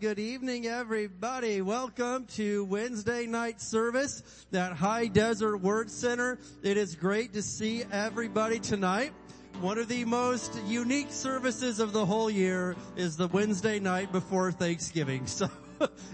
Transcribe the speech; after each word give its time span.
Good 0.00 0.18
evening, 0.18 0.66
everybody. 0.66 1.60
Welcome 1.60 2.24
to 2.28 2.64
Wednesday 2.64 3.26
night 3.26 3.60
service 3.60 4.22
at 4.50 4.72
High 4.72 5.08
Desert 5.08 5.58
Word 5.58 5.90
Center. 5.90 6.38
It 6.62 6.78
is 6.78 6.94
great 6.94 7.34
to 7.34 7.42
see 7.42 7.84
everybody 7.92 8.60
tonight. 8.60 9.12
One 9.60 9.76
of 9.76 9.88
the 9.88 10.06
most 10.06 10.58
unique 10.66 11.10
services 11.10 11.80
of 11.80 11.92
the 11.92 12.06
whole 12.06 12.30
year 12.30 12.76
is 12.96 13.18
the 13.18 13.28
Wednesday 13.28 13.78
night 13.78 14.10
before 14.10 14.50
Thanksgiving. 14.52 15.26
So 15.36 15.50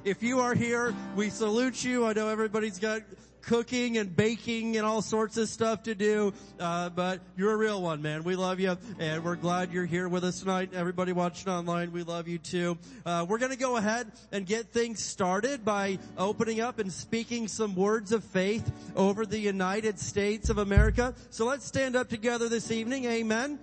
if 0.04 0.20
you 0.20 0.40
are 0.40 0.54
here, 0.54 0.92
we 1.14 1.30
salute 1.30 1.84
you. 1.84 2.06
I 2.06 2.12
know 2.12 2.28
everybody's 2.28 2.80
got 2.80 3.02
cooking 3.46 3.96
and 3.96 4.14
baking 4.14 4.76
and 4.76 4.84
all 4.84 5.00
sorts 5.00 5.36
of 5.36 5.48
stuff 5.48 5.84
to 5.84 5.94
do. 5.94 6.34
Uh, 6.60 6.90
but 6.90 7.20
you're 7.36 7.52
a 7.52 7.56
real 7.56 7.80
one, 7.80 8.02
man. 8.02 8.24
We 8.24 8.36
love 8.36 8.60
you, 8.60 8.76
and 8.98 9.24
we're 9.24 9.36
glad 9.36 9.72
you're 9.72 9.86
here 9.86 10.08
with 10.08 10.24
us 10.24 10.40
tonight. 10.40 10.70
Everybody 10.74 11.12
watching 11.12 11.48
online, 11.48 11.92
we 11.92 12.02
love 12.02 12.28
you 12.28 12.38
too. 12.38 12.76
Uh, 13.04 13.24
we're 13.28 13.38
going 13.38 13.52
to 13.52 13.58
go 13.58 13.76
ahead 13.76 14.10
and 14.32 14.44
get 14.44 14.66
things 14.66 15.02
started 15.02 15.64
by 15.64 15.98
opening 16.18 16.60
up 16.60 16.78
and 16.78 16.92
speaking 16.92 17.48
some 17.48 17.74
words 17.74 18.12
of 18.12 18.24
faith 18.24 18.70
over 18.96 19.24
the 19.24 19.38
United 19.38 19.98
States 19.98 20.50
of 20.50 20.58
America. 20.58 21.14
So 21.30 21.46
let's 21.46 21.64
stand 21.64 21.96
up 21.96 22.08
together 22.08 22.48
this 22.48 22.70
evening. 22.70 23.04
Amen. 23.04 23.58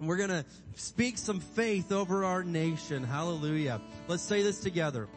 We're 0.00 0.16
going 0.16 0.30
to 0.30 0.44
speak 0.76 1.18
some 1.18 1.40
faith 1.40 1.92
over 1.92 2.24
our 2.24 2.42
nation. 2.42 3.04
Hallelujah. 3.04 3.80
Let's 4.08 4.22
say 4.22 4.42
this 4.42 4.60
together. 4.60 5.08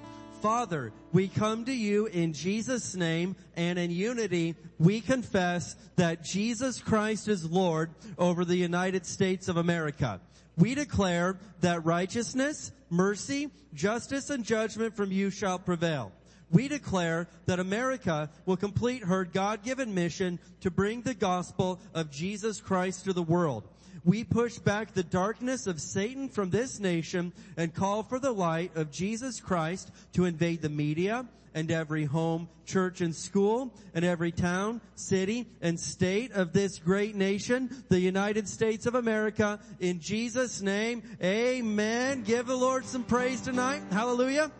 Father, 0.42 0.94
we 1.14 1.28
come 1.28 1.66
to 1.66 1.74
you 1.74 2.06
in 2.06 2.34
Jesus' 2.34 2.96
name 2.96 3.36
and 3.56 3.80
in 3.80 3.90
unity 3.90 4.56
we 4.78 5.02
confess 5.02 5.76
that 5.96 6.24
Jesus 6.24 6.80
Christ 6.80 7.28
is 7.28 7.50
Lord 7.50 7.90
over 8.18 8.46
the 8.46 8.56
United 8.56 9.06
States 9.06 9.48
of 9.48 9.58
America. 9.58 10.22
We 10.56 10.76
declare 10.76 11.40
that 11.62 11.86
righteousness, 11.86 12.72
mercy, 12.90 13.50
justice, 13.74 14.30
and 14.30 14.44
judgment 14.44 14.96
from 14.96 15.12
you 15.12 15.32
shall 15.32 15.58
prevail. 15.58 16.12
We 16.52 16.68
declare 16.68 17.28
that 17.48 17.60
America 17.60 18.30
will 18.46 18.58
complete 18.58 19.04
her 19.04 19.26
God-given 19.26 19.94
mission 19.94 20.40
to 20.62 20.72
bring 20.72 21.02
the 21.02 21.14
gospel 21.14 21.82
of 21.94 22.12
Jesus 22.12 22.62
Christ 22.62 23.06
to 23.06 23.14
the 23.14 23.24
world 23.24 23.68
we 24.04 24.24
push 24.24 24.58
back 24.58 24.94
the 24.94 25.04
darkness 25.04 25.68
of 25.68 25.82
Satan 25.82 26.30
from 26.30 26.50
this 26.50 26.80
nation 26.80 27.34
and 27.56 27.74
call 27.74 28.04
for 28.04 28.20
the 28.20 28.32
light 28.32 28.76
of 28.76 28.92
Jesus 28.92 29.40
Christ 29.40 29.92
to 30.14 30.26
invade 30.26 30.62
the 30.62 30.70
media 30.70 31.26
and 31.54 31.72
every 31.72 32.06
home, 32.06 32.48
church, 32.68 33.02
and 33.02 33.16
school, 33.16 33.74
and 33.96 34.06
every 34.06 34.32
town, 34.32 34.80
city, 34.94 35.48
and 35.60 35.80
state 35.80 36.32
of 36.34 36.54
this 36.54 36.78
great 36.78 37.16
nation, 37.16 37.84
the 37.90 38.00
United 38.00 38.48
States 38.48 38.86
of 38.86 38.94
America. 38.94 39.60
In 39.80 40.00
Jesus' 40.00 40.62
name, 40.62 41.02
amen. 41.24 42.22
Give 42.24 42.46
the 42.46 42.56
Lord 42.56 42.86
some 42.86 43.04
praise 43.04 43.42
tonight. 43.42 43.82
Hallelujah. 43.90 44.52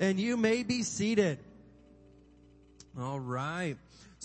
And 0.00 0.18
you 0.18 0.36
may 0.36 0.64
be 0.64 0.82
seated. 0.82 1.38
All 2.98 3.20
right. 3.20 3.76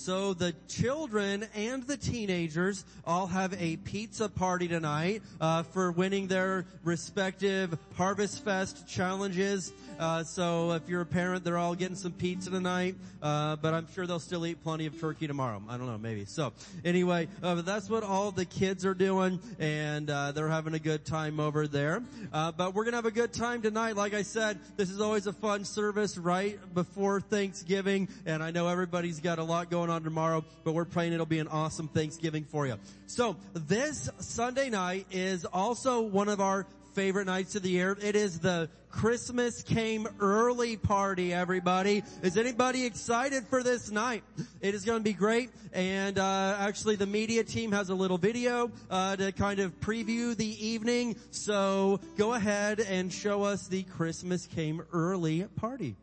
So 0.08 0.34
the 0.34 0.56
children 0.70 1.46
and 1.54 1.84
the 1.84 1.98
teenagers 1.98 2.86
all 3.06 3.28
have 3.28 3.54
a 3.62 3.76
pizza 3.76 4.30
party 4.30 4.70
tonight 4.70 5.22
uh, 5.42 5.64
for 5.64 5.92
winning 5.92 6.28
their 6.28 6.66
respective 6.86 7.78
Harvest 7.98 8.46
Fest 8.46 8.88
challenges. 8.88 9.74
Uh, 10.00 10.24
so 10.24 10.72
if 10.72 10.88
you're 10.88 11.02
a 11.02 11.06
parent, 11.06 11.44
they're 11.44 11.58
all 11.58 11.76
getting 11.76 11.98
some 11.98 12.14
pizza 12.14 12.50
tonight, 12.50 12.96
uh, 13.22 13.58
but 13.58 13.74
I'm 13.74 13.92
sure 13.94 14.08
they'll 14.08 14.20
still 14.20 14.46
eat 14.46 14.64
plenty 14.64 14.86
of 14.86 14.98
turkey 14.98 15.28
tomorrow. 15.28 15.62
I 15.68 15.76
don't 15.76 15.88
know, 15.88 15.98
maybe. 15.98 16.24
So 16.24 16.54
anyway, 16.86 17.28
uh, 17.44 17.56
that's 17.56 17.90
what 17.90 18.04
all 18.04 18.32
the 18.32 18.46
kids 18.46 18.86
are 18.86 18.94
doing, 18.94 19.42
and 19.60 20.10
uh, 20.10 20.32
they're 20.32 20.48
having 20.48 20.74
a 20.74 20.80
good 20.80 21.04
time 21.04 21.42
over 21.42 21.68
there. 21.68 22.02
Uh, 22.32 22.54
but 22.54 22.74
we're 22.74 22.86
gonna 22.86 22.96
have 22.96 23.06
a 23.06 23.12
good 23.12 23.34
time 23.34 23.62
tonight. 23.62 23.98
Like 23.98 24.14
I 24.14 24.22
said, 24.22 24.58
this 24.78 24.90
is 24.90 25.02
always 25.02 25.28
a 25.28 25.34
fun 25.34 25.66
service 25.66 26.18
right 26.18 26.60
before 26.74 27.20
Thanksgiving, 27.20 28.08
and 28.26 28.42
I 28.42 28.52
know 28.52 28.70
everybody's 28.70 29.20
got 29.20 29.40
a 29.40 29.44
lot 29.44 29.70
going 29.70 29.90
on 29.98 30.04
tomorrow, 30.04 30.46
but 30.64 30.74
we're 30.74 30.86
praying 30.86 31.12
it'll 31.12 31.26
be 31.26 31.40
an 31.40 31.48
awesome 31.48 31.88
Thanksgiving 31.88 32.44
for 32.44 32.68
you. 32.68 32.76
So 33.08 33.36
this 33.54 34.10
Sunday 34.20 34.70
night 34.70 35.08
is 35.10 35.44
also 35.44 36.02
one 36.02 36.30
of 36.30 36.40
our 36.40 36.68
favorite 36.94 37.26
nights 37.26 37.56
of 37.56 37.64
the 37.64 37.70
year. 37.70 37.98
It 38.00 38.16
is 38.16 38.40
the 38.40 38.70
Christmas 38.92 39.64
came 39.64 40.08
early 40.20 40.78
party, 40.78 41.34
everybody. 41.34 42.04
Is 42.22 42.38
anybody 42.38 42.86
excited 42.86 43.48
for 43.48 43.64
this 43.64 43.90
night? 43.90 44.24
It 44.62 44.76
is 44.76 44.86
going 44.86 45.00
to 45.00 45.04
be 45.04 45.14
great. 45.14 45.50
And, 45.74 46.20
uh, 46.20 46.58
actually 46.60 46.96
the 46.96 47.08
media 47.08 47.44
team 47.44 47.72
has 47.72 47.90
a 47.90 47.96
little 47.96 48.20
video, 48.20 48.72
uh, 48.92 49.16
to 49.16 49.32
kind 49.32 49.60
of 49.60 49.80
preview 49.80 50.36
the 50.38 50.66
evening. 50.66 51.16
So 51.32 52.00
go 52.18 52.34
ahead 52.34 52.80
and 52.82 53.12
show 53.12 53.44
us 53.44 53.68
the 53.68 53.82
Christmas 53.82 54.46
came 54.46 54.84
early 54.94 55.44
party. 55.56 55.96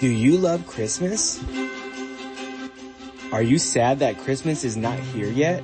Do 0.00 0.08
you 0.08 0.38
love 0.38 0.66
Christmas? 0.66 1.44
Are 3.32 3.42
you 3.42 3.58
sad 3.58 3.98
that 3.98 4.16
Christmas 4.16 4.64
is 4.64 4.74
not 4.74 4.98
here 4.98 5.28
yet? 5.28 5.62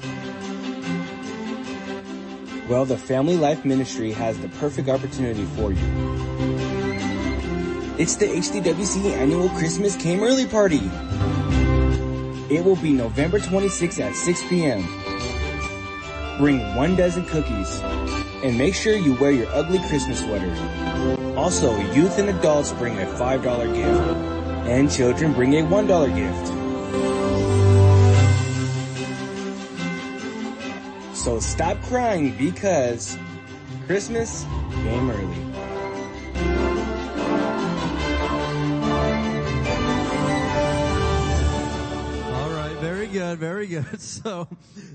Well, 2.69 2.85
the 2.85 2.99
Family 2.99 3.39
Life 3.39 3.65
Ministry 3.65 4.13
has 4.13 4.39
the 4.39 4.51
perfect 4.61 4.91
opportunity 4.91 5.47
for 5.57 5.73
you. 5.73 5.79
It's 7.99 8.17
the 8.17 8.27
HDWC 8.27 9.13
annual 9.13 9.49
Christmas 9.49 9.97
Came 9.97 10.23
Early 10.23 10.45
Party. 10.45 10.83
It 12.55 12.63
will 12.63 12.77
be 12.77 12.93
November 12.93 13.39
26th 13.39 14.01
at 14.01 14.15
6 14.15 14.49
p.m. 14.51 14.85
Bring 16.37 16.75
one 16.75 16.95
dozen 16.95 17.25
cookies 17.25 17.81
and 18.45 18.59
make 18.59 18.75
sure 18.75 18.95
you 18.97 19.15
wear 19.15 19.31
your 19.31 19.49
ugly 19.55 19.79
Christmas 19.89 20.21
sweater. 20.21 20.86
Also, 21.37 21.77
youth 21.93 22.19
and 22.19 22.29
adults 22.31 22.73
bring 22.73 22.99
a 22.99 23.07
$5 23.07 23.75
gift, 23.75 24.17
and 24.69 24.91
children 24.91 25.33
bring 25.33 25.55
a 25.55 25.63
$1 25.63 26.09
gift. 26.15 26.47
So 31.17 31.41
stop 31.41 31.81
crying 31.83 32.37
because 32.37 33.19
Christmas 33.87 34.45
came 34.73 35.11
early. 35.11 35.46
Good, 43.19 43.39
very 43.39 43.67
good. 43.67 43.87
So 43.99 44.47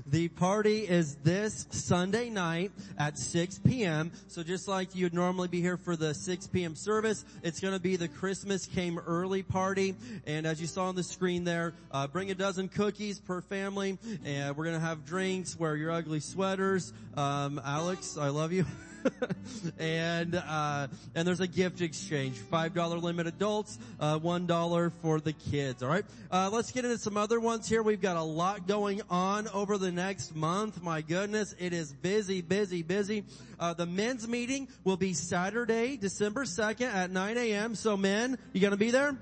the 0.06 0.28
party 0.28 0.80
is 0.80 1.16
this 1.16 1.66
Sunday 1.70 2.30
night 2.30 2.70
at 2.98 3.18
6 3.18 3.58
p.m. 3.60 4.12
So 4.28 4.44
just 4.44 4.68
like 4.68 4.94
you'd 4.94 5.14
normally 5.14 5.48
be 5.48 5.60
here 5.60 5.76
for 5.76 5.96
the 5.96 6.14
6 6.14 6.46
p.m. 6.48 6.76
service, 6.76 7.24
it's 7.42 7.58
going 7.58 7.74
to 7.74 7.80
be 7.80 7.96
the 7.96 8.08
Christmas 8.08 8.66
came 8.66 8.98
early 8.98 9.42
party. 9.42 9.96
And 10.26 10.46
as 10.46 10.60
you 10.60 10.68
saw 10.68 10.84
on 10.84 10.94
the 10.94 11.02
screen 11.02 11.42
there, 11.42 11.74
uh, 11.90 12.06
bring 12.06 12.30
a 12.30 12.34
dozen 12.34 12.68
cookies 12.68 13.18
per 13.18 13.40
family, 13.40 13.98
and 14.24 14.56
we're 14.56 14.64
going 14.64 14.78
to 14.78 14.86
have 14.86 15.04
drinks. 15.04 15.58
Wear 15.58 15.74
your 15.74 15.90
ugly 15.90 16.20
sweaters. 16.20 16.92
Um, 17.16 17.60
Alex, 17.64 18.16
I 18.16 18.28
love 18.28 18.52
you. 18.52 18.66
and 19.78 20.34
uh, 20.34 20.88
and 21.14 21.26
there's 21.26 21.40
a 21.40 21.46
gift 21.46 21.80
exchange. 21.80 22.36
Five 22.36 22.74
dollar 22.74 22.98
limit 22.98 23.26
adults, 23.26 23.78
uh, 24.00 24.18
one 24.18 24.46
dollar 24.46 24.90
for 25.02 25.20
the 25.20 25.32
kids. 25.32 25.82
All 25.82 25.88
right. 25.88 26.04
Uh, 26.30 26.50
let's 26.52 26.70
get 26.72 26.84
into 26.84 26.98
some 26.98 27.16
other 27.16 27.40
ones 27.40 27.68
here. 27.68 27.82
We've 27.82 28.00
got 28.00 28.16
a 28.16 28.22
lot 28.22 28.66
going 28.66 29.02
on 29.10 29.48
over 29.48 29.78
the 29.78 29.92
next 29.92 30.34
month. 30.34 30.82
My 30.82 31.00
goodness, 31.00 31.54
it 31.58 31.72
is 31.72 31.92
busy, 31.92 32.40
busy, 32.40 32.82
busy. 32.82 33.24
Uh, 33.58 33.74
the 33.74 33.86
men's 33.86 34.26
meeting 34.26 34.68
will 34.84 34.96
be 34.96 35.14
Saturday, 35.14 35.96
December 35.96 36.44
second 36.44 36.88
at 36.88 37.10
9 37.10 37.38
a.m. 37.38 37.74
So 37.74 37.96
men, 37.96 38.38
you 38.52 38.60
gonna 38.60 38.76
be 38.76 38.90
there? 38.90 39.16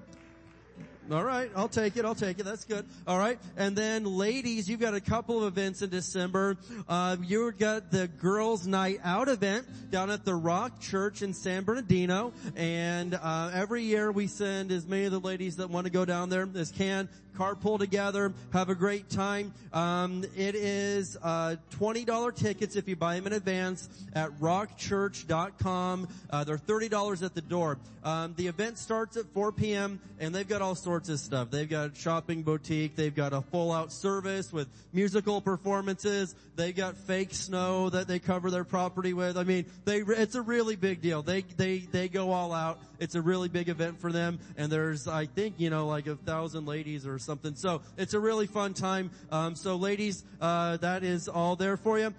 All 1.10 1.24
right, 1.24 1.50
I'll 1.56 1.68
take 1.68 1.96
it. 1.96 2.04
I'll 2.04 2.14
take 2.14 2.38
it. 2.38 2.44
That's 2.44 2.64
good. 2.64 2.86
All 3.04 3.18
right, 3.18 3.36
and 3.56 3.74
then 3.74 4.04
ladies, 4.04 4.70
you've 4.70 4.78
got 4.78 4.94
a 4.94 5.00
couple 5.00 5.38
of 5.38 5.44
events 5.58 5.82
in 5.82 5.90
December. 5.90 6.56
Uh, 6.88 7.16
you've 7.20 7.58
got 7.58 7.90
the 7.90 8.06
girls' 8.06 8.64
night 8.64 9.00
out 9.02 9.28
event 9.28 9.66
down 9.90 10.10
at 10.10 10.24
the 10.24 10.34
Rock 10.34 10.80
Church 10.80 11.22
in 11.22 11.34
San 11.34 11.64
Bernardino, 11.64 12.32
and 12.54 13.14
uh, 13.14 13.50
every 13.52 13.82
year 13.82 14.12
we 14.12 14.28
send 14.28 14.70
as 14.70 14.86
many 14.86 15.04
of 15.04 15.10
the 15.10 15.18
ladies 15.18 15.56
that 15.56 15.68
want 15.68 15.86
to 15.86 15.90
go 15.90 16.04
down 16.04 16.28
there 16.28 16.48
as 16.54 16.70
can. 16.70 17.08
Carpool 17.36 17.78
together, 17.78 18.34
have 18.52 18.68
a 18.68 18.74
great 18.74 19.08
time. 19.08 19.54
Um, 19.72 20.24
it 20.36 20.54
is 20.54 21.16
uh, 21.22 21.56
twenty 21.70 22.04
dollar 22.04 22.32
tickets 22.32 22.76
if 22.76 22.86
you 22.86 22.96
buy 22.96 23.14
them 23.14 23.26
in 23.28 23.32
advance 23.32 23.88
at 24.14 24.30
rockchurch.com. 24.40 26.08
Uh, 26.28 26.44
they're 26.44 26.58
thirty 26.58 26.88
dollars 26.88 27.22
at 27.22 27.34
the 27.34 27.40
door. 27.40 27.78
Um, 28.02 28.34
the 28.36 28.46
event 28.46 28.78
starts 28.78 29.16
at 29.16 29.26
4 29.34 29.52
p.m. 29.52 30.00
and 30.18 30.34
they've 30.34 30.48
got 30.48 30.62
all 30.62 30.74
sorts 30.74 30.99
sorts 31.00 31.08
of 31.08 31.20
stuff. 31.20 31.50
They've 31.50 31.68
got 31.68 31.92
a 31.92 31.94
shopping 31.94 32.42
boutique. 32.42 32.94
They've 32.94 33.14
got 33.14 33.32
a 33.32 33.40
full 33.40 33.72
out 33.72 33.90
service 33.90 34.52
with 34.52 34.68
musical 34.92 35.40
performances. 35.40 36.34
They've 36.56 36.76
got 36.76 36.94
fake 36.94 37.32
snow 37.32 37.88
that 37.88 38.06
they 38.06 38.18
cover 38.18 38.50
their 38.50 38.64
property 38.64 39.14
with. 39.14 39.38
I 39.38 39.44
mean, 39.44 39.64
they, 39.86 40.00
it's 40.00 40.34
a 40.34 40.42
really 40.42 40.76
big 40.76 41.00
deal. 41.00 41.22
They, 41.22 41.40
they, 41.56 41.78
they 41.78 42.08
go 42.08 42.32
all 42.32 42.52
out. 42.52 42.80
It's 42.98 43.14
a 43.14 43.22
really 43.22 43.48
big 43.48 43.70
event 43.70 43.98
for 43.98 44.12
them. 44.12 44.40
And 44.58 44.70
there's, 44.70 45.08
I 45.08 45.24
think, 45.24 45.54
you 45.56 45.70
know, 45.70 45.86
like 45.86 46.06
a 46.06 46.16
thousand 46.16 46.66
ladies 46.66 47.06
or 47.06 47.18
something. 47.18 47.54
So 47.54 47.80
it's 47.96 48.12
a 48.12 48.20
really 48.20 48.46
fun 48.46 48.74
time. 48.74 49.10
Um, 49.32 49.56
so 49.56 49.76
ladies, 49.76 50.22
uh, 50.38 50.76
that 50.78 51.02
is 51.02 51.28
all 51.28 51.56
there 51.56 51.78
for 51.78 51.98
you. 51.98 52.12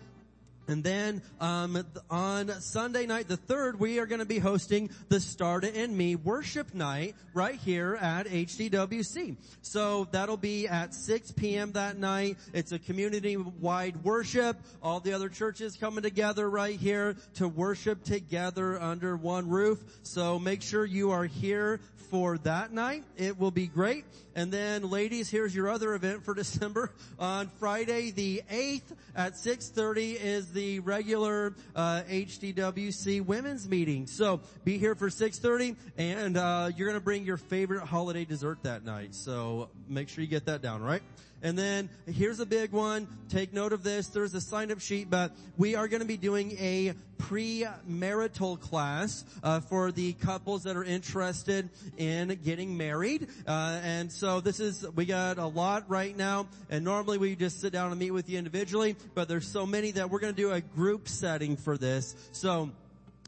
And 0.68 0.84
then 0.84 1.22
um, 1.40 1.84
on 2.10 2.50
Sunday 2.62 3.06
night, 3.06 3.28
the 3.28 3.38
third, 3.38 3.80
we 3.80 4.00
are 4.00 4.06
going 4.06 4.20
to 4.20 4.26
be 4.26 4.40
hosting 4.40 4.90
the 5.10 5.20
Start 5.20 5.64
in 5.64 5.96
Me 5.96 6.16
worship 6.16 6.74
night 6.74 7.16
right 7.34 7.56
here 7.56 7.98
at 8.00 8.28
HDWC. 8.28 9.36
So 9.62 10.08
that'll 10.12 10.38
be 10.38 10.68
at 10.68 10.94
6 10.94 11.32
p.m. 11.34 11.74
that 11.74 11.98
night. 11.98 12.38
It's 12.54 12.72
a 12.72 12.80
community-wide 12.80 14.04
worship. 14.04 14.58
All 14.82 15.00
the 15.00 15.14
other 15.14 15.30
churches 15.30 15.76
coming 15.76 16.04
together 16.04 16.50
right 16.50 16.80
here 16.80 17.16
to 17.36 17.48
worship 17.48 18.04
together 18.04 18.80
under 18.80 19.18
one 19.18 19.50
roof. 19.50 19.80
So 20.04 20.40
make 20.40 20.62
sure 20.62 20.86
you 20.86 21.12
are 21.12 21.26
here 21.26 21.80
for 22.12 22.38
that 22.40 22.74
night. 22.74 23.06
It 23.16 23.40
will 23.40 23.52
be 23.52 23.68
great. 23.68 24.04
And 24.36 24.52
then 24.52 24.90
ladies, 24.90 25.30
here's 25.30 25.56
your 25.56 25.70
other 25.70 25.96
event 25.96 26.24
for 26.24 26.34
December. 26.42 26.92
On 27.18 27.48
Friday 27.58 28.12
the 28.12 28.44
8th 28.52 28.96
at 29.16 29.34
6.30 29.34 30.22
is 30.22 30.52
the 30.52 30.82
regular 30.82 31.56
uh, 31.74 32.04
HDWC 32.10 33.26
women's 33.26 33.68
meeting. 33.68 34.08
So 34.08 34.42
be 34.66 34.78
here 34.78 34.94
for 34.94 35.10
6.30 35.10 35.78
and 35.98 36.38
uh, 36.38 36.72
you're 36.76 36.92
to 36.92 37.00
bring 37.00 37.24
your 37.24 37.38
favorite 37.38 37.84
holiday 37.84 38.26
dessert 38.26 38.60
that 38.64 38.84
night. 38.84 39.16
So 39.16 39.70
make 39.88 40.10
sure 40.10 40.22
you 40.22 40.30
get 40.30 40.46
that 40.46 40.62
down, 40.62 40.84
right? 40.84 41.02
And 41.42 41.58
then 41.58 41.90
here's 42.06 42.40
a 42.40 42.46
big 42.46 42.72
one. 42.72 43.08
Take 43.30 43.54
note 43.54 43.74
of 43.74 43.84
this. 43.84 44.08
There's 44.08 44.34
a 44.34 44.42
sign 44.42 44.72
up 44.72 44.80
sheet, 44.80 45.10
but 45.10 45.32
we 45.58 45.76
are 45.76 45.88
going 45.88 46.02
to 46.02 46.08
be 46.08 46.18
doing 46.18 46.52
a 46.60 46.94
pre-marital 47.18 48.58
class 48.58 49.24
uh, 49.44 49.60
for 49.60 49.92
the 49.92 50.14
couples 50.14 50.64
that 50.64 50.76
are 50.76 50.84
interested 50.84 51.70
in 51.98 52.40
getting 52.44 52.78
married. 52.78 53.28
Uh, 53.48 53.80
and 53.84 54.12
so 54.12 54.40
this 54.42 54.60
is 54.60 54.86
we 54.96 55.06
got 55.06 55.38
a 55.38 55.46
lot 55.46 55.90
right 55.90 56.16
now. 56.16 56.48
And 56.70 56.84
normally 56.84 57.18
we 57.18 57.36
just 57.36 57.62
sit 57.62 57.74
down 57.74 57.92
and 57.92 58.00
meet 58.00 58.12
with 58.12 58.30
you 58.30 58.38
individually, 58.38 58.96
but 59.14 59.28
there's 59.28 59.48
so 59.48 59.66
many 59.66 59.92
that 59.92 60.10
we're 60.10 60.20
going 60.20 60.34
to 60.34 60.42
do 60.42 60.52
a 60.52 60.62
group 60.62 61.08
setting 61.08 61.58
for 61.58 61.78
this. 61.78 62.16
So 62.32 62.72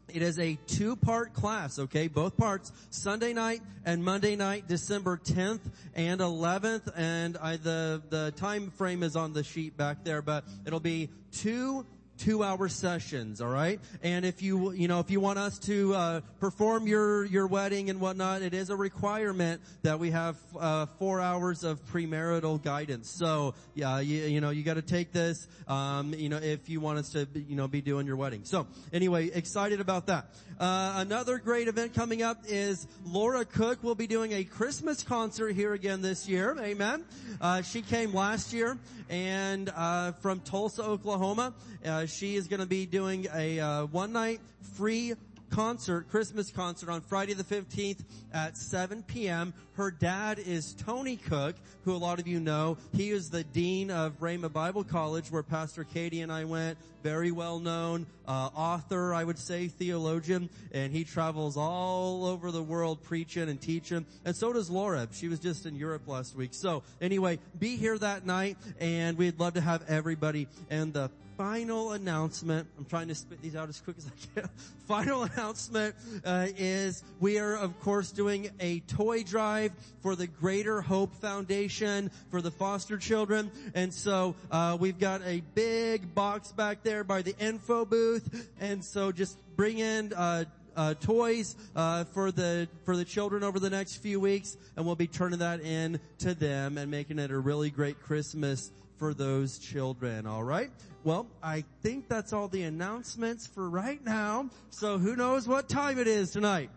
it 0.09 0.21
is 0.21 0.39
a 0.39 0.57
two-part 0.67 1.33
class, 1.33 1.79
okay? 1.79 2.07
Both 2.07 2.37
parts, 2.37 2.71
Sunday 2.89 3.33
night 3.33 3.61
and 3.85 4.03
Monday 4.03 4.35
night, 4.35 4.67
December 4.67 5.17
10th 5.17 5.61
and 5.95 6.21
11th, 6.21 6.91
and 6.95 7.37
I, 7.37 7.57
the, 7.57 8.01
the 8.09 8.31
time 8.35 8.71
frame 8.71 9.03
is 9.03 9.15
on 9.15 9.33
the 9.33 9.43
sheet 9.43 9.77
back 9.77 10.03
there, 10.03 10.21
but 10.21 10.45
it'll 10.65 10.79
be 10.79 11.09
two 11.31 11.85
two 12.23 12.41
hour 12.41 12.69
sessions, 12.69 13.41
all 13.41 13.49
right? 13.49 13.81
And 14.01 14.23
if 14.23 14.41
you, 14.41 14.71
you 14.71 14.87
know, 14.87 15.01
if 15.01 15.11
you 15.11 15.19
want 15.19 15.37
us 15.37 15.59
to 15.59 15.93
uh, 15.93 16.21
perform 16.39 16.87
your 16.87 17.25
your 17.25 17.47
wedding 17.47 17.89
and 17.89 17.99
whatnot, 17.99 18.41
it 18.41 18.53
is 18.53 18.69
a 18.69 18.75
requirement 18.75 19.61
that 19.81 19.99
we 19.99 20.11
have 20.11 20.37
uh, 20.57 20.85
four 20.99 21.19
hours 21.19 21.63
of 21.65 21.83
premarital 21.91 22.63
guidance. 22.63 23.09
So 23.09 23.55
yeah, 23.75 23.99
you, 23.99 24.23
you 24.23 24.39
know, 24.39 24.51
you 24.51 24.63
got 24.63 24.75
to 24.75 24.81
take 24.81 25.11
this, 25.11 25.47
um, 25.67 26.13
you 26.13 26.29
know, 26.29 26.37
if 26.37 26.69
you 26.69 26.79
want 26.79 26.99
us 26.99 27.09
to, 27.09 27.27
you 27.33 27.57
know, 27.57 27.67
be 27.67 27.81
doing 27.81 28.07
your 28.07 28.15
wedding. 28.15 28.45
So 28.45 28.67
anyway, 28.93 29.27
excited 29.27 29.81
about 29.81 30.07
that. 30.07 30.27
Uh, 30.59 30.93
another 30.97 31.39
great 31.39 31.67
event 31.67 31.93
coming 31.93 32.21
up 32.21 32.37
is 32.47 32.87
Laura 33.05 33.43
Cook 33.43 33.83
will 33.83 33.95
be 33.95 34.07
doing 34.07 34.31
a 34.31 34.45
Christmas 34.45 35.03
concert 35.03 35.53
here 35.53 35.73
again 35.73 36.01
this 36.01 36.29
year. 36.29 36.55
Amen. 36.57 37.03
Uh, 37.41 37.61
she 37.63 37.81
came 37.81 38.13
last 38.13 38.53
year 38.53 38.77
and 39.09 39.69
uh, 39.75 40.13
from 40.13 40.39
Tulsa, 40.39 40.83
Oklahoma. 40.83 41.53
Uh, 41.83 42.05
she 42.13 42.35
is 42.35 42.47
going 42.47 42.59
to 42.59 42.65
be 42.65 42.85
doing 42.85 43.27
a 43.33 43.59
uh, 43.59 43.85
one 43.87 44.13
night 44.13 44.39
free 44.75 45.13
concert, 45.49 46.09
Christmas 46.09 46.49
concert 46.49 46.89
on 46.89 47.01
Friday 47.01 47.33
the 47.33 47.43
15th 47.43 48.03
at 48.33 48.57
7 48.57 49.03
p.m. 49.03 49.53
Her 49.73 49.91
dad 49.91 50.39
is 50.39 50.73
Tony 50.73 51.15
Cook, 51.15 51.55
who 51.83 51.93
a 51.93 51.97
lot 51.97 52.19
of 52.19 52.27
you 52.27 52.39
know. 52.39 52.77
He 52.91 53.11
is 53.11 53.29
the 53.29 53.43
dean 53.43 53.91
of 53.91 54.19
Rhema 54.19 54.51
Bible 54.51 54.83
College 54.83 55.31
where 55.31 55.43
Pastor 55.43 55.83
Katie 55.83 56.21
and 56.21 56.31
I 56.31 56.45
went. 56.45 56.77
Very 57.03 57.31
well 57.31 57.59
known, 57.59 58.07
uh, 58.27 58.49
author, 58.55 59.13
I 59.13 59.23
would 59.23 59.39
say, 59.39 59.67
theologian, 59.67 60.49
and 60.71 60.91
he 60.91 61.03
travels 61.03 61.57
all 61.57 62.25
over 62.25 62.51
the 62.51 62.63
world 62.63 63.03
preaching 63.03 63.49
and 63.49 63.59
teaching. 63.59 64.05
And 64.25 64.35
so 64.35 64.53
does 64.53 64.69
Laura. 64.69 65.07
She 65.11 65.27
was 65.27 65.39
just 65.39 65.65
in 65.65 65.75
Europe 65.75 66.07
last 66.07 66.35
week. 66.35 66.53
So 66.53 66.83
anyway, 67.01 67.39
be 67.59 67.75
here 67.75 67.97
that 67.97 68.25
night 68.25 68.57
and 68.79 69.17
we'd 69.17 69.39
love 69.39 69.53
to 69.55 69.61
have 69.61 69.83
everybody. 69.89 70.47
And 70.69 70.93
the 70.93 71.09
final 71.37 71.93
announcement, 71.93 72.67
I'm 72.77 72.85
trying 72.85 73.07
to 73.07 73.15
spit 73.15 73.41
these 73.41 73.55
out 73.55 73.69
as 73.69 73.79
quick 73.81 73.97
as 73.97 74.07
I 74.07 74.39
can. 74.39 74.49
final 74.87 75.23
announcement 75.23 75.95
uh, 76.25 76.47
is 76.57 77.03
we 77.19 77.39
are, 77.39 77.55
of 77.55 77.79
course, 77.79 78.11
doing 78.11 78.51
a 78.59 78.79
toy 78.81 79.23
drive 79.23 79.71
for 80.01 80.15
the 80.15 80.27
Greater 80.27 80.81
Hope 80.81 81.13
Foundation 81.15 82.11
for 82.29 82.41
the 82.41 82.51
foster 82.51 82.97
children. 82.97 83.51
And 83.73 83.93
so 83.93 84.35
uh, 84.51 84.77
we've 84.79 84.99
got 84.99 85.21
a 85.25 85.41
big 85.55 86.13
box 86.13 86.51
back 86.51 86.83
there 86.83 87.03
by 87.03 87.21
the 87.21 87.35
info 87.39 87.85
booth. 87.85 88.12
And 88.59 88.83
so 88.83 89.11
just 89.11 89.37
bring 89.55 89.79
in 89.79 90.13
uh, 90.13 90.45
uh, 90.75 90.93
toys 90.95 91.55
uh, 91.75 92.03
for 92.05 92.31
the 92.31 92.67
for 92.85 92.97
the 92.97 93.05
children 93.05 93.43
over 93.43 93.59
the 93.59 93.69
next 93.69 93.97
few 93.97 94.19
weeks, 94.19 94.57
and 94.75 94.85
we'll 94.85 94.95
be 94.95 95.07
turning 95.07 95.39
that 95.39 95.61
in 95.61 95.99
to 96.19 96.33
them 96.33 96.77
and 96.77 96.89
making 96.89 97.19
it 97.19 97.31
a 97.31 97.37
really 97.37 97.69
great 97.69 98.01
Christmas 98.01 98.71
for 98.97 99.13
those 99.13 99.59
children. 99.59 100.25
All 100.25 100.43
right. 100.43 100.71
Well, 101.03 101.27
I 101.41 101.65
think 101.81 102.07
that's 102.07 102.31
all 102.31 102.47
the 102.47 102.63
announcements 102.63 103.45
for 103.45 103.69
right 103.69 104.03
now. 104.03 104.49
So 104.69 104.97
who 104.97 105.15
knows 105.15 105.47
what 105.47 105.67
time 105.67 105.99
it 105.99 106.07
is 106.07 106.31
tonight? 106.31 106.69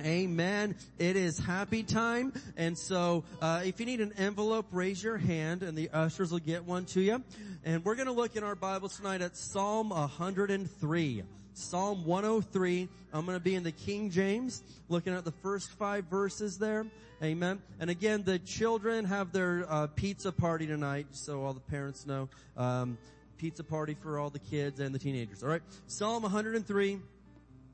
Amen. 0.00 0.74
It 0.98 1.16
is 1.16 1.38
happy 1.38 1.82
time. 1.82 2.32
And 2.56 2.76
so, 2.76 3.24
uh, 3.40 3.62
if 3.64 3.78
you 3.78 3.86
need 3.86 4.00
an 4.00 4.12
envelope, 4.16 4.66
raise 4.72 5.02
your 5.02 5.18
hand 5.18 5.62
and 5.62 5.76
the 5.76 5.90
ushers 5.90 6.32
will 6.32 6.38
get 6.38 6.64
one 6.64 6.86
to 6.86 7.00
you. 7.00 7.22
And 7.64 7.84
we're 7.84 7.94
going 7.94 8.06
to 8.06 8.12
look 8.12 8.34
in 8.34 8.42
our 8.42 8.54
Bibles 8.54 8.96
tonight 8.96 9.20
at 9.20 9.36
Psalm 9.36 9.90
103. 9.90 11.22
Psalm 11.54 12.04
103. 12.04 12.88
I'm 13.12 13.26
going 13.26 13.36
to 13.36 13.44
be 13.44 13.54
in 13.54 13.62
the 13.62 13.72
King 13.72 14.10
James, 14.10 14.62
looking 14.88 15.12
at 15.12 15.24
the 15.24 15.30
first 15.30 15.70
five 15.72 16.06
verses 16.06 16.58
there. 16.58 16.86
Amen. 17.22 17.60
And 17.78 17.90
again, 17.90 18.24
the 18.24 18.38
children 18.40 19.04
have 19.04 19.30
their 19.30 19.66
uh, 19.68 19.86
pizza 19.88 20.32
party 20.32 20.66
tonight, 20.66 21.06
so 21.12 21.44
all 21.44 21.52
the 21.52 21.60
parents 21.60 22.06
know. 22.06 22.28
Um, 22.56 22.98
pizza 23.36 23.62
party 23.62 23.94
for 23.94 24.18
all 24.18 24.30
the 24.30 24.38
kids 24.38 24.80
and 24.80 24.94
the 24.94 24.98
teenagers. 24.98 25.42
All 25.42 25.50
right. 25.50 25.62
Psalm 25.86 26.22
103. 26.22 26.98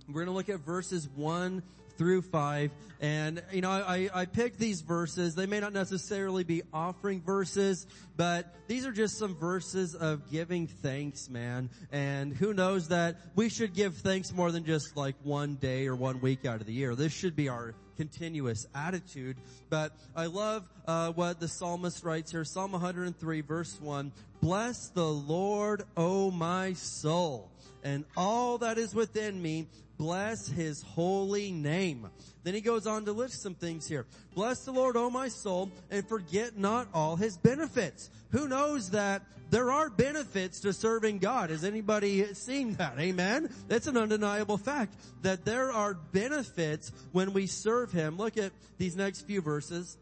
We're 0.08 0.14
going 0.14 0.26
to 0.26 0.32
look 0.32 0.48
at 0.48 0.60
verses 0.60 1.06
1 1.14 1.62
through 1.98 2.22
5. 2.22 2.70
And, 3.00 3.42
you 3.52 3.60
know, 3.60 3.70
I, 3.70 4.08
I 4.14 4.24
picked 4.24 4.58
these 4.58 4.80
verses. 4.80 5.34
They 5.34 5.46
may 5.46 5.60
not 5.60 5.72
necessarily 5.72 6.44
be 6.44 6.62
offering 6.72 7.20
verses, 7.20 7.86
but 8.16 8.54
these 8.66 8.86
are 8.86 8.92
just 8.92 9.18
some 9.18 9.36
verses 9.36 9.94
of 9.94 10.30
giving 10.30 10.66
thanks, 10.66 11.28
man. 11.28 11.68
And 11.92 12.34
who 12.34 12.54
knows 12.54 12.88
that 12.88 13.16
we 13.34 13.48
should 13.48 13.74
give 13.74 13.96
thanks 13.96 14.32
more 14.32 14.50
than 14.50 14.64
just 14.64 14.96
like 14.96 15.16
one 15.22 15.56
day 15.56 15.86
or 15.86 15.94
one 15.94 16.20
week 16.20 16.46
out 16.46 16.60
of 16.60 16.66
the 16.66 16.72
year. 16.72 16.94
This 16.94 17.12
should 17.12 17.36
be 17.36 17.48
our 17.48 17.74
continuous 17.98 18.64
attitude. 18.74 19.36
But 19.68 19.92
I 20.16 20.26
love 20.26 20.66
uh, 20.86 21.12
what 21.12 21.40
the 21.40 21.48
psalmist 21.48 22.04
writes 22.04 22.30
here, 22.30 22.44
Psalm 22.44 22.72
103, 22.72 23.40
verse 23.42 23.78
1. 23.80 24.12
Bless 24.40 24.88
the 24.90 25.06
Lord, 25.06 25.82
O 25.96 26.30
my 26.30 26.72
soul, 26.74 27.50
and 27.82 28.04
all 28.16 28.58
that 28.58 28.78
is 28.78 28.94
within 28.94 29.42
me. 29.42 29.66
Bless 29.98 30.48
his 30.48 30.80
holy 30.82 31.50
name. 31.50 32.08
Then 32.44 32.54
he 32.54 32.60
goes 32.60 32.86
on 32.86 33.04
to 33.04 33.12
list 33.12 33.42
some 33.42 33.54
things 33.54 33.86
here. 33.86 34.06
Bless 34.34 34.64
the 34.64 34.70
Lord, 34.70 34.96
O 34.96 35.10
my 35.10 35.28
soul, 35.28 35.70
and 35.90 36.08
forget 36.08 36.56
not 36.56 36.88
all 36.94 37.16
his 37.16 37.36
benefits. 37.36 38.08
Who 38.30 38.46
knows 38.46 38.90
that 38.90 39.22
there 39.50 39.72
are 39.72 39.90
benefits 39.90 40.60
to 40.60 40.72
serving 40.72 41.18
God? 41.18 41.50
Has 41.50 41.64
anybody 41.64 42.32
seen 42.34 42.74
that? 42.74 42.98
Amen? 42.98 43.52
That's 43.66 43.88
an 43.88 43.96
undeniable 43.96 44.56
fact 44.56 44.94
that 45.22 45.44
there 45.44 45.72
are 45.72 45.94
benefits 45.94 46.92
when 47.12 47.32
we 47.32 47.46
serve 47.46 47.90
him. 47.90 48.16
Look 48.16 48.36
at 48.36 48.52
these 48.78 48.94
next 48.94 49.22
few 49.22 49.40
verses. 49.40 49.96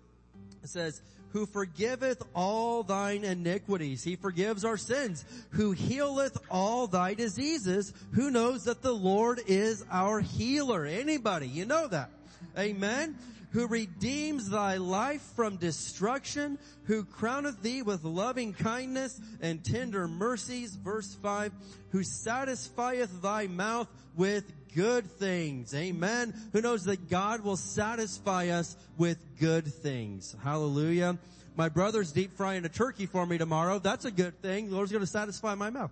It 0.63 0.69
says, 0.69 1.01
who 1.31 1.47
forgiveth 1.47 2.23
all 2.35 2.83
thine 2.83 3.25
iniquities. 3.25 4.03
He 4.03 4.17
forgives 4.17 4.65
our 4.65 4.77
sins. 4.77 5.25
Who 5.51 5.73
healeth 5.73 6.39
all 6.51 6.87
thy 6.87 7.15
diseases. 7.15 7.93
Who 8.13 8.31
knows 8.31 8.65
that 8.65 8.83
the 8.83 8.95
Lord 8.95 9.41
is 9.47 9.85
our 9.91 10.21
healer. 10.21 10.87
Anybody, 10.87 11.49
you 11.49 11.65
know 11.65 11.89
that. 11.89 12.11
Amen. 12.59 13.17
who 13.51 13.67
redeems 13.69 14.51
thy 14.51 14.77
life 14.77 15.23
from 15.35 15.57
destruction, 15.57 16.59
who 16.85 17.05
crowneth 17.05 17.63
thee 17.63 17.81
with 17.81 18.05
loving 18.05 18.53
kindness 18.53 19.19
and 19.41 19.65
tender 19.65 20.07
mercies. 20.07 20.77
Verse 20.77 21.15
5, 21.23 21.53
who 21.91 22.03
satisfieth 22.03 23.23
thy 23.23 23.47
mouth 23.47 23.89
with 24.17 24.51
good 24.75 25.07
things. 25.13 25.75
Amen. 25.75 26.35
Who 26.53 26.61
knows 26.61 26.85
that 26.85 27.09
God 27.09 27.43
will 27.43 27.57
satisfy 27.57 28.49
us 28.49 28.77
with 28.99 29.19
good 29.39 29.67
things. 29.67 30.37
Hallelujah. 30.43 31.19
My 31.57 31.71
brother's 31.71 32.13
deep 32.13 32.37
frying 32.37 32.65
a 32.67 32.69
turkey 32.69 33.07
for 33.07 33.25
me 33.25 33.39
tomorrow. 33.39 33.79
That's 33.79 34.05
a 34.05 34.11
good 34.11 34.41
thing. 34.43 34.69
The 34.69 34.77
Lord's 34.77 34.93
going 34.93 35.05
to 35.05 35.07
satisfy 35.07 35.55
my 35.55 35.71
mouth. 35.71 35.91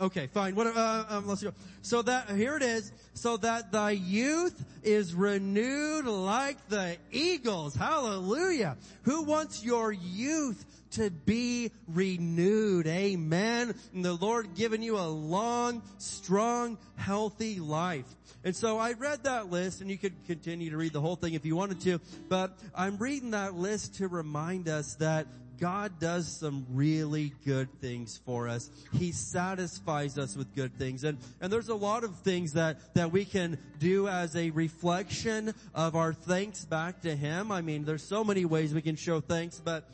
Okay, 0.00 0.28
fine. 0.28 0.54
What, 0.54 0.68
uh, 0.68 1.04
um, 1.10 1.26
let's 1.26 1.42
go. 1.42 1.52
So 1.82 2.00
that, 2.02 2.30
here 2.30 2.56
it 2.56 2.62
is. 2.62 2.90
So 3.12 3.36
that 3.38 3.70
thy 3.70 3.90
youth 3.90 4.64
is 4.82 5.14
renewed 5.14 6.06
like 6.06 6.56
the 6.68 6.96
eagles. 7.12 7.74
Hallelujah. 7.74 8.78
Who 9.02 9.24
wants 9.24 9.62
your 9.62 9.92
youth 9.92 10.64
to 10.94 11.10
be 11.10 11.70
renewed? 11.88 12.86
Amen. 12.86 13.74
And 13.92 14.04
the 14.04 14.14
Lord 14.14 14.54
given 14.54 14.82
you 14.82 14.98
a 14.98 15.08
long, 15.08 15.82
strong, 15.98 16.78
healthy 16.96 17.60
life. 17.60 18.06
And 18.44 18.54
so 18.54 18.78
I 18.78 18.92
read 18.92 19.24
that 19.24 19.50
list 19.50 19.80
and 19.80 19.90
you 19.90 19.96
could 19.96 20.14
continue 20.26 20.70
to 20.70 20.76
read 20.76 20.92
the 20.92 21.00
whole 21.00 21.16
thing 21.16 21.34
if 21.34 21.46
you 21.46 21.56
wanted 21.56 21.80
to, 21.82 22.00
but 22.28 22.58
I'm 22.74 22.98
reading 22.98 23.30
that 23.30 23.54
list 23.54 23.96
to 23.96 24.08
remind 24.08 24.68
us 24.68 24.94
that 24.96 25.26
God 25.58 25.98
does 26.00 26.28
some 26.28 26.66
really 26.70 27.32
good 27.44 27.68
things 27.80 28.20
for 28.26 28.48
us. 28.48 28.70
He 28.92 29.12
satisfies 29.12 30.18
us 30.18 30.36
with 30.36 30.54
good 30.54 30.76
things. 30.76 31.04
And, 31.04 31.18
and 31.40 31.52
there's 31.52 31.68
a 31.68 31.74
lot 31.74 32.04
of 32.04 32.16
things 32.18 32.54
that, 32.54 32.94
that 32.94 33.12
we 33.12 33.24
can 33.24 33.58
do 33.78 34.08
as 34.08 34.34
a 34.36 34.50
reflection 34.50 35.54
of 35.74 35.96
our 35.96 36.12
thanks 36.12 36.64
back 36.64 37.02
to 37.02 37.14
Him. 37.14 37.52
I 37.52 37.62
mean, 37.62 37.84
there's 37.84 38.02
so 38.02 38.24
many 38.24 38.44
ways 38.44 38.74
we 38.74 38.82
can 38.82 38.96
show 38.96 39.20
thanks, 39.20 39.60
but 39.64 39.88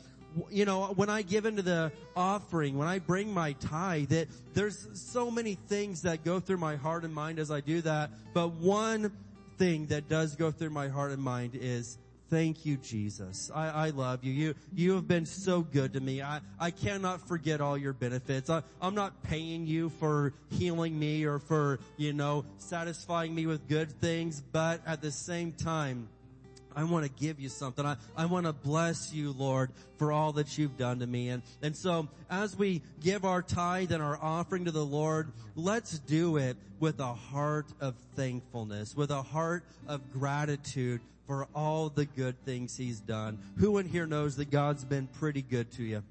you 0.49 0.65
know, 0.65 0.93
when 0.95 1.09
I 1.09 1.21
give 1.21 1.45
into 1.45 1.61
the 1.61 1.91
offering, 2.15 2.77
when 2.77 2.87
I 2.87 2.99
bring 2.99 3.33
my 3.33 3.53
tithe, 3.53 4.09
that 4.09 4.27
there's 4.53 4.87
so 4.93 5.31
many 5.31 5.55
things 5.55 6.03
that 6.03 6.23
go 6.23 6.39
through 6.39 6.57
my 6.57 6.75
heart 6.75 7.03
and 7.03 7.13
mind 7.13 7.39
as 7.39 7.51
I 7.51 7.61
do 7.61 7.81
that. 7.81 8.11
But 8.33 8.53
one 8.53 9.11
thing 9.57 9.87
that 9.87 10.09
does 10.09 10.35
go 10.35 10.51
through 10.51 10.71
my 10.71 10.87
heart 10.87 11.11
and 11.11 11.21
mind 11.21 11.51
is 11.55 11.97
Thank 12.31 12.65
you, 12.65 12.77
Jesus. 12.77 13.51
I, 13.53 13.67
I 13.67 13.89
love 13.89 14.23
you. 14.23 14.31
You, 14.31 14.55
you 14.73 14.95
have 14.95 15.05
been 15.05 15.25
so 15.25 15.63
good 15.63 15.91
to 15.93 15.99
me. 15.99 16.21
I, 16.21 16.39
I 16.57 16.71
cannot 16.71 17.27
forget 17.27 17.59
all 17.59 17.77
your 17.77 17.91
benefits. 17.91 18.49
I, 18.49 18.63
I'm 18.81 18.95
not 18.95 19.21
paying 19.23 19.67
you 19.67 19.89
for 19.89 20.33
healing 20.49 20.97
me 20.97 21.25
or 21.25 21.39
for, 21.39 21.81
you 21.97 22.13
know, 22.13 22.45
satisfying 22.57 23.35
me 23.35 23.47
with 23.47 23.67
good 23.67 23.91
things, 23.99 24.41
but 24.53 24.79
at 24.87 25.01
the 25.01 25.11
same 25.11 25.51
time, 25.51 26.07
I 26.75 26.83
want 26.83 27.05
to 27.05 27.11
give 27.11 27.39
you 27.39 27.49
something. 27.49 27.85
I, 27.85 27.97
I 28.15 28.25
want 28.25 28.45
to 28.45 28.53
bless 28.53 29.13
you, 29.13 29.31
Lord, 29.31 29.71
for 29.97 30.11
all 30.11 30.31
that 30.33 30.57
you've 30.57 30.77
done 30.77 30.99
to 30.99 31.07
me. 31.07 31.29
And, 31.29 31.43
and 31.61 31.75
so 31.75 32.07
as 32.29 32.55
we 32.55 32.81
give 33.01 33.25
our 33.25 33.41
tithe 33.41 33.91
and 33.91 34.01
our 34.01 34.17
offering 34.21 34.65
to 34.65 34.71
the 34.71 34.85
Lord, 34.85 35.31
let's 35.55 35.99
do 35.99 36.37
it 36.37 36.57
with 36.79 36.99
a 36.99 37.13
heart 37.13 37.67
of 37.79 37.95
thankfulness, 38.15 38.95
with 38.95 39.11
a 39.11 39.21
heart 39.21 39.63
of 39.87 40.11
gratitude 40.13 41.01
for 41.27 41.47
all 41.55 41.89
the 41.89 42.05
good 42.05 42.35
things 42.45 42.75
he's 42.75 42.99
done. 42.99 43.37
Who 43.57 43.77
in 43.77 43.87
here 43.87 44.05
knows 44.05 44.35
that 44.37 44.49
God's 44.49 44.83
been 44.83 45.07
pretty 45.07 45.41
good 45.41 45.71
to 45.73 45.83
you? 45.83 46.03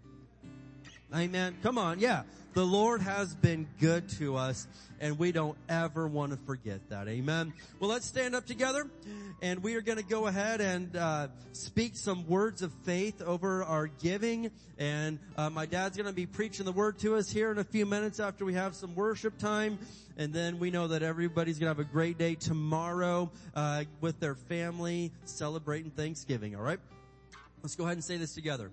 Amen. 1.14 1.56
Come 1.62 1.76
on. 1.76 1.98
Yeah. 1.98 2.22
The 2.52 2.66
Lord 2.66 3.00
has 3.00 3.32
been 3.32 3.68
good 3.78 4.08
to 4.18 4.36
us 4.36 4.66
and 4.98 5.20
we 5.20 5.30
don't 5.30 5.56
ever 5.68 6.08
want 6.08 6.32
to 6.32 6.38
forget 6.46 6.80
that. 6.90 7.06
Amen. 7.06 7.52
Well, 7.78 7.88
let's 7.88 8.06
stand 8.06 8.34
up 8.34 8.44
together 8.44 8.90
and 9.40 9.62
we 9.62 9.76
are 9.76 9.80
going 9.80 9.98
to 9.98 10.04
go 10.04 10.26
ahead 10.26 10.60
and 10.60 10.96
uh, 10.96 11.28
speak 11.52 11.96
some 11.96 12.26
words 12.26 12.62
of 12.62 12.72
faith 12.82 13.22
over 13.22 13.62
our 13.62 13.86
giving. 13.86 14.50
And 14.78 15.20
uh, 15.36 15.48
my 15.50 15.64
dad's 15.64 15.96
going 15.96 16.08
to 16.08 16.12
be 16.12 16.26
preaching 16.26 16.66
the 16.66 16.72
word 16.72 16.98
to 16.98 17.14
us 17.14 17.30
here 17.30 17.52
in 17.52 17.58
a 17.58 17.64
few 17.64 17.86
minutes 17.86 18.18
after 18.18 18.44
we 18.44 18.54
have 18.54 18.74
some 18.74 18.96
worship 18.96 19.38
time. 19.38 19.78
And 20.16 20.34
then 20.34 20.58
we 20.58 20.72
know 20.72 20.88
that 20.88 21.04
everybody's 21.04 21.60
going 21.60 21.72
to 21.72 21.80
have 21.80 21.88
a 21.88 21.92
great 21.92 22.18
day 22.18 22.34
tomorrow 22.34 23.30
uh, 23.54 23.84
with 24.00 24.18
their 24.18 24.34
family 24.34 25.12
celebrating 25.24 25.92
Thanksgiving. 25.92 26.56
All 26.56 26.62
right. 26.62 26.80
Let's 27.62 27.76
go 27.76 27.84
ahead 27.84 27.96
and 27.96 28.04
say 28.04 28.16
this 28.16 28.34
together. 28.34 28.72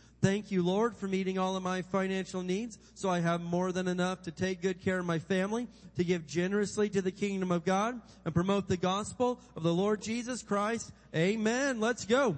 Thank 0.21 0.51
you, 0.51 0.61
Lord, 0.61 0.95
for 0.95 1.07
meeting 1.07 1.39
all 1.39 1.55
of 1.55 1.63
my 1.63 1.81
financial 1.81 2.43
needs 2.43 2.77
so 2.93 3.09
I 3.09 3.21
have 3.21 3.41
more 3.41 3.71
than 3.71 3.87
enough 3.87 4.21
to 4.23 4.31
take 4.31 4.61
good 4.61 4.79
care 4.79 4.99
of 4.99 5.05
my 5.05 5.17
family, 5.17 5.67
to 5.95 6.03
give 6.03 6.27
generously 6.27 6.89
to 6.89 7.01
the 7.01 7.11
kingdom 7.11 7.51
of 7.51 7.65
God, 7.65 7.99
and 8.23 8.31
promote 8.31 8.67
the 8.67 8.77
gospel 8.77 9.39
of 9.55 9.63
the 9.63 9.73
Lord 9.73 9.99
Jesus 9.99 10.43
Christ. 10.43 10.91
Amen. 11.15 11.79
Let's 11.79 12.05
go. 12.05 12.37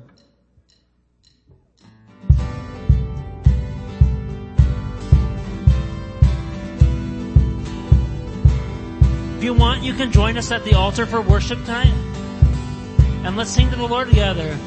If 9.37 9.43
you 9.43 9.53
want, 9.53 9.83
you 9.83 9.93
can 9.93 10.09
join 10.13 10.37
us 10.37 10.53
at 10.53 10.63
the 10.63 10.75
altar 10.75 11.05
for 11.05 11.19
worship 11.19 11.65
time. 11.65 11.93
And 13.25 13.35
let's 13.35 13.49
sing 13.49 13.69
to 13.71 13.75
the 13.75 13.85
Lord 13.85 14.07
together. 14.07 14.57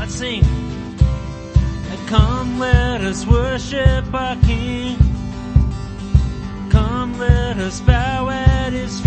Let's 0.00 0.14
sing. 0.14 0.42
Come, 2.06 2.58
let 2.58 3.02
us 3.02 3.26
worship 3.26 4.14
our 4.14 4.34
King. 4.36 4.96
Come, 6.70 7.18
let 7.18 7.58
us 7.58 7.82
bow 7.82 8.30
at 8.30 8.72
His 8.72 8.99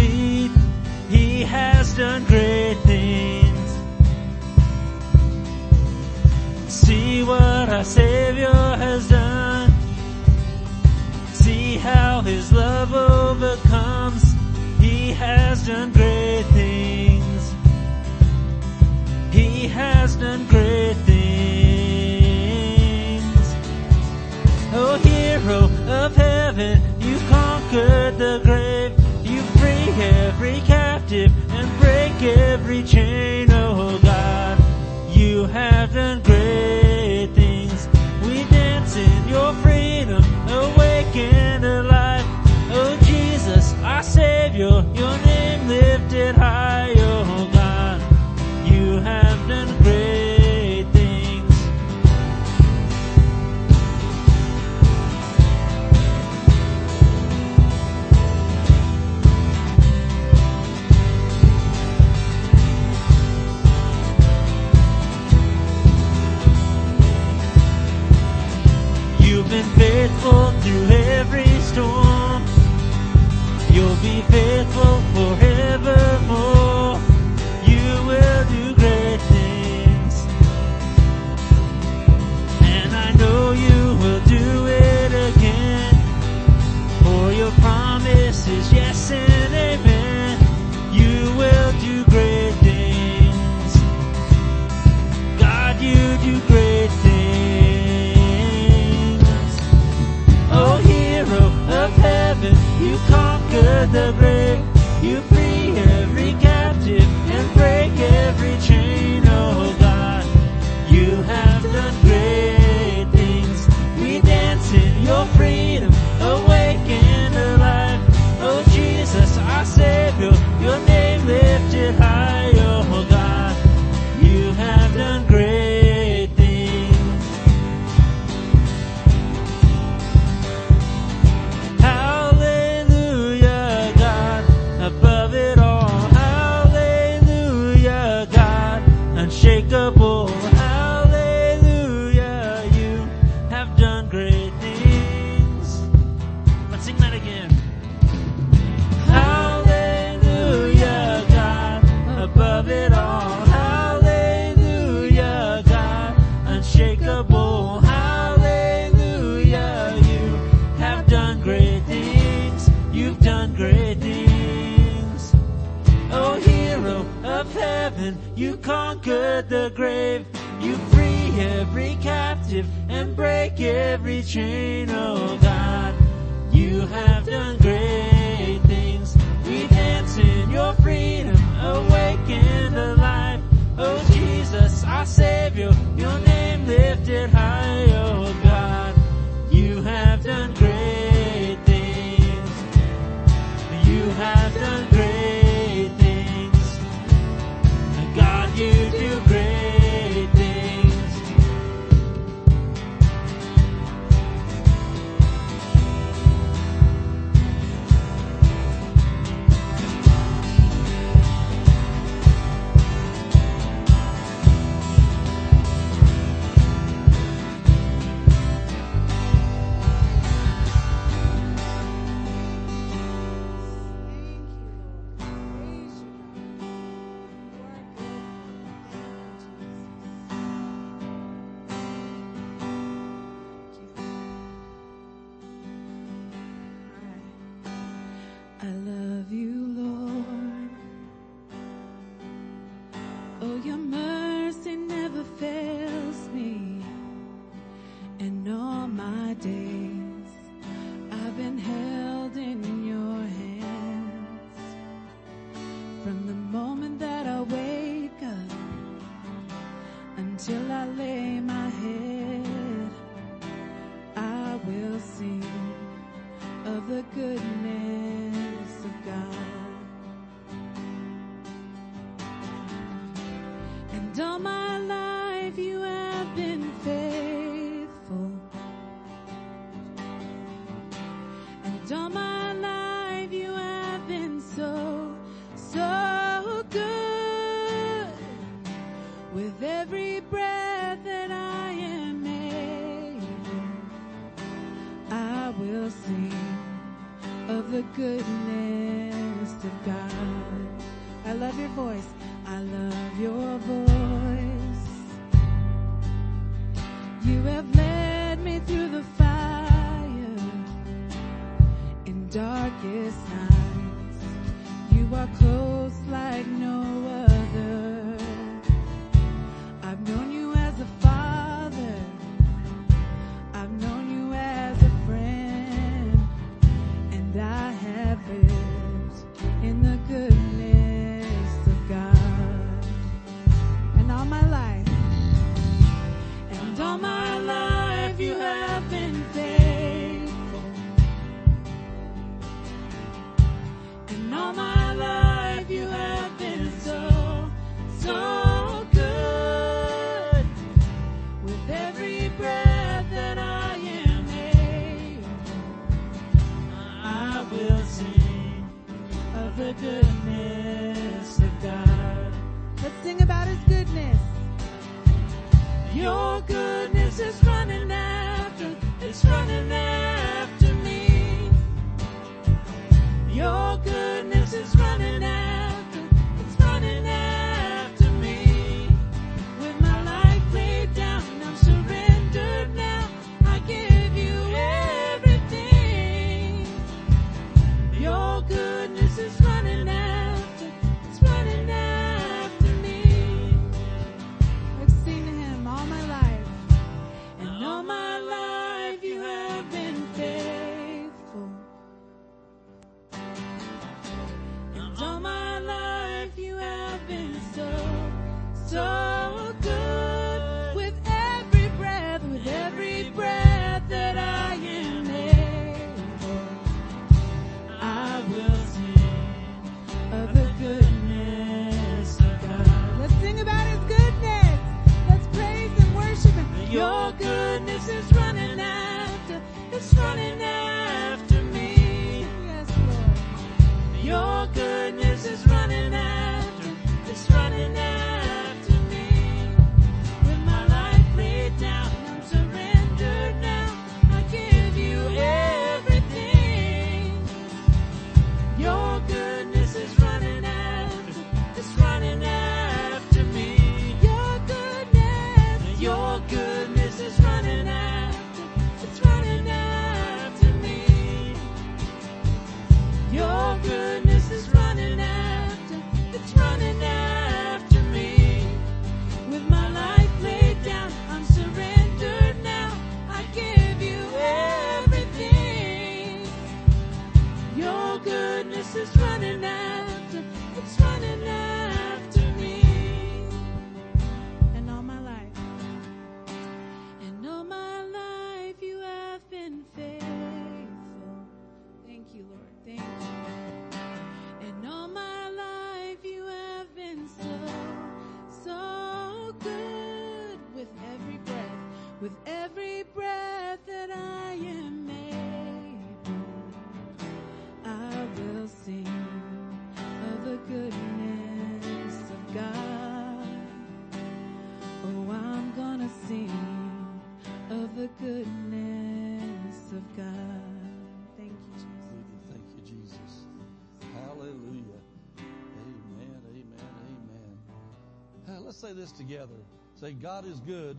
Let's 528.54 528.62
say 528.62 528.74
this 528.74 528.92
together. 528.92 529.34
Say, 529.82 529.94
God 529.94 530.28
is 530.28 530.40
good, 530.42 530.78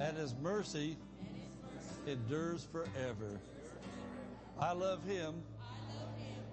and 0.00 0.16
His 0.16 0.34
mercy 0.40 0.96
endures 2.06 2.66
forever. 2.72 3.38
I 4.58 4.72
love 4.72 5.04
Him 5.04 5.34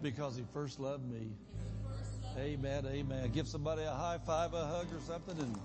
because 0.01 0.35
He 0.35 0.43
first 0.51 0.81
loved 0.81 1.09
me. 1.09 1.29
Amen, 2.37 2.85
amen. 2.85 3.31
Give 3.31 3.47
somebody 3.47 3.83
a 3.83 3.91
high 3.91 4.17
five, 4.25 4.53
a 4.53 4.65
hug, 4.65 4.87
or 4.93 4.99
something, 4.99 5.39
and 5.39 5.57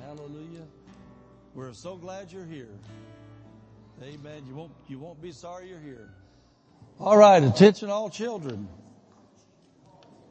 hallelujah. 0.00 0.66
We're 1.56 1.72
so 1.72 1.96
glad 1.96 2.30
you're 2.30 2.46
here. 2.46 2.78
Amen. 4.00 4.44
You 4.46 4.54
won't, 4.54 4.72
you 4.86 5.00
won't 5.00 5.20
be 5.20 5.32
sorry 5.32 5.70
you're 5.70 5.80
here. 5.80 6.14
All 7.00 7.16
right, 7.16 7.42
attention 7.42 7.90
all 7.90 8.08
children. 8.08 8.68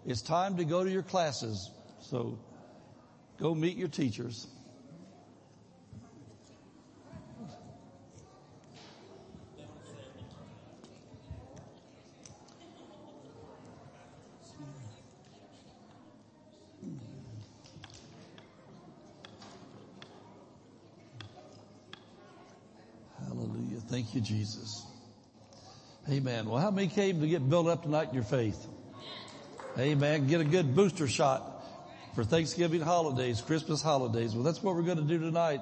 It's 0.05 0.21
time 0.21 0.55
to 0.55 0.63
go 0.63 0.85
to 0.85 0.89
your 0.89 1.03
classes. 1.03 1.69
So 2.01 2.37
go 3.39 3.53
meet 3.53 3.77
your 3.77 3.87
teachers. 3.87 4.47
Hallelujah. 23.27 23.79
Thank 23.89 24.15
you, 24.15 24.21
Jesus. 24.21 24.85
Amen. 26.09 26.45
Well, 26.49 26.61
how 26.61 26.71
many 26.71 26.87
came 26.87 27.19
to 27.19 27.27
get 27.27 27.47
built 27.49 27.67
up 27.67 27.83
tonight 27.83 28.09
in 28.09 28.15
your 28.15 28.23
faith? 28.23 28.65
Amen. 29.77 30.27
Get 30.27 30.39
a 30.39 30.45
good 30.45 30.73
booster 30.73 31.07
shot 31.07 31.56
for 32.17 32.23
Thanksgiving 32.23 32.81
holidays, 32.81 33.41
Christmas 33.41 33.79
holidays. 33.79 34.33
Well, 34.33 34.43
that's 34.43 34.63
what 34.63 34.73
we're 34.73 34.81
going 34.81 34.97
to 34.97 35.03
do 35.03 35.19
tonight. 35.19 35.61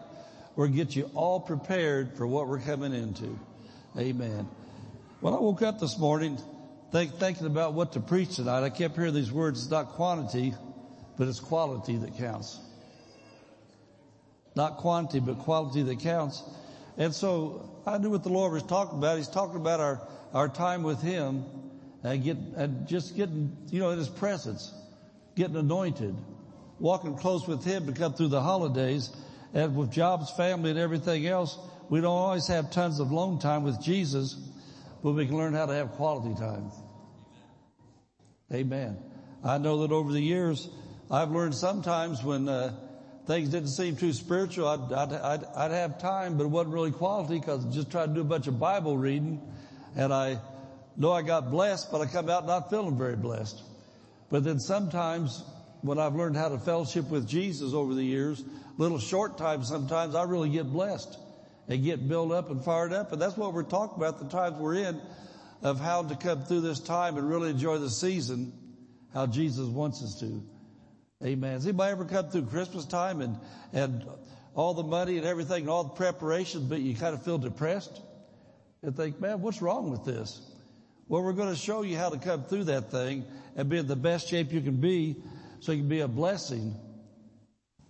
We're 0.55 0.67
going 0.67 0.77
to 0.77 0.85
get 0.85 0.95
you 0.95 1.11
all 1.13 1.41
prepared 1.41 2.15
for 2.15 2.25
what 2.25 2.47
we're 2.47 2.61
coming 2.61 2.93
into. 2.93 3.37
Amen. 3.97 4.47
When 5.19 5.33
I 5.33 5.37
woke 5.37 5.61
up 5.63 5.81
this 5.81 5.99
morning, 5.99 6.39
think, 6.93 7.15
thinking 7.15 7.45
about 7.45 7.73
what 7.73 7.91
to 7.91 7.99
preach 7.99 8.37
tonight, 8.37 8.63
I 8.63 8.69
kept 8.69 8.95
hearing 8.95 9.13
these 9.13 9.33
words. 9.33 9.63
It's 9.63 9.69
not 9.69 9.89
quantity, 9.89 10.53
but 11.17 11.27
it's 11.27 11.41
quality 11.41 11.97
that 11.97 12.17
counts. 12.17 12.57
Not 14.55 14.77
quantity, 14.77 15.19
but 15.19 15.39
quality 15.39 15.83
that 15.83 15.99
counts. 15.99 16.41
And 16.97 17.13
so 17.13 17.69
I 17.85 17.97
knew 17.97 18.11
what 18.11 18.23
the 18.23 18.29
Lord 18.29 18.53
was 18.53 18.63
talking 18.63 18.97
about. 18.97 19.17
He's 19.17 19.27
talking 19.27 19.57
about 19.57 19.81
our, 19.81 20.07
our 20.33 20.47
time 20.47 20.83
with 20.83 21.01
Him 21.01 21.43
and 22.01 22.23
get, 22.23 22.37
and 22.55 22.87
just 22.87 23.17
getting, 23.17 23.57
you 23.71 23.81
know, 23.81 23.89
in 23.89 23.97
His 23.97 24.07
presence, 24.07 24.73
getting 25.35 25.57
anointed, 25.57 26.15
walking 26.79 27.15
close 27.17 27.47
with 27.47 27.63
Him 27.63 27.87
to 27.87 27.93
come 27.93 28.13
through 28.13 28.29
the 28.29 28.41
holidays 28.41 29.09
and 29.53 29.75
with 29.75 29.91
jobs, 29.91 30.31
family 30.31 30.71
and 30.71 30.79
everything 30.79 31.27
else. 31.27 31.57
We 31.89 32.01
don't 32.01 32.11
always 32.11 32.47
have 32.47 32.71
tons 32.71 32.99
of 32.99 33.11
alone 33.11 33.39
time 33.39 33.63
with 33.63 33.81
Jesus, 33.81 34.35
but 35.03 35.11
we 35.11 35.25
can 35.27 35.37
learn 35.37 35.53
how 35.53 35.67
to 35.67 35.73
have 35.73 35.91
quality 35.91 36.35
time. 36.39 36.71
Amen. 38.53 38.97
I 39.43 39.57
know 39.57 39.81
that 39.81 39.91
over 39.91 40.11
the 40.11 40.21
years, 40.21 40.69
I've 41.09 41.31
learned 41.31 41.55
sometimes 41.55 42.23
when, 42.23 42.49
uh, 42.49 42.75
things 43.25 43.49
didn't 43.49 43.69
seem 43.69 43.95
too 43.95 44.13
spiritual, 44.13 44.67
I'd, 44.67 44.93
I'd, 44.93 45.13
I'd, 45.13 45.43
I'd 45.55 45.71
have 45.71 45.99
time, 45.99 46.37
but 46.37 46.43
it 46.43 46.49
wasn't 46.49 46.73
really 46.73 46.91
quality 46.91 47.39
because 47.39 47.65
I 47.65 47.71
just 47.71 47.91
tried 47.91 48.07
to 48.07 48.13
do 48.13 48.21
a 48.21 48.25
bunch 48.25 48.47
of 48.47 48.59
Bible 48.59 48.97
reading 48.97 49.41
and 49.95 50.13
I 50.13 50.39
know 50.97 51.11
I 51.11 51.21
got 51.21 51.49
blessed, 51.49 51.91
but 51.91 52.01
I 52.01 52.05
come 52.05 52.29
out 52.29 52.45
not 52.45 52.69
feeling 52.69 52.97
very 52.97 53.15
blessed. 53.15 53.61
But 54.29 54.43
then 54.43 54.59
sometimes 54.59 55.43
when 55.85 55.99
I've 55.99 56.15
learned 56.15 56.35
how 56.35 56.49
to 56.49 56.57
fellowship 56.57 57.09
with 57.09 57.27
Jesus 57.27 57.73
over 57.73 57.93
the 57.93 58.03
years, 58.03 58.43
little 58.77 58.99
short 58.99 59.37
times 59.37 59.67
sometimes 59.67 60.15
I 60.15 60.23
really 60.23 60.49
get 60.49 60.71
blessed 60.71 61.17
and 61.67 61.83
get 61.83 62.07
built 62.07 62.31
up 62.31 62.49
and 62.49 62.63
fired 62.63 62.93
up. 62.93 63.11
And 63.11 63.21
that's 63.21 63.37
what 63.37 63.53
we're 63.53 63.63
talking 63.63 63.97
about, 63.97 64.19
the 64.19 64.29
times 64.29 64.57
we're 64.57 64.75
in 64.75 65.01
of 65.61 65.79
how 65.79 66.03
to 66.03 66.15
come 66.15 66.43
through 66.43 66.61
this 66.61 66.79
time 66.79 67.17
and 67.17 67.29
really 67.29 67.49
enjoy 67.49 67.77
the 67.77 67.89
season, 67.89 68.53
how 69.13 69.25
Jesus 69.25 69.67
wants 69.67 70.03
us 70.03 70.19
to. 70.19 70.43
Amen. 71.23 71.53
Has 71.53 71.65
anybody 71.65 71.91
ever 71.91 72.05
come 72.05 72.29
through 72.29 72.45
Christmas 72.47 72.85
time 72.85 73.21
and, 73.21 73.37
and 73.73 74.05
all 74.53 74.73
the 74.73 74.83
money 74.83 75.17
and 75.17 75.25
everything 75.25 75.61
and 75.61 75.69
all 75.69 75.83
the 75.83 75.89
preparations, 75.91 76.65
but 76.65 76.79
you 76.79 76.95
kind 76.95 77.13
of 77.13 77.23
feel 77.23 77.37
depressed 77.37 78.01
and 78.81 78.95
think, 78.95 79.19
man, 79.19 79.41
what's 79.41 79.61
wrong 79.61 79.89
with 79.89 80.03
this? 80.03 80.41
Well, 81.07 81.23
we're 81.23 81.33
going 81.33 81.49
to 81.49 81.59
show 81.59 81.83
you 81.83 81.97
how 81.97 82.09
to 82.09 82.17
come 82.17 82.43
through 82.43 82.65
that 82.65 82.91
thing 82.91 83.25
and 83.55 83.69
be 83.69 83.77
in 83.77 83.87
the 83.87 83.95
best 83.95 84.27
shape 84.27 84.51
you 84.51 84.61
can 84.61 84.77
be 84.77 85.15
so 85.59 85.71
you 85.71 85.79
can 85.79 85.89
be 85.89 86.01
a 86.01 86.07
blessing 86.07 86.75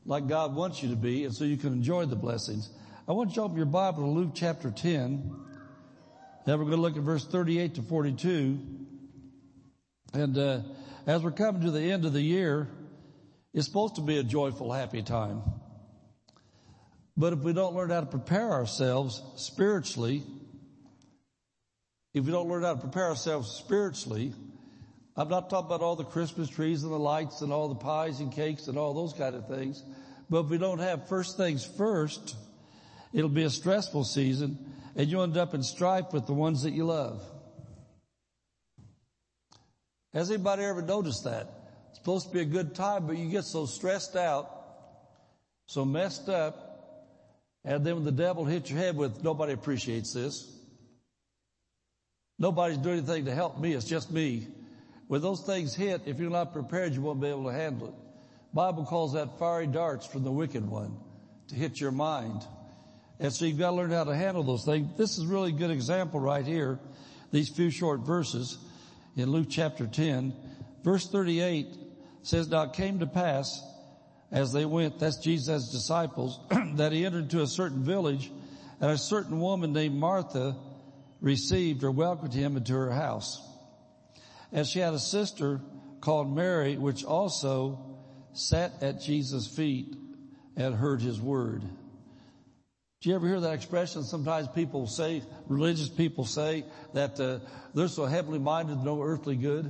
like 0.05 0.27
God 0.27 0.55
wants 0.55 0.83
you 0.83 0.89
to 0.89 0.95
be 0.95 1.25
and 1.25 1.33
so 1.33 1.43
you 1.43 1.57
can 1.57 1.73
enjoy 1.73 2.05
the 2.05 2.15
blessings. 2.15 2.69
I 3.07 3.13
want 3.13 3.29
you 3.31 3.35
to 3.35 3.41
open 3.43 3.57
your 3.57 3.65
Bible 3.65 4.03
to 4.03 4.09
Luke 4.09 4.31
chapter 4.33 4.71
10. 4.71 5.31
Now 6.47 6.57
we're 6.57 6.65
going 6.65 6.71
to 6.71 6.77
look 6.77 6.97
at 6.97 7.03
verse 7.03 7.25
38 7.25 7.75
to 7.75 7.81
42. 7.81 8.59
And, 10.13 10.37
uh, 10.37 10.61
as 11.07 11.21
we're 11.21 11.31
coming 11.31 11.61
to 11.61 11.71
the 11.71 11.91
end 11.91 12.05
of 12.05 12.13
the 12.13 12.21
year, 12.21 12.67
it's 13.53 13.67
supposed 13.67 13.95
to 13.95 14.01
be 14.01 14.17
a 14.17 14.23
joyful, 14.23 14.71
happy 14.71 15.03
time. 15.03 15.43
But 17.15 17.33
if 17.33 17.39
we 17.39 17.53
don't 17.53 17.75
learn 17.75 17.91
how 17.91 17.99
to 17.99 18.07
prepare 18.07 18.51
ourselves 18.51 19.21
spiritually, 19.35 20.23
if 22.13 22.25
we 22.25 22.31
don't 22.31 22.49
learn 22.49 22.63
how 22.63 22.73
to 22.73 22.79
prepare 22.79 23.05
ourselves 23.05 23.51
spiritually, 23.51 24.33
I'm 25.17 25.29
not 25.29 25.49
talking 25.49 25.67
about 25.67 25.81
all 25.81 25.95
the 25.95 26.03
Christmas 26.03 26.49
trees 26.49 26.83
and 26.83 26.91
the 26.91 26.99
lights 26.99 27.41
and 27.41 27.53
all 27.53 27.69
the 27.69 27.75
pies 27.75 28.19
and 28.19 28.31
cakes 28.31 28.67
and 28.67 28.77
all 28.77 28.93
those 28.93 29.13
kind 29.13 29.33
of 29.35 29.47
things. 29.47 29.81
But 30.29 30.45
if 30.45 30.49
we 30.49 30.57
don't 30.57 30.79
have 30.79 31.07
first 31.07 31.37
things 31.37 31.65
first, 31.65 32.35
it'll 33.13 33.29
be 33.29 33.43
a 33.43 33.49
stressful 33.49 34.03
season 34.03 34.57
and 34.95 35.07
you'll 35.07 35.23
end 35.23 35.37
up 35.37 35.53
in 35.53 35.63
strife 35.63 36.11
with 36.11 36.25
the 36.25 36.33
ones 36.33 36.63
that 36.63 36.71
you 36.71 36.85
love. 36.85 37.23
Has 40.13 40.31
anybody 40.31 40.63
ever 40.63 40.81
noticed 40.81 41.25
that? 41.25 41.49
It's 41.89 41.99
supposed 41.99 42.27
to 42.27 42.33
be 42.33 42.41
a 42.41 42.45
good 42.45 42.75
time, 42.75 43.07
but 43.07 43.17
you 43.17 43.29
get 43.29 43.43
so 43.43 43.65
stressed 43.65 44.15
out, 44.15 44.49
so 45.67 45.83
messed 45.83 46.29
up, 46.29 46.65
and 47.65 47.85
then 47.85 47.95
when 47.95 48.05
the 48.05 48.11
devil 48.11 48.45
hits 48.45 48.69
your 48.69 48.79
head 48.79 48.95
with, 48.95 49.23
nobody 49.23 49.53
appreciates 49.53 50.13
this. 50.13 50.51
Nobody's 52.37 52.77
doing 52.77 52.99
anything 52.99 53.25
to 53.25 53.33
help 53.33 53.59
me. 53.59 53.73
It's 53.73 53.85
just 53.85 54.11
me. 54.11 54.47
When 55.07 55.21
those 55.21 55.41
things 55.41 55.75
hit, 55.75 56.01
if 56.05 56.19
you're 56.19 56.29
not 56.29 56.53
prepared, 56.53 56.93
you 56.93 57.01
won't 57.01 57.21
be 57.21 57.27
able 57.27 57.45
to 57.45 57.53
handle 57.53 57.89
it. 57.89 57.93
Bible 58.53 58.85
calls 58.85 59.13
that 59.13 59.37
fiery 59.37 59.67
darts 59.67 60.05
from 60.05 60.23
the 60.23 60.31
wicked 60.31 60.67
one 60.67 60.97
to 61.49 61.55
hit 61.55 61.79
your 61.79 61.91
mind. 61.91 62.41
And 63.19 63.31
so 63.31 63.45
you've 63.45 63.59
got 63.59 63.71
to 63.71 63.75
learn 63.75 63.91
how 63.91 64.05
to 64.05 64.15
handle 64.15 64.43
those 64.43 64.65
things. 64.65 64.97
This 64.97 65.17
is 65.17 65.25
really 65.25 65.49
a 65.49 65.55
good 65.55 65.71
example 65.71 66.19
right 66.19 66.45
here. 66.45 66.79
These 67.31 67.49
few 67.49 67.69
short 67.69 68.01
verses 68.01 68.57
in 69.15 69.29
Luke 69.31 69.47
chapter 69.49 69.85
10. 69.87 70.33
Verse 70.83 71.07
38 71.09 71.67
says, 72.23 72.47
Now 72.47 72.63
it 72.63 72.73
came 72.73 72.99
to 72.99 73.07
pass 73.07 73.61
as 74.31 74.51
they 74.51 74.65
went, 74.65 74.99
that's 74.99 75.17
Jesus' 75.17 75.69
disciples, 75.71 76.39
that 76.75 76.91
he 76.91 77.05
entered 77.05 77.23
into 77.23 77.41
a 77.41 77.47
certain 77.47 77.83
village 77.83 78.31
and 78.81 78.91
a 78.91 78.97
certain 78.97 79.39
woman 79.39 79.71
named 79.71 79.95
Martha 79.95 80.55
received 81.21 81.83
or 81.83 81.91
welcomed 81.91 82.33
him 82.33 82.57
into 82.57 82.73
her 82.73 82.91
house. 82.91 83.41
And 84.55 84.65
she 84.65 84.79
had 84.79 84.93
a 84.93 84.99
sister 84.99 85.59
called 85.99 86.33
Mary, 86.33 86.77
which 86.77 87.03
also 87.03 87.97
sat 88.31 88.81
at 88.81 89.01
Jesus' 89.01 89.53
feet 89.53 89.93
and 90.55 90.73
heard 90.73 91.01
his 91.01 91.19
word. 91.19 91.61
Do 93.01 93.09
you 93.09 93.15
ever 93.15 93.27
hear 93.27 93.41
that 93.41 93.53
expression? 93.53 94.03
Sometimes 94.03 94.47
people 94.47 94.87
say, 94.87 95.23
religious 95.47 95.89
people 95.89 96.23
say 96.23 96.63
that 96.93 97.19
uh, 97.19 97.39
they're 97.73 97.89
so 97.89 98.05
heavenly 98.05 98.39
minded, 98.39 98.77
no 98.77 99.01
earthly 99.01 99.35
good. 99.35 99.69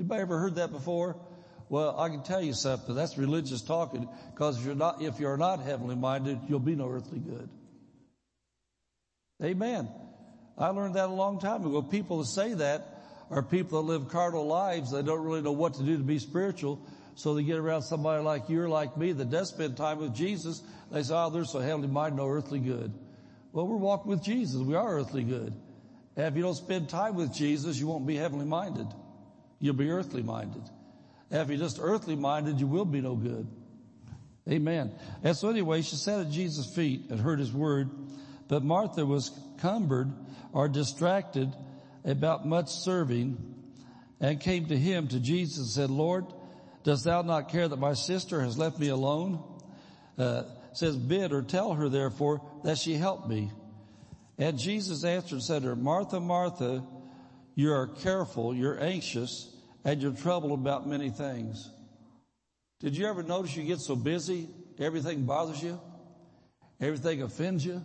Anybody 0.00 0.22
ever 0.22 0.38
heard 0.38 0.54
that 0.54 0.72
before? 0.72 1.20
Well, 1.68 2.00
I 2.00 2.08
can 2.08 2.22
tell 2.22 2.40
you 2.40 2.54
something. 2.54 2.94
That's 2.94 3.18
religious 3.18 3.60
talking 3.60 4.08
because 4.32 4.58
if 4.58 4.64
you're 4.64 4.74
not, 4.74 5.02
if 5.02 5.20
you're 5.20 5.36
not 5.36 5.60
heavenly 5.60 5.94
minded, 5.94 6.40
you'll 6.48 6.58
be 6.58 6.74
no 6.74 6.88
earthly 6.88 7.18
good. 7.18 7.50
Amen. 9.44 9.90
I 10.56 10.68
learned 10.68 10.94
that 10.94 11.10
a 11.10 11.12
long 11.12 11.38
time 11.38 11.66
ago. 11.66 11.82
People 11.82 12.24
say 12.24 12.54
that 12.54 12.95
are 13.30 13.42
people 13.42 13.82
that 13.82 13.88
live 13.88 14.08
carnal 14.08 14.46
lives. 14.46 14.92
They 14.92 15.02
don't 15.02 15.22
really 15.22 15.42
know 15.42 15.52
what 15.52 15.74
to 15.74 15.82
do 15.82 15.96
to 15.96 16.02
be 16.02 16.18
spiritual. 16.18 16.80
So 17.14 17.34
they 17.34 17.42
get 17.42 17.56
around 17.56 17.82
somebody 17.82 18.22
like 18.22 18.48
you 18.48 18.62
or 18.62 18.68
like 18.68 18.96
me 18.96 19.12
that 19.12 19.30
does 19.30 19.48
spend 19.48 19.76
time 19.76 19.98
with 19.98 20.14
Jesus. 20.14 20.62
They 20.92 21.02
say, 21.02 21.14
oh, 21.14 21.30
they're 21.30 21.44
so 21.44 21.60
heavenly 21.60 21.88
minded, 21.88 22.16
no 22.18 22.28
earthly 22.28 22.58
good. 22.58 22.92
Well, 23.52 23.66
we're 23.66 23.76
walking 23.76 24.10
with 24.10 24.22
Jesus. 24.22 24.60
We 24.60 24.74
are 24.74 24.98
earthly 24.98 25.24
good. 25.24 25.54
And 26.14 26.26
if 26.26 26.36
you 26.36 26.42
don't 26.42 26.54
spend 26.54 26.88
time 26.88 27.14
with 27.14 27.32
Jesus, 27.32 27.78
you 27.78 27.86
won't 27.86 28.06
be 28.06 28.16
heavenly 28.16 28.44
minded. 28.44 28.86
You'll 29.60 29.74
be 29.74 29.90
earthly 29.90 30.22
minded. 30.22 30.62
And 31.30 31.40
if 31.40 31.48
you're 31.48 31.58
just 31.58 31.78
earthly 31.80 32.16
minded, 32.16 32.60
you 32.60 32.66
will 32.66 32.84
be 32.84 33.00
no 33.00 33.16
good. 33.16 33.46
Amen. 34.48 34.92
And 35.24 35.36
so 35.36 35.48
anyway, 35.48 35.82
she 35.82 35.96
sat 35.96 36.20
at 36.20 36.30
Jesus' 36.30 36.72
feet 36.74 37.06
and 37.10 37.18
heard 37.18 37.38
his 37.38 37.52
word. 37.52 37.90
But 38.48 38.62
Martha 38.62 39.04
was 39.04 39.30
cumbered 39.60 40.12
or 40.52 40.68
distracted 40.68 41.52
about 42.06 42.46
much 42.46 42.70
serving 42.70 43.36
and 44.20 44.40
came 44.40 44.66
to 44.66 44.76
him, 44.76 45.08
to 45.08 45.20
Jesus 45.20 45.58
and 45.58 45.66
said, 45.66 45.90
Lord, 45.90 46.24
dost 46.84 47.04
thou 47.04 47.22
not 47.22 47.50
care 47.50 47.68
that 47.68 47.76
my 47.76 47.92
sister 47.92 48.40
has 48.40 48.56
left 48.56 48.78
me 48.78 48.88
alone? 48.88 49.42
Uh, 50.16 50.44
says, 50.72 50.96
bid 50.96 51.32
or 51.32 51.42
tell 51.42 51.74
her 51.74 51.88
therefore 51.88 52.40
that 52.64 52.78
she 52.78 52.94
help 52.94 53.26
me. 53.28 53.50
And 54.38 54.58
Jesus 54.58 55.04
answered 55.04 55.32
and 55.32 55.42
said 55.42 55.62
to 55.62 55.68
her, 55.68 55.76
Martha, 55.76 56.20
Martha, 56.20 56.84
you 57.54 57.72
are 57.72 57.86
careful, 57.86 58.54
you're 58.54 58.82
anxious, 58.82 59.50
and 59.84 60.00
you're 60.00 60.12
troubled 60.12 60.52
about 60.52 60.86
many 60.86 61.10
things. 61.10 61.70
Did 62.80 62.96
you 62.96 63.06
ever 63.06 63.22
notice 63.22 63.56
you 63.56 63.64
get 63.64 63.80
so 63.80 63.96
busy, 63.96 64.48
everything 64.78 65.24
bothers 65.24 65.62
you? 65.62 65.80
Everything 66.80 67.22
offends 67.22 67.64
you? 67.64 67.82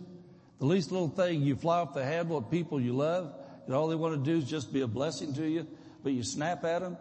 The 0.58 0.66
least 0.66 0.92
little 0.92 1.08
thing, 1.08 1.42
you 1.42 1.56
fly 1.56 1.78
off 1.78 1.94
the 1.94 2.04
handle 2.04 2.36
of 2.36 2.50
people 2.50 2.80
you 2.80 2.92
love, 2.92 3.34
and 3.66 3.74
all 3.74 3.88
they 3.88 3.94
want 3.94 4.14
to 4.14 4.30
do 4.30 4.38
is 4.38 4.48
just 4.48 4.72
be 4.72 4.80
a 4.80 4.86
blessing 4.86 5.34
to 5.34 5.46
you, 5.46 5.66
but 6.02 6.12
you 6.12 6.22
snap 6.22 6.64
at 6.64 6.80
them, 6.80 6.96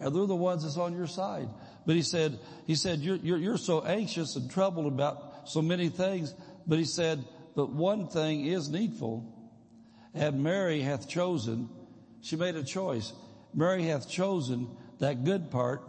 and 0.00 0.14
they're 0.14 0.26
the 0.26 0.34
ones 0.34 0.62
that's 0.62 0.76
on 0.76 0.94
your 0.94 1.06
side. 1.06 1.48
But 1.84 1.96
he 1.96 2.02
said, 2.02 2.38
he 2.66 2.74
said, 2.74 3.00
you're, 3.00 3.16
you're, 3.16 3.38
you're 3.38 3.58
so 3.58 3.84
anxious 3.84 4.36
and 4.36 4.50
troubled 4.50 4.86
about 4.86 5.48
so 5.48 5.62
many 5.62 5.88
things, 5.88 6.34
but 6.66 6.78
he 6.78 6.84
said, 6.84 7.24
but 7.54 7.70
one 7.70 8.08
thing 8.08 8.44
is 8.44 8.68
needful, 8.68 9.32
and 10.14 10.42
Mary 10.42 10.80
hath 10.80 11.08
chosen, 11.08 11.68
she 12.22 12.36
made 12.36 12.56
a 12.56 12.64
choice. 12.64 13.12
Mary 13.54 13.84
hath 13.84 14.08
chosen 14.08 14.68
that 14.98 15.24
good 15.24 15.50
part 15.50 15.82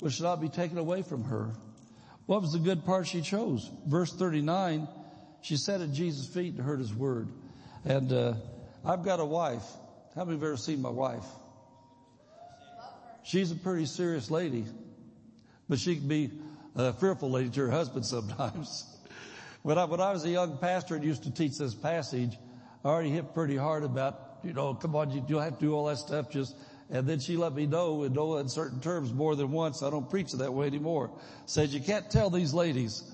which 0.00 0.14
shall 0.14 0.26
not 0.26 0.40
be 0.40 0.48
taken 0.48 0.78
away 0.78 1.02
from 1.02 1.24
her. 1.24 1.52
What 2.26 2.42
was 2.42 2.52
the 2.52 2.58
good 2.58 2.84
part 2.84 3.06
she 3.06 3.20
chose? 3.20 3.70
Verse 3.86 4.12
39, 4.12 4.88
she 5.42 5.56
sat 5.56 5.80
at 5.80 5.92
Jesus' 5.92 6.26
feet 6.26 6.54
and 6.54 6.64
heard 6.64 6.78
his 6.78 6.94
word. 6.94 7.28
And, 7.84 8.12
uh, 8.12 8.34
I've 8.84 9.02
got 9.02 9.20
a 9.20 9.24
wife. 9.24 9.64
How 10.14 10.24
many 10.24 10.36
have 10.36 10.44
ever 10.44 10.56
seen 10.56 10.82
my 10.82 10.90
wife? 10.90 11.24
She's 13.22 13.52
a 13.52 13.54
pretty 13.54 13.86
serious 13.86 14.30
lady, 14.30 14.64
but 15.68 15.78
she 15.78 15.96
can 15.96 16.08
be 16.08 16.30
a 16.74 16.92
fearful 16.92 17.30
lady 17.30 17.50
to 17.50 17.60
her 17.60 17.70
husband 17.70 18.04
sometimes. 18.04 18.84
when 19.62 19.78
I, 19.78 19.84
when 19.84 20.00
I 20.00 20.10
was 20.10 20.24
a 20.24 20.30
young 20.30 20.58
pastor 20.58 20.96
and 20.96 21.04
used 21.04 21.22
to 21.22 21.30
teach 21.30 21.56
this 21.58 21.74
passage, 21.74 22.36
I 22.84 22.88
already 22.88 23.10
hit 23.10 23.32
pretty 23.32 23.56
hard 23.56 23.84
about, 23.84 24.38
you 24.42 24.52
know, 24.52 24.74
come 24.74 24.96
on, 24.96 25.12
you, 25.12 25.24
you 25.28 25.38
have 25.38 25.58
to 25.58 25.64
do 25.64 25.74
all 25.74 25.86
that 25.86 25.98
stuff 25.98 26.30
just, 26.30 26.56
and 26.90 27.06
then 27.06 27.20
she 27.20 27.36
let 27.36 27.54
me 27.54 27.66
know 27.66 28.02
in 28.02 28.48
certain 28.48 28.80
terms 28.80 29.12
more 29.12 29.36
than 29.36 29.52
once. 29.52 29.84
I 29.84 29.90
don't 29.90 30.10
preach 30.10 30.32
that 30.32 30.52
way 30.52 30.66
anymore. 30.66 31.10
Says 31.46 31.72
you 31.72 31.80
can't 31.80 32.10
tell 32.10 32.28
these 32.28 32.52
ladies 32.52 33.04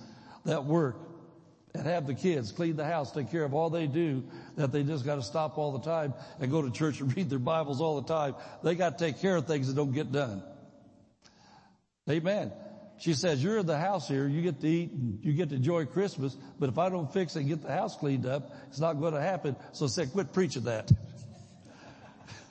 that 0.46 0.64
work 0.64 0.96
and 1.79 1.87
have 1.87 2.07
the 2.07 2.14
kids 2.14 2.53
clean 2.53 2.77
the 2.77 2.85
house, 2.85 3.12
take 3.12 3.31
care 3.31 3.45
of 3.45 3.55
all 3.55 3.71
they 3.71 3.87
do, 3.87 4.25
that 4.57 4.73
they 4.73 4.83
just 4.83 5.05
got 5.05 5.14
to 5.17 5.23
stop 5.23 5.57
all 5.57 5.73
the 5.73 5.85
time 5.85 6.12
and 6.41 6.51
go 6.51 6.62
to 6.62 6.71
church 6.71 7.01
and 7.01 7.14
read 7.17 7.31
their 7.31 7.38
Bibles 7.38 7.81
all 7.81 8.01
the 8.01 8.09
time. 8.09 8.35
They 8.62 8.75
got 8.75 8.99
to 8.99 9.05
take 9.05 9.21
care 9.21 9.37
of 9.37 9.47
things 9.47 9.69
that 9.69 9.77
don't 9.77 9.93
get 9.93 10.12
done. 10.12 10.43
Amen. 12.11 12.53
She 12.99 13.14
says, 13.14 13.43
you're 13.43 13.59
in 13.59 13.67
the 13.67 13.79
house 13.79 14.09
here, 14.09 14.27
you 14.27 14.43
get 14.43 14.61
to 14.61 14.69
eat 14.69 14.91
and 14.91 15.21
you 15.23 15.33
get 15.33 15.51
to 15.51 15.55
enjoy 15.55 15.87
Christmas, 15.87 16.37
but 16.59 16.69
if 16.69 16.79
I 16.79 16.88
don't 16.88 17.12
fix 17.12 17.37
and 17.37 17.47
get 17.47 17.62
the 17.62 17.73
house 17.73 17.97
cleaned 17.97 18.27
up, 18.27 18.51
it's 18.69 18.81
not 18.81 18.95
going 18.95 19.14
to 19.14 19.21
happen. 19.21 19.55
So 19.73 19.85
I 19.85 19.88
said, 19.88 20.12
quit 20.12 20.33
preaching 20.33 20.64
that. 20.64 20.91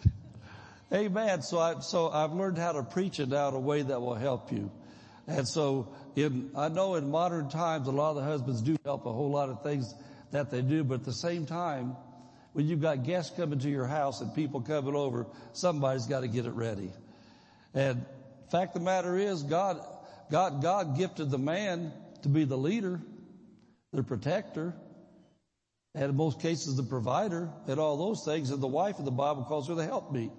Amen. 0.93 1.41
So 1.41 1.59
I, 1.59 1.79
so 1.81 2.09
I've 2.09 2.31
learned 2.31 2.57
how 2.57 2.71
to 2.71 2.83
preach 2.83 3.19
it 3.19 3.33
out 3.33 3.55
a 3.55 3.59
way 3.59 3.81
that 3.81 3.99
will 3.99 4.15
help 4.15 4.53
you. 4.53 4.71
And 5.27 5.47
so 5.47 5.93
in, 6.15 6.51
I 6.55 6.69
know 6.69 6.95
in 6.95 7.11
modern 7.11 7.49
times, 7.49 7.87
a 7.87 7.91
lot 7.91 8.11
of 8.11 8.15
the 8.17 8.23
husbands 8.23 8.61
do 8.61 8.77
help 8.85 9.05
a 9.05 9.11
whole 9.11 9.29
lot 9.29 9.49
of 9.49 9.61
things 9.61 9.93
that 10.31 10.49
they 10.51 10.61
do, 10.61 10.83
but 10.83 10.95
at 10.95 11.05
the 11.05 11.13
same 11.13 11.45
time, 11.45 11.95
when 12.53 12.67
you've 12.67 12.81
got 12.81 13.03
guests 13.03 13.35
coming 13.35 13.59
to 13.59 13.69
your 13.69 13.85
house 13.85 14.21
and 14.21 14.33
people 14.33 14.61
coming 14.61 14.95
over, 14.95 15.27
somebody's 15.53 16.07
got 16.07 16.21
to 16.21 16.27
get 16.27 16.45
it 16.45 16.53
ready. 16.53 16.91
And 17.73 18.05
fact 18.51 18.75
of 18.75 18.81
the 18.81 18.85
matter 18.85 19.17
is, 19.17 19.43
God, 19.43 19.79
God, 20.31 20.61
God 20.61 20.97
gifted 20.97 21.29
the 21.29 21.37
man 21.37 21.91
to 22.23 22.29
be 22.29 22.45
the 22.45 22.57
leader, 22.57 22.99
the 23.93 24.03
protector, 24.03 24.73
and 25.93 26.05
in 26.05 26.15
most 26.15 26.41
cases 26.41 26.75
the 26.75 26.83
provider, 26.83 27.49
and 27.67 27.79
all 27.79 27.97
those 27.97 28.23
things. 28.23 28.49
And 28.49 28.61
the 28.61 28.67
wife 28.67 28.99
of 28.99 29.05
the 29.05 29.11
Bible 29.11 29.43
calls 29.43 29.67
her 29.67 29.75
the 29.75 29.85
helpmeet. 29.85 30.31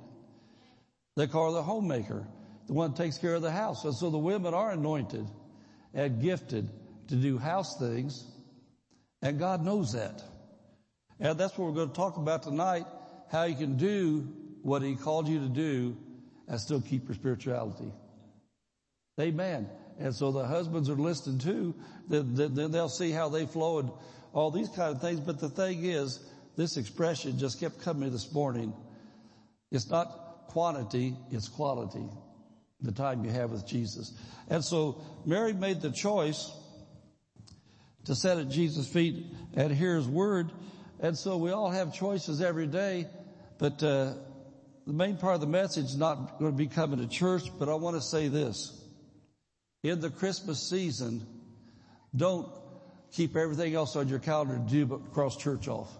They 1.16 1.26
call 1.26 1.52
her 1.52 1.54
the 1.56 1.62
homemaker, 1.62 2.26
the 2.68 2.74
one 2.74 2.90
that 2.92 3.02
takes 3.02 3.18
care 3.18 3.34
of 3.34 3.42
the 3.42 3.50
house. 3.50 3.84
And 3.84 3.94
so 3.94 4.10
the 4.10 4.18
women 4.18 4.54
are 4.54 4.70
anointed 4.70 5.26
and 5.94 6.22
gifted 6.22 6.68
to 7.08 7.16
do 7.16 7.38
house 7.38 7.78
things. 7.78 8.24
And 9.22 9.38
God 9.38 9.64
knows 9.64 9.94
that. 9.94 10.22
And 11.18 11.36
that's 11.38 11.56
what 11.58 11.66
we're 11.66 11.74
going 11.74 11.88
to 11.88 11.94
talk 11.94 12.18
about 12.18 12.44
tonight, 12.44 12.84
how 13.32 13.44
you 13.44 13.56
can 13.56 13.76
do 13.78 14.28
what 14.62 14.82
he 14.82 14.94
called 14.94 15.26
you 15.28 15.40
to 15.40 15.48
do 15.48 15.96
and 16.46 16.60
still 16.60 16.80
keep 16.80 17.08
your 17.08 17.14
spirituality. 17.14 17.90
Amen. 19.18 19.68
And 19.98 20.14
so 20.14 20.30
the 20.30 20.44
husbands 20.44 20.88
are 20.90 20.94
listening 20.94 21.38
too. 21.38 21.74
Then 22.08 22.70
they'll 22.70 22.88
see 22.88 23.10
how 23.10 23.30
they 23.30 23.46
flow 23.46 23.78
and 23.78 23.90
all 24.34 24.50
these 24.50 24.68
kind 24.68 24.94
of 24.94 25.00
things. 25.00 25.20
But 25.20 25.40
the 25.40 25.48
thing 25.48 25.84
is, 25.84 26.20
this 26.56 26.76
expression 26.76 27.38
just 27.38 27.58
kept 27.60 27.80
coming 27.80 28.12
this 28.12 28.30
morning. 28.32 28.74
It's 29.72 29.88
not 29.88 30.48
quantity, 30.48 31.16
it's 31.30 31.48
quality 31.48 32.08
the 32.80 32.92
time 32.92 33.24
you 33.24 33.30
have 33.30 33.50
with 33.50 33.66
Jesus. 33.66 34.12
And 34.48 34.64
so 34.64 35.00
Mary 35.26 35.52
made 35.52 35.80
the 35.80 35.90
choice 35.90 36.50
to 38.04 38.14
sit 38.14 38.38
at 38.38 38.48
Jesus' 38.48 38.88
feet 38.88 39.26
and 39.54 39.72
hear 39.72 39.96
his 39.96 40.06
word. 40.06 40.50
And 41.00 41.16
so 41.16 41.36
we 41.36 41.50
all 41.50 41.70
have 41.70 41.94
choices 41.94 42.40
every 42.40 42.66
day, 42.66 43.06
but 43.58 43.82
uh, 43.82 44.14
the 44.86 44.92
main 44.92 45.16
part 45.16 45.34
of 45.34 45.40
the 45.40 45.46
message 45.46 45.86
is 45.86 45.96
not 45.96 46.38
going 46.38 46.52
to 46.52 46.56
be 46.56 46.66
coming 46.66 46.98
to 47.00 47.06
church, 47.06 47.42
but 47.58 47.68
I 47.68 47.74
want 47.74 47.96
to 47.96 48.02
say 48.02 48.28
this. 48.28 48.74
In 49.82 50.00
the 50.00 50.10
Christmas 50.10 50.68
season, 50.68 51.26
don't 52.16 52.48
keep 53.12 53.36
everything 53.36 53.74
else 53.74 53.96
on 53.96 54.08
your 54.08 54.18
calendar 54.18 54.54
to 54.54 54.70
do 54.70 54.86
but 54.86 55.12
cross 55.12 55.36
church 55.36 55.68
off. 55.68 55.90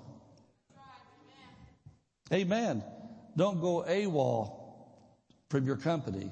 Amen. 2.32 2.82
Don't 3.36 3.60
go 3.60 3.84
AWOL 3.86 4.58
from 5.48 5.66
your 5.66 5.76
company. 5.76 6.30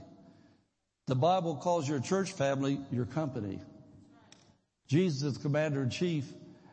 The 1.07 1.15
Bible 1.15 1.55
calls 1.55 1.89
your 1.89 2.01
church 2.01 2.33
family 2.33 2.81
your 2.91 3.07
company. 3.07 3.61
Jesus 4.89 5.23
is 5.23 5.39
commander 5.39 5.83
in 5.83 5.91
chief. 5.91 6.25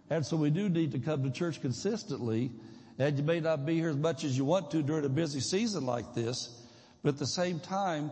And 0.09 0.25
so 0.25 0.37
we 0.37 0.49
do 0.49 0.69
need 0.69 0.93
to 0.93 0.99
come 0.99 1.23
to 1.23 1.29
church 1.29 1.61
consistently. 1.61 2.51
And 2.97 3.17
you 3.17 3.23
may 3.23 3.39
not 3.39 3.65
be 3.65 3.75
here 3.75 3.89
as 3.89 3.95
much 3.95 4.23
as 4.23 4.35
you 4.35 4.43
want 4.43 4.71
to 4.71 4.81
during 4.81 5.05
a 5.05 5.09
busy 5.09 5.39
season 5.39 5.85
like 5.85 6.15
this, 6.15 6.49
But 7.03 7.09
at 7.09 7.19
the 7.19 7.27
same 7.27 7.59
time, 7.59 8.11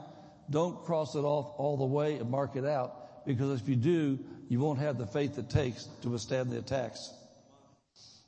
don't 0.49 0.83
cross 0.83 1.15
it 1.15 1.23
off 1.23 1.53
all 1.57 1.77
the 1.77 1.85
way 1.85 2.17
and 2.17 2.29
mark 2.29 2.55
it 2.55 2.65
out 2.65 3.25
because 3.25 3.61
if 3.61 3.67
you 3.67 3.75
do, 3.75 4.19
you 4.49 4.59
won't 4.59 4.79
have 4.79 4.97
the 4.97 5.07
faith 5.07 5.37
it 5.37 5.49
takes 5.49 5.87
to 6.01 6.09
withstand 6.09 6.51
the 6.51 6.57
attacks. 6.57 7.13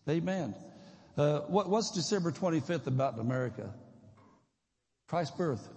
Amen. 0.08 0.56
Uh, 1.18 1.40
what, 1.42 1.70
what's 1.70 1.92
December 1.92 2.32
25th 2.32 2.88
about 2.88 3.16
in 3.16 3.20
America? 3.20 3.74
Christ's 5.08 5.36
birth. 5.36 5.68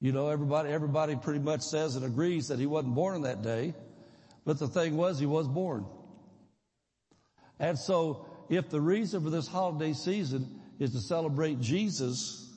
You 0.00 0.12
know, 0.12 0.28
everybody, 0.28 0.70
everybody 0.70 1.14
pretty 1.16 1.40
much 1.40 1.60
says 1.60 1.94
and 1.96 2.04
agrees 2.04 2.48
that 2.48 2.58
he 2.58 2.66
wasn't 2.66 2.94
born 2.94 3.16
on 3.16 3.22
that 3.22 3.42
day, 3.42 3.74
but 4.46 4.58
the 4.58 4.66
thing 4.66 4.96
was 4.96 5.18
he 5.18 5.26
was 5.26 5.46
born. 5.46 5.84
And 7.58 7.78
so 7.78 8.26
if 8.48 8.70
the 8.70 8.80
reason 8.80 9.22
for 9.22 9.30
this 9.30 9.46
holiday 9.46 9.92
season 9.92 10.60
is 10.78 10.92
to 10.92 11.00
celebrate 11.00 11.60
Jesus, 11.60 12.50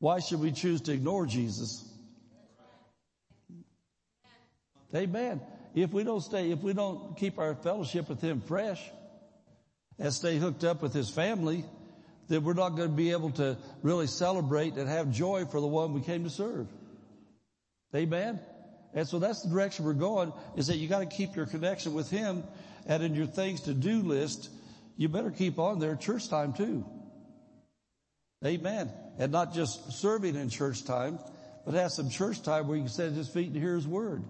why 0.00 0.18
should 0.18 0.40
we 0.40 0.50
choose 0.50 0.80
to 0.82 0.92
ignore 0.92 1.26
Jesus? 1.26 1.88
Amen. 4.94 5.40
If 5.74 5.92
we 5.92 6.04
don't 6.04 6.20
stay, 6.20 6.50
if 6.50 6.60
we 6.60 6.72
don't 6.72 7.16
keep 7.16 7.38
our 7.38 7.54
fellowship 7.54 8.08
with 8.08 8.20
Him 8.20 8.40
fresh 8.40 8.82
and 9.98 10.12
stay 10.12 10.38
hooked 10.38 10.64
up 10.64 10.82
with 10.82 10.92
His 10.92 11.08
family, 11.08 11.64
then 12.28 12.44
we're 12.44 12.54
not 12.54 12.70
going 12.70 12.90
to 12.90 12.96
be 12.96 13.10
able 13.12 13.30
to 13.32 13.56
really 13.82 14.06
celebrate 14.06 14.74
and 14.74 14.88
have 14.88 15.10
joy 15.10 15.44
for 15.44 15.60
the 15.60 15.66
one 15.66 15.92
we 15.92 16.00
came 16.00 16.24
to 16.24 16.30
serve. 16.30 16.66
Amen. 17.94 18.40
And 18.94 19.06
so 19.08 19.18
that's 19.18 19.42
the 19.42 19.50
direction 19.50 19.84
we're 19.84 19.94
going 19.94 20.32
is 20.56 20.68
that 20.68 20.76
you 20.76 20.88
got 20.88 21.00
to 21.00 21.06
keep 21.06 21.36
your 21.36 21.46
connection 21.46 21.94
with 21.94 22.10
Him 22.10 22.44
and 22.86 23.02
in 23.02 23.14
your 23.14 23.26
things 23.26 23.62
to 23.62 23.74
do 23.74 24.02
list, 24.02 24.50
you 24.96 25.08
better 25.08 25.30
keep 25.30 25.58
on 25.58 25.78
there 25.78 25.96
church 25.96 26.28
time 26.28 26.52
too. 26.52 26.84
Amen. 28.44 28.92
And 29.18 29.32
not 29.32 29.54
just 29.54 29.92
serving 29.92 30.36
in 30.36 30.50
church 30.50 30.84
time, 30.84 31.18
but 31.64 31.74
have 31.74 31.92
some 31.92 32.10
church 32.10 32.42
time 32.42 32.68
where 32.68 32.76
you 32.76 32.84
can 32.84 32.92
sit 32.92 33.06
at 33.06 33.12
his 33.12 33.28
feet 33.28 33.48
and 33.48 33.56
hear 33.56 33.74
his 33.74 33.88
word. 33.88 34.22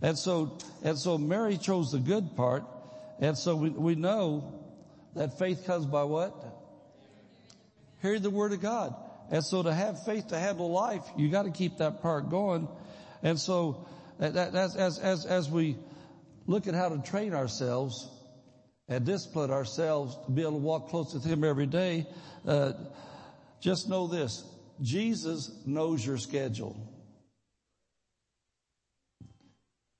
And 0.00 0.18
so, 0.18 0.58
and 0.82 0.98
so 0.98 1.18
Mary 1.18 1.56
chose 1.56 1.92
the 1.92 1.98
good 1.98 2.36
part. 2.36 2.64
And 3.20 3.36
so 3.36 3.56
we, 3.56 3.70
we 3.70 3.94
know 3.94 4.60
that 5.14 5.38
faith 5.38 5.66
comes 5.66 5.86
by 5.86 6.04
what? 6.04 6.32
Hearing 8.02 8.22
the 8.22 8.30
word 8.30 8.52
of 8.52 8.60
God. 8.60 8.94
And 9.30 9.44
so 9.44 9.62
to 9.62 9.72
have 9.72 10.04
faith 10.04 10.28
to 10.28 10.38
handle 10.38 10.70
life, 10.70 11.04
you 11.16 11.28
got 11.28 11.44
to 11.44 11.52
keep 11.52 11.78
that 11.78 12.02
part 12.02 12.28
going. 12.28 12.68
And 13.22 13.38
so 13.38 13.86
as, 14.18 14.76
as, 14.76 14.98
as, 14.98 15.24
as 15.24 15.48
we 15.48 15.76
look 16.46 16.66
at 16.66 16.74
how 16.74 16.88
to 16.88 16.98
train 16.98 17.32
ourselves 17.32 18.10
and 18.88 19.06
discipline 19.06 19.52
ourselves 19.52 20.18
to 20.26 20.32
be 20.32 20.42
able 20.42 20.52
to 20.52 20.58
walk 20.58 20.88
close 20.88 21.14
with 21.14 21.24
Him 21.24 21.44
every 21.44 21.66
day, 21.66 22.06
uh, 22.46 22.72
just 23.60 23.88
know 23.88 24.08
this. 24.08 24.44
Jesus 24.80 25.52
knows 25.64 26.04
your 26.04 26.18
schedule. 26.18 26.76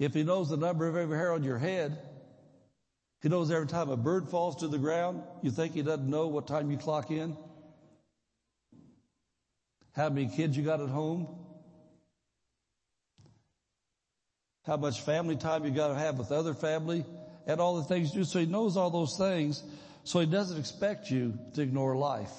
If 0.00 0.12
He 0.12 0.24
knows 0.24 0.50
the 0.50 0.56
number 0.56 0.88
of 0.88 0.96
every 0.96 1.16
hair 1.16 1.32
on 1.32 1.44
your 1.44 1.58
head, 1.58 1.96
He 3.22 3.28
knows 3.28 3.52
every 3.52 3.68
time 3.68 3.90
a 3.90 3.96
bird 3.96 4.28
falls 4.28 4.56
to 4.56 4.68
the 4.68 4.78
ground, 4.78 5.22
you 5.42 5.52
think 5.52 5.74
He 5.74 5.82
doesn't 5.82 6.10
know 6.10 6.26
what 6.26 6.48
time 6.48 6.70
you 6.72 6.76
clock 6.76 7.12
in? 7.12 7.36
How 9.92 10.08
many 10.08 10.34
kids 10.34 10.56
you 10.56 10.62
got 10.62 10.80
at 10.80 10.88
home? 10.88 11.28
How 14.64 14.76
much 14.76 15.00
family 15.00 15.36
time 15.36 15.64
you 15.64 15.70
got 15.70 15.88
to 15.88 15.94
have 15.94 16.18
with 16.18 16.32
other 16.32 16.54
family? 16.54 17.04
And 17.46 17.60
all 17.60 17.76
the 17.76 17.84
things 17.84 18.14
you 18.14 18.20
do. 18.20 18.24
So 18.24 18.38
He 18.38 18.46
knows 18.46 18.76
all 18.76 18.90
those 18.90 19.18
things. 19.18 19.62
So 20.04 20.20
He 20.20 20.26
doesn't 20.26 20.58
expect 20.58 21.10
you 21.10 21.38
to 21.54 21.62
ignore 21.62 21.96
life. 21.96 22.30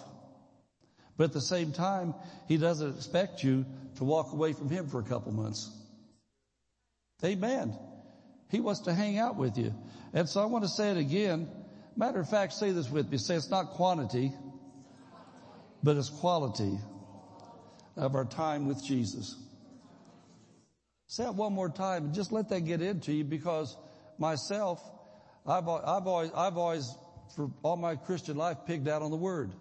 But 1.18 1.26
at 1.26 1.34
the 1.34 1.42
same 1.42 1.74
time, 1.74 2.16
He 2.48 2.58
doesn't 2.58 2.96
expect 2.96 3.44
you 3.44 3.66
to 3.98 4.04
walk 4.04 4.34
away 4.34 4.54
from 4.54 4.70
Him 4.70 4.88
for 4.88 5.00
a 5.00 5.04
couple 5.04 5.32
months. 5.34 5.70
Amen. 7.24 7.78
He 8.50 8.60
wants 8.62 8.82
to 8.82 8.94
hang 8.94 9.18
out 9.18 9.36
with 9.36 9.58
you. 9.58 9.74
And 10.14 10.28
so 10.28 10.42
I 10.42 10.46
want 10.46 10.64
to 10.64 10.70
say 10.70 10.90
it 10.90 10.98
again. 10.98 11.50
Matter 11.96 12.20
of 12.20 12.30
fact, 12.30 12.54
say 12.54 12.72
this 12.72 12.90
with 12.90 13.12
me. 13.12 13.18
Say 13.18 13.36
it's 13.36 13.50
not 13.50 13.72
quantity, 13.72 14.32
but 15.84 15.98
it's 15.98 16.10
quality 16.10 16.78
of 17.96 18.16
our 18.16 18.26
time 18.26 18.68
with 18.68 18.84
Jesus. 18.84 19.36
Say 21.08 21.26
it 21.26 21.36
one 21.36 21.54
more 21.54 21.70
time 21.70 22.06
and 22.06 22.14
just 22.14 22.32
let 22.32 22.50
that 22.50 22.62
get 22.62 22.82
into 22.82 23.14
you 23.14 23.24
because 23.24 23.76
myself, 24.18 24.82
I've, 25.46 25.68
I've 25.68 26.08
always, 26.08 26.32
I've 26.36 26.58
always, 26.58 26.96
for 27.36 27.52
all 27.62 27.78
my 27.78 27.96
Christian 27.96 28.36
life, 28.38 28.58
pigged 28.66 28.88
out 28.88 29.02
on 29.02 29.12
the 29.12 29.18
Word. 29.18 29.52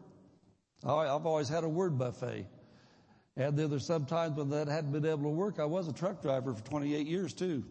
I've 0.84 1.26
always 1.26 1.48
had 1.48 1.64
a 1.64 1.68
word 1.68 1.96
buffet. 1.98 2.46
And 3.36 3.56
then 3.56 3.70
there's 3.70 3.86
some 3.86 4.04
times 4.04 4.36
when 4.36 4.50
that 4.50 4.68
hadn't 4.68 4.92
been 4.92 5.06
able 5.06 5.22
to 5.22 5.28
work. 5.28 5.58
I 5.58 5.64
was 5.64 5.88
a 5.88 5.92
truck 5.92 6.20
driver 6.20 6.54
for 6.54 6.62
28 6.64 7.06
years 7.06 7.32
too. 7.32 7.64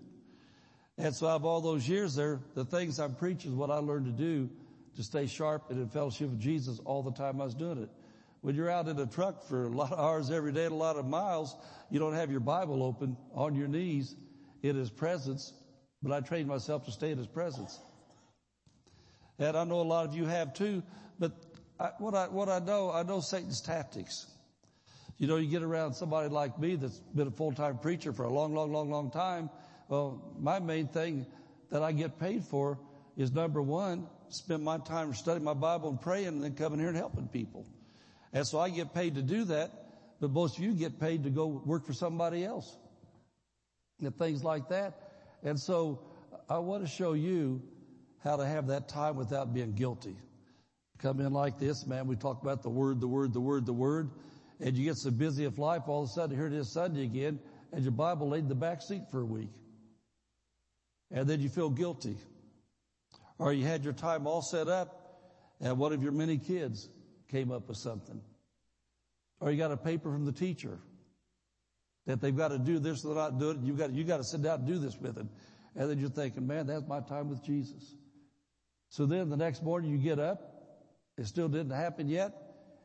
And 0.97 1.13
so 1.15 1.27
of 1.27 1.45
all 1.45 1.61
those 1.61 1.87
years 1.87 2.15
there, 2.15 2.39
the 2.55 2.65
things 2.65 2.99
I'm 2.99 3.15
preaching 3.15 3.51
is 3.51 3.57
what 3.57 3.69
I 3.69 3.75
learned 3.75 4.05
to 4.05 4.11
do 4.11 4.49
to 4.95 5.03
stay 5.03 5.27
sharp 5.27 5.69
and 5.69 5.79
in 5.79 5.89
fellowship 5.89 6.29
with 6.29 6.39
Jesus 6.39 6.79
all 6.85 7.03
the 7.03 7.11
time 7.11 7.41
I 7.41 7.45
was 7.45 7.53
doing 7.53 7.79
it. 7.83 7.89
When 8.41 8.55
you're 8.55 8.69
out 8.69 8.87
in 8.87 8.97
a 8.99 9.05
truck 9.05 9.43
for 9.47 9.65
a 9.65 9.69
lot 9.69 9.91
of 9.91 9.99
hours 9.99 10.31
every 10.31 10.51
day 10.51 10.65
and 10.65 10.73
a 10.73 10.77
lot 10.77 10.97
of 10.97 11.05
miles, 11.05 11.55
you 11.91 11.99
don't 11.99 12.15
have 12.15 12.31
your 12.31 12.39
Bible 12.39 12.81
open 12.81 13.15
on 13.35 13.55
your 13.55 13.67
knees 13.67 14.15
in 14.63 14.75
His 14.75 14.89
presence, 14.89 15.53
but 16.01 16.11
I 16.11 16.21
trained 16.21 16.47
myself 16.47 16.85
to 16.85 16.91
stay 16.91 17.11
in 17.11 17.19
His 17.19 17.27
presence. 17.27 17.79
And 19.37 19.55
I 19.55 19.63
know 19.63 19.81
a 19.81 19.83
lot 19.83 20.07
of 20.07 20.15
you 20.15 20.25
have 20.25 20.55
too, 20.55 20.81
but 21.19 21.33
I, 21.79 21.91
what 21.99 22.15
I, 22.15 22.27
what 22.27 22.49
I 22.49 22.59
know, 22.59 22.91
I 22.91 23.03
know 23.03 23.19
Satan's 23.19 23.61
tactics. 23.61 24.25
You 25.19 25.27
know, 25.27 25.35
you 25.35 25.47
get 25.47 25.61
around 25.61 25.93
somebody 25.93 26.29
like 26.29 26.57
me 26.57 26.75
that's 26.75 26.97
been 26.97 27.27
a 27.27 27.31
full-time 27.31 27.77
preacher 27.77 28.11
for 28.11 28.23
a 28.23 28.33
long, 28.33 28.55
long, 28.55 28.71
long, 28.71 28.89
long 28.89 29.11
time. 29.11 29.51
Well, 29.87 30.33
my 30.39 30.57
main 30.57 30.87
thing 30.87 31.27
that 31.69 31.83
I 31.83 31.91
get 31.91 32.19
paid 32.19 32.43
for 32.45 32.79
is 33.17 33.31
number 33.31 33.61
one, 33.61 34.07
spend 34.29 34.63
my 34.63 34.79
time 34.79 35.13
studying 35.13 35.43
my 35.43 35.53
Bible 35.53 35.89
and 35.89 36.01
praying 36.01 36.27
and 36.27 36.43
then 36.43 36.55
coming 36.55 36.79
here 36.79 36.89
and 36.89 36.97
helping 36.97 37.27
people. 37.27 37.67
And 38.33 38.45
so 38.47 38.59
I 38.59 38.69
get 38.69 38.93
paid 38.93 39.15
to 39.15 39.21
do 39.21 39.45
that, 39.45 39.71
but 40.19 40.31
most 40.31 40.57
of 40.57 40.63
you 40.63 40.73
get 40.73 40.99
paid 40.99 41.23
to 41.23 41.29
go 41.29 41.47
work 41.47 41.85
for 41.85 41.93
somebody 41.93 42.43
else. 42.43 42.77
And 43.99 44.15
things 44.17 44.43
like 44.43 44.69
that. 44.69 45.11
And 45.43 45.59
so 45.59 45.99
I 46.49 46.59
want 46.59 46.83
to 46.83 46.89
show 46.89 47.13
you 47.13 47.61
how 48.23 48.37
to 48.37 48.45
have 48.45 48.67
that 48.67 48.89
time 48.89 49.15
without 49.15 49.53
being 49.53 49.73
guilty 49.73 50.15
come 51.01 51.19
in 51.19 51.33
like 51.33 51.57
this, 51.57 51.87
man, 51.87 52.05
we 52.05 52.15
talk 52.15 52.41
about 52.41 52.61
the 52.61 52.69
word, 52.69 53.01
the 53.01 53.07
word, 53.07 53.33
the 53.33 53.41
word, 53.41 53.65
the 53.65 53.73
word, 53.73 54.11
and 54.59 54.77
you 54.77 54.85
get 54.85 54.97
so 54.97 55.09
busy 55.09 55.45
of 55.45 55.57
life, 55.57 55.83
all 55.87 56.03
of 56.03 56.09
a 56.09 56.11
sudden 56.11 56.35
here 56.35 56.45
it 56.45 56.53
is 56.53 56.71
Sunday 56.71 57.03
again, 57.03 57.39
and 57.73 57.83
your 57.83 57.91
Bible 57.91 58.29
laid 58.29 58.43
in 58.43 58.49
the 58.49 58.55
back 58.55 58.81
seat 58.81 59.01
for 59.09 59.21
a 59.21 59.25
week. 59.25 59.49
And 61.09 61.27
then 61.27 61.41
you 61.41 61.49
feel 61.49 61.69
guilty. 61.69 62.17
Or 63.39 63.51
you 63.51 63.65
had 63.65 63.83
your 63.83 63.93
time 63.93 64.27
all 64.27 64.43
set 64.43 64.67
up, 64.67 65.23
and 65.59 65.77
one 65.77 65.91
of 65.91 66.03
your 66.03 66.11
many 66.11 66.37
kids 66.37 66.87
came 67.31 67.51
up 67.51 67.67
with 67.67 67.77
something. 67.77 68.21
Or 69.39 69.51
you 69.51 69.57
got 69.57 69.71
a 69.71 69.77
paper 69.77 70.11
from 70.11 70.25
the 70.25 70.31
teacher 70.31 70.79
that 72.05 72.21
they've 72.21 72.35
got 72.35 72.49
to 72.49 72.59
do 72.59 72.79
this, 72.79 73.01
they're 73.01 73.15
not 73.15 73.39
doing 73.39 73.57
it, 73.57 73.63
You've 73.63 73.77
got, 73.77 73.91
you 73.91 74.03
got 74.03 74.17
to 74.17 74.23
sit 74.23 74.41
down 74.41 74.59
and 74.59 74.67
do 74.67 74.77
this 74.79 74.97
with 74.97 75.15
them. 75.15 75.29
And 75.75 75.89
then 75.89 75.99
you're 75.99 76.09
thinking, 76.09 76.45
man, 76.45 76.67
that's 76.67 76.85
my 76.87 76.99
time 76.99 77.29
with 77.29 77.43
Jesus. 77.43 77.95
So 78.89 79.05
then 79.05 79.29
the 79.29 79.37
next 79.37 79.63
morning 79.63 79.91
you 79.91 79.97
get 79.97 80.19
up, 80.19 80.41
it 81.17 81.25
still 81.25 81.47
didn't 81.47 81.71
happen 81.71 82.09
yet. 82.09 82.33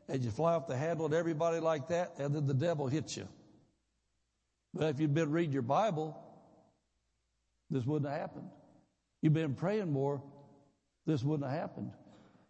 And 0.07 0.23
you 0.23 0.31
fly 0.31 0.53
off 0.53 0.67
the 0.67 0.77
handle 0.77 1.05
at 1.05 1.13
everybody 1.13 1.59
like 1.59 1.89
that, 1.89 2.13
and 2.17 2.33
then 2.33 2.47
the 2.47 2.53
devil 2.53 2.87
hits 2.87 3.17
you. 3.17 3.27
But 4.73 4.85
if 4.85 4.99
you'd 5.01 5.13
been 5.13 5.31
reading 5.31 5.51
your 5.51 5.63
Bible, 5.63 6.17
this 7.69 7.85
wouldn't 7.85 8.09
have 8.09 8.19
happened. 8.19 8.49
You've 9.21 9.33
been 9.33 9.55
praying 9.55 9.91
more, 9.91 10.23
this 11.05 11.23
wouldn't 11.23 11.49
have 11.49 11.59
happened. 11.59 11.91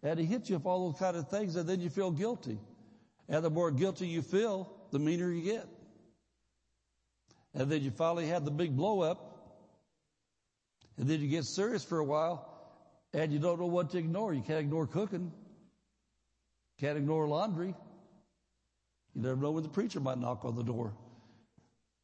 And 0.07 0.17
he 0.17 0.25
hits 0.25 0.49
you 0.49 0.55
with 0.55 0.65
all 0.65 0.89
those 0.89 0.99
kind 0.99 1.17
of 1.17 1.27
things, 1.27 1.57
and 1.57 1.67
then 1.67 1.81
you 1.81 1.89
feel 1.89 2.11
guilty. 2.11 2.57
And 3.27 3.43
the 3.43 3.49
more 3.49 3.71
guilty 3.71 4.07
you 4.07 4.21
feel, 4.21 4.71
the 4.91 4.99
meaner 4.99 5.29
you 5.29 5.41
get. 5.41 5.67
And 7.53 7.69
then 7.69 7.81
you 7.81 7.91
finally 7.91 8.27
have 8.27 8.45
the 8.45 8.51
big 8.51 8.73
blow 8.77 9.01
up. 9.01 9.19
And 10.97 11.09
then 11.09 11.19
you 11.19 11.27
get 11.27 11.43
serious 11.43 11.83
for 11.83 11.99
a 11.99 12.05
while, 12.05 12.47
and 13.13 13.33
you 13.33 13.39
don't 13.39 13.59
know 13.59 13.65
what 13.65 13.89
to 13.91 13.97
ignore. 13.97 14.33
You 14.33 14.41
can't 14.41 14.59
ignore 14.59 14.87
cooking. 14.87 15.33
Can't 16.79 16.97
ignore 16.97 17.27
laundry. 17.27 17.75
You 19.13 19.21
never 19.21 19.35
know 19.35 19.51
when 19.51 19.63
the 19.63 19.69
preacher 19.69 19.99
might 19.99 20.19
knock 20.19 20.45
on 20.45 20.55
the 20.55 20.63
door. 20.63 20.93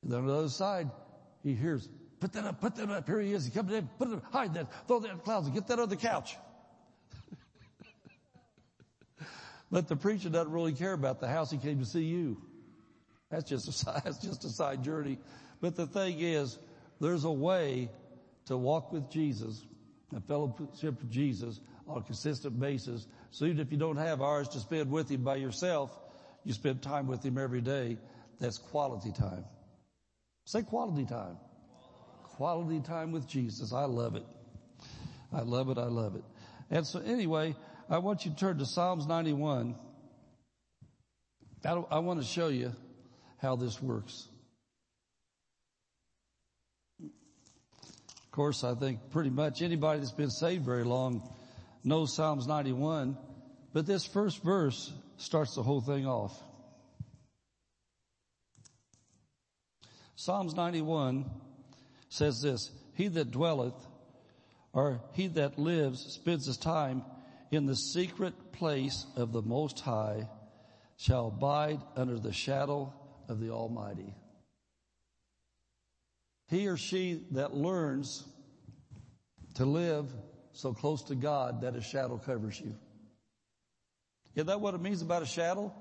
And 0.04 0.12
then 0.12 0.20
on 0.20 0.28
the 0.28 0.34
other 0.34 0.49
side, 0.49 0.91
he 1.41 1.54
hears, 1.54 1.88
put 2.20 2.34
that 2.34 2.43
up, 2.43 2.60
put 2.60 2.76
that 2.76 2.89
up. 2.89 3.08
Here 3.08 3.22
he 3.22 3.32
is. 3.32 3.45
He 3.45 3.51
comes 3.51 3.72
in, 3.72 3.88
put 3.97 4.10
it 4.10 4.16
up, 4.16 4.26
hide 4.34 4.56
that, 4.56 4.88
throw 4.88 4.99
that 4.99 5.10
in 5.10 5.18
the 5.18 5.24
closet, 5.24 5.54
get 5.54 5.68
that 5.68 5.80
on 5.80 5.88
the 5.88 5.95
couch. 5.95 6.36
But 9.74 9.90
the 9.90 9.98
preacher 9.98 10.30
doesn't 10.30 10.54
really 10.54 10.72
care 10.72 10.94
about 10.94 11.20
the 11.20 11.28
house 11.28 11.52
he 11.52 11.58
came 11.58 11.80
to 11.80 11.86
see 11.86 12.04
you. 12.04 12.42
That's 13.30 13.50
just 13.50 13.68
a 13.68 13.74
side, 13.74 14.02
that's 14.06 14.20
just 14.20 14.46
a 14.46 14.50
side 14.50 14.84
journey. 14.84 15.18
But 15.60 15.76
the 15.76 15.88
thing 15.88 16.20
is, 16.22 16.58
there's 17.02 17.26
a 17.26 17.32
way 17.32 17.90
to 18.46 18.56
walk 18.56 18.94
with 18.94 19.10
Jesus, 19.10 19.66
a 20.16 20.22
fellowship 20.22 21.02
with 21.02 21.12
Jesus 21.12 21.60
on 21.88 21.98
a 21.98 22.02
consistent 22.02 22.58
basis 22.60 23.08
so 23.34 23.46
even 23.46 23.60
if 23.60 23.72
you 23.72 23.80
don't 23.80 23.98
have 23.98 24.22
hours 24.22 24.48
to 24.50 24.60
spend 24.60 24.92
with 24.92 25.10
Him 25.10 25.24
by 25.24 25.38
yourself, 25.38 25.92
you 26.44 26.54
spend 26.54 26.84
time 26.84 27.08
with 27.08 27.26
Him 27.26 27.40
every 27.40 27.62
day 27.62 27.98
That's 28.40 28.60
quality 28.60 29.12
time. 29.12 29.44
Say 30.46 30.62
quality 30.62 31.06
time. 31.06 31.38
Quality 32.36 32.82
time 32.82 33.12
with 33.12 33.28
Jesus. 33.28 33.74
I 33.74 33.86
love 33.86 34.16
it. 34.16 34.26
I 35.32 35.42
love 35.42 35.70
it. 35.70 35.80
I 35.80 35.86
love 35.86 36.16
it. 36.16 36.24
And 36.70 36.86
so 36.86 37.00
anyway, 37.00 37.56
I 37.94 38.00
want 38.00 38.26
you 38.26 38.32
to 38.32 38.38
turn 38.38 38.58
to 38.58 38.66
Psalms 38.66 39.06
91. 39.06 39.76
I, 41.64 42.00
want 42.00 42.20
to 42.20 42.26
show 42.26 42.48
you 42.48 42.72
how 43.38 43.56
this 43.56 43.80
works. 43.84 44.28
Of 47.00 48.32
course, 48.32 48.64
I 48.64 48.74
think 48.74 49.12
pretty 49.12 49.30
much 49.30 49.62
anybody 49.62 50.00
that's 50.00 50.12
been 50.12 50.32
saved 50.32 50.66
very 50.66 50.84
long 50.84 51.22
knows 51.84 52.16
Psalms 52.16 52.48
91, 52.48 53.16
but 53.74 53.86
this 53.86 54.08
first 54.08 54.41
verse 54.41 54.91
starts 55.18 55.54
the 55.54 55.62
whole 55.62 55.82
thing 55.82 56.08
off. 56.08 56.36
Psalms 60.16 60.56
91 60.56 61.30
says 62.10 62.41
this, 62.41 62.72
He 62.96 63.08
that 63.10 63.30
dwelleth, 63.30 63.76
or 64.74 65.00
he 65.12 65.28
that 65.28 65.60
lives, 65.60 66.04
spends 66.14 66.48
his 66.48 66.58
time 66.58 67.04
in 67.54 67.66
the 67.66 67.76
secret 67.76 68.54
place 68.54 69.06
of 69.16 69.32
the 69.32 69.41
Most 69.41 69.80
High, 69.80 70.28
shall 70.97 71.28
abide 71.28 71.82
under 71.95 72.20
the 72.20 72.32
shadow 72.32 72.93
of 73.28 73.39
the 73.39 73.49
Almighty. 73.49 74.14
He 76.47 76.68
or 76.68 76.78
she 76.78 77.26
that 77.32 77.54
learns 77.54 78.24
to 79.56 79.66
live 79.66 80.12
so 80.51 80.74
close 80.74 81.04
to 81.04 81.16
God 81.16 81.62
that 81.62 81.76
a 81.76 81.82
shadow 81.82 82.18
covers 82.18 82.60
you. 82.60 82.76
Is 84.36 84.45
that 84.45 84.62
what 84.62 84.74
it 84.74 84.82
means 84.82 85.01
about 85.01 85.24
a 85.24 85.28
shadow? 85.28 85.74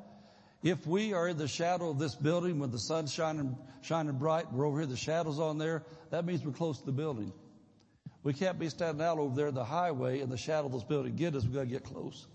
If 0.63 0.87
we 0.87 1.13
are 1.13 1.29
in 1.29 1.39
the 1.39 1.49
shadow 1.49 1.91
of 1.91 1.99
this 1.99 2.15
building 2.15 2.59
when 2.59 2.71
the 2.71 2.79
sun's 2.79 3.13
shining, 3.13 3.57
shining 3.83 4.17
bright, 4.17 4.53
we're 4.53 4.67
over 4.67 4.79
here, 4.79 4.87
the 4.87 4.97
shadow's 4.97 5.41
on 5.41 5.59
there, 5.59 5.85
that 6.11 6.25
means 6.25 6.45
we're 6.45 6.53
close 6.53 6.79
to 6.81 6.87
the 6.87 6.93
building. 6.93 7.33
We 8.23 8.33
can't 8.33 8.59
be 8.59 8.69
standing 8.69 9.05
out 9.05 9.19
over 9.19 9.35
there 9.35 9.49
in 9.49 9.55
the 9.55 9.65
highway 9.65 10.21
in 10.21 10.31
the 10.31 10.37
shadow 10.37 10.67
of 10.67 10.73
this 10.73 10.85
building. 10.85 11.17
Get 11.17 11.35
us, 11.35 11.45
we 11.45 11.53
gotta 11.53 11.67
get 11.67 11.85
close. 11.85 12.27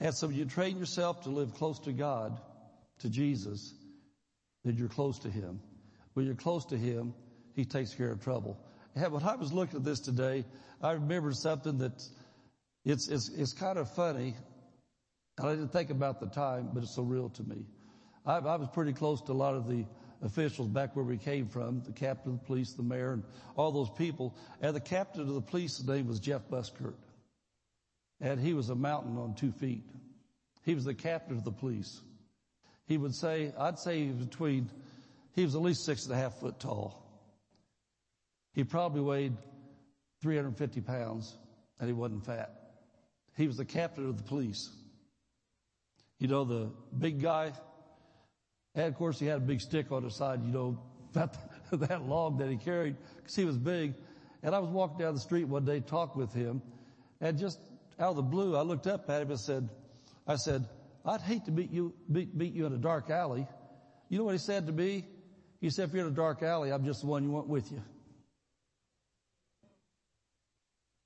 And 0.00 0.14
so 0.14 0.28
you 0.28 0.44
train 0.44 0.78
yourself 0.78 1.22
to 1.22 1.30
live 1.30 1.54
close 1.54 1.78
to 1.80 1.92
God, 1.92 2.40
to 3.00 3.10
Jesus, 3.10 3.74
then 4.64 4.76
you're 4.76 4.88
close 4.88 5.18
to 5.20 5.30
Him. 5.30 5.60
When 6.14 6.26
you're 6.26 6.34
close 6.34 6.64
to 6.66 6.76
Him, 6.76 7.14
He 7.54 7.64
takes 7.64 7.94
care 7.94 8.10
of 8.10 8.22
trouble. 8.22 8.58
And 8.94 9.12
when 9.12 9.22
I 9.22 9.36
was 9.36 9.52
looking 9.52 9.76
at 9.76 9.84
this 9.84 10.00
today, 10.00 10.44
I 10.82 10.92
remembered 10.92 11.36
something 11.36 11.78
that 11.78 12.02
it's, 12.84 13.08
it's, 13.08 13.28
it's 13.28 13.52
kind 13.52 13.78
of 13.78 13.90
funny. 13.94 14.34
And 15.38 15.48
I 15.48 15.54
didn't 15.54 15.72
think 15.72 15.90
about 15.90 16.20
the 16.20 16.26
time, 16.26 16.70
but 16.72 16.82
it's 16.82 16.94
so 16.94 17.02
real 17.02 17.28
to 17.30 17.42
me. 17.42 17.66
I, 18.24 18.38
I 18.38 18.56
was 18.56 18.68
pretty 18.72 18.94
close 18.94 19.20
to 19.22 19.32
a 19.32 19.34
lot 19.34 19.54
of 19.54 19.68
the 19.68 19.84
officials 20.22 20.68
back 20.68 20.96
where 20.96 21.04
we 21.04 21.18
came 21.18 21.48
from, 21.48 21.82
the 21.82 21.92
captain 21.92 22.32
of 22.32 22.40
the 22.40 22.46
police, 22.46 22.72
the 22.72 22.82
mayor, 22.82 23.12
and 23.12 23.22
all 23.56 23.72
those 23.72 23.90
people. 23.90 24.34
And 24.60 24.74
the 24.74 24.80
captain 24.80 25.22
of 25.22 25.34
the 25.34 25.40
police, 25.40 25.76
his 25.76 25.86
name 25.86 26.06
was 26.06 26.20
Jeff 26.20 26.48
Buskirk. 26.48 26.98
And 28.20 28.40
he 28.40 28.54
was 28.54 28.70
a 28.70 28.74
mountain 28.74 29.18
on 29.18 29.34
two 29.34 29.52
feet. 29.52 29.84
He 30.64 30.74
was 30.74 30.84
the 30.84 30.94
captain 30.94 31.36
of 31.36 31.44
the 31.44 31.52
police. 31.52 32.00
He 32.86 32.96
would 32.96 33.14
say, 33.14 33.52
I'd 33.58 33.78
say 33.78 34.06
between, 34.06 34.70
he 35.34 35.44
was 35.44 35.54
at 35.54 35.60
least 35.60 35.84
six 35.84 36.06
and 36.06 36.14
a 36.14 36.16
half 36.16 36.34
foot 36.40 36.58
tall. 36.58 37.02
He 38.52 38.64
probably 38.64 39.02
weighed 39.02 39.36
350 40.22 40.80
pounds 40.80 41.36
and 41.78 41.88
he 41.88 41.92
wasn't 41.92 42.24
fat. 42.24 42.52
He 43.36 43.46
was 43.46 43.58
the 43.58 43.64
captain 43.64 44.08
of 44.08 44.16
the 44.16 44.22
police. 44.22 44.70
You 46.18 46.28
know, 46.28 46.44
the 46.44 46.70
big 46.96 47.20
guy, 47.20 47.52
and 48.76 48.86
of 48.86 48.94
course 48.94 49.18
he 49.18 49.26
had 49.26 49.38
a 49.38 49.40
big 49.40 49.60
stick 49.60 49.90
on 49.90 50.04
his 50.04 50.14
side, 50.14 50.42
you 50.44 50.52
know, 50.52 50.78
about 51.14 51.36
that 51.72 52.06
log 52.06 52.38
that 52.38 52.50
he 52.50 52.56
carried 52.56 52.96
because 53.16 53.34
he 53.34 53.44
was 53.44 53.56
big. 53.56 53.94
And 54.42 54.54
I 54.54 54.58
was 54.58 54.68
walking 54.68 54.98
down 54.98 55.14
the 55.14 55.20
street 55.20 55.44
one 55.44 55.64
day, 55.64 55.80
talked 55.80 56.16
with 56.16 56.32
him, 56.32 56.62
and 57.20 57.38
just 57.38 57.58
out 57.98 58.10
of 58.10 58.16
the 58.16 58.22
blue, 58.22 58.54
I 58.54 58.60
looked 58.60 58.86
up 58.86 59.08
at 59.08 59.22
him 59.22 59.30
and 59.30 59.40
said, 59.40 59.68
I 60.26 60.36
said, 60.36 60.66
I'd 61.04 61.22
hate 61.22 61.46
to 61.46 61.50
meet 61.50 61.70
you, 61.70 61.94
meet, 62.08 62.34
meet 62.34 62.52
you 62.52 62.66
in 62.66 62.72
a 62.72 62.78
dark 62.78 63.10
alley. 63.10 63.46
You 64.08 64.18
know 64.18 64.24
what 64.24 64.32
he 64.32 64.38
said 64.38 64.66
to 64.66 64.72
me? 64.72 65.06
He 65.60 65.70
said, 65.70 65.88
if 65.88 65.94
you're 65.94 66.06
in 66.06 66.12
a 66.12 66.14
dark 66.14 66.42
alley, 66.42 66.70
I'm 66.70 66.84
just 66.84 67.00
the 67.00 67.06
one 67.06 67.24
you 67.24 67.30
want 67.30 67.48
with 67.48 67.72
you. 67.72 67.82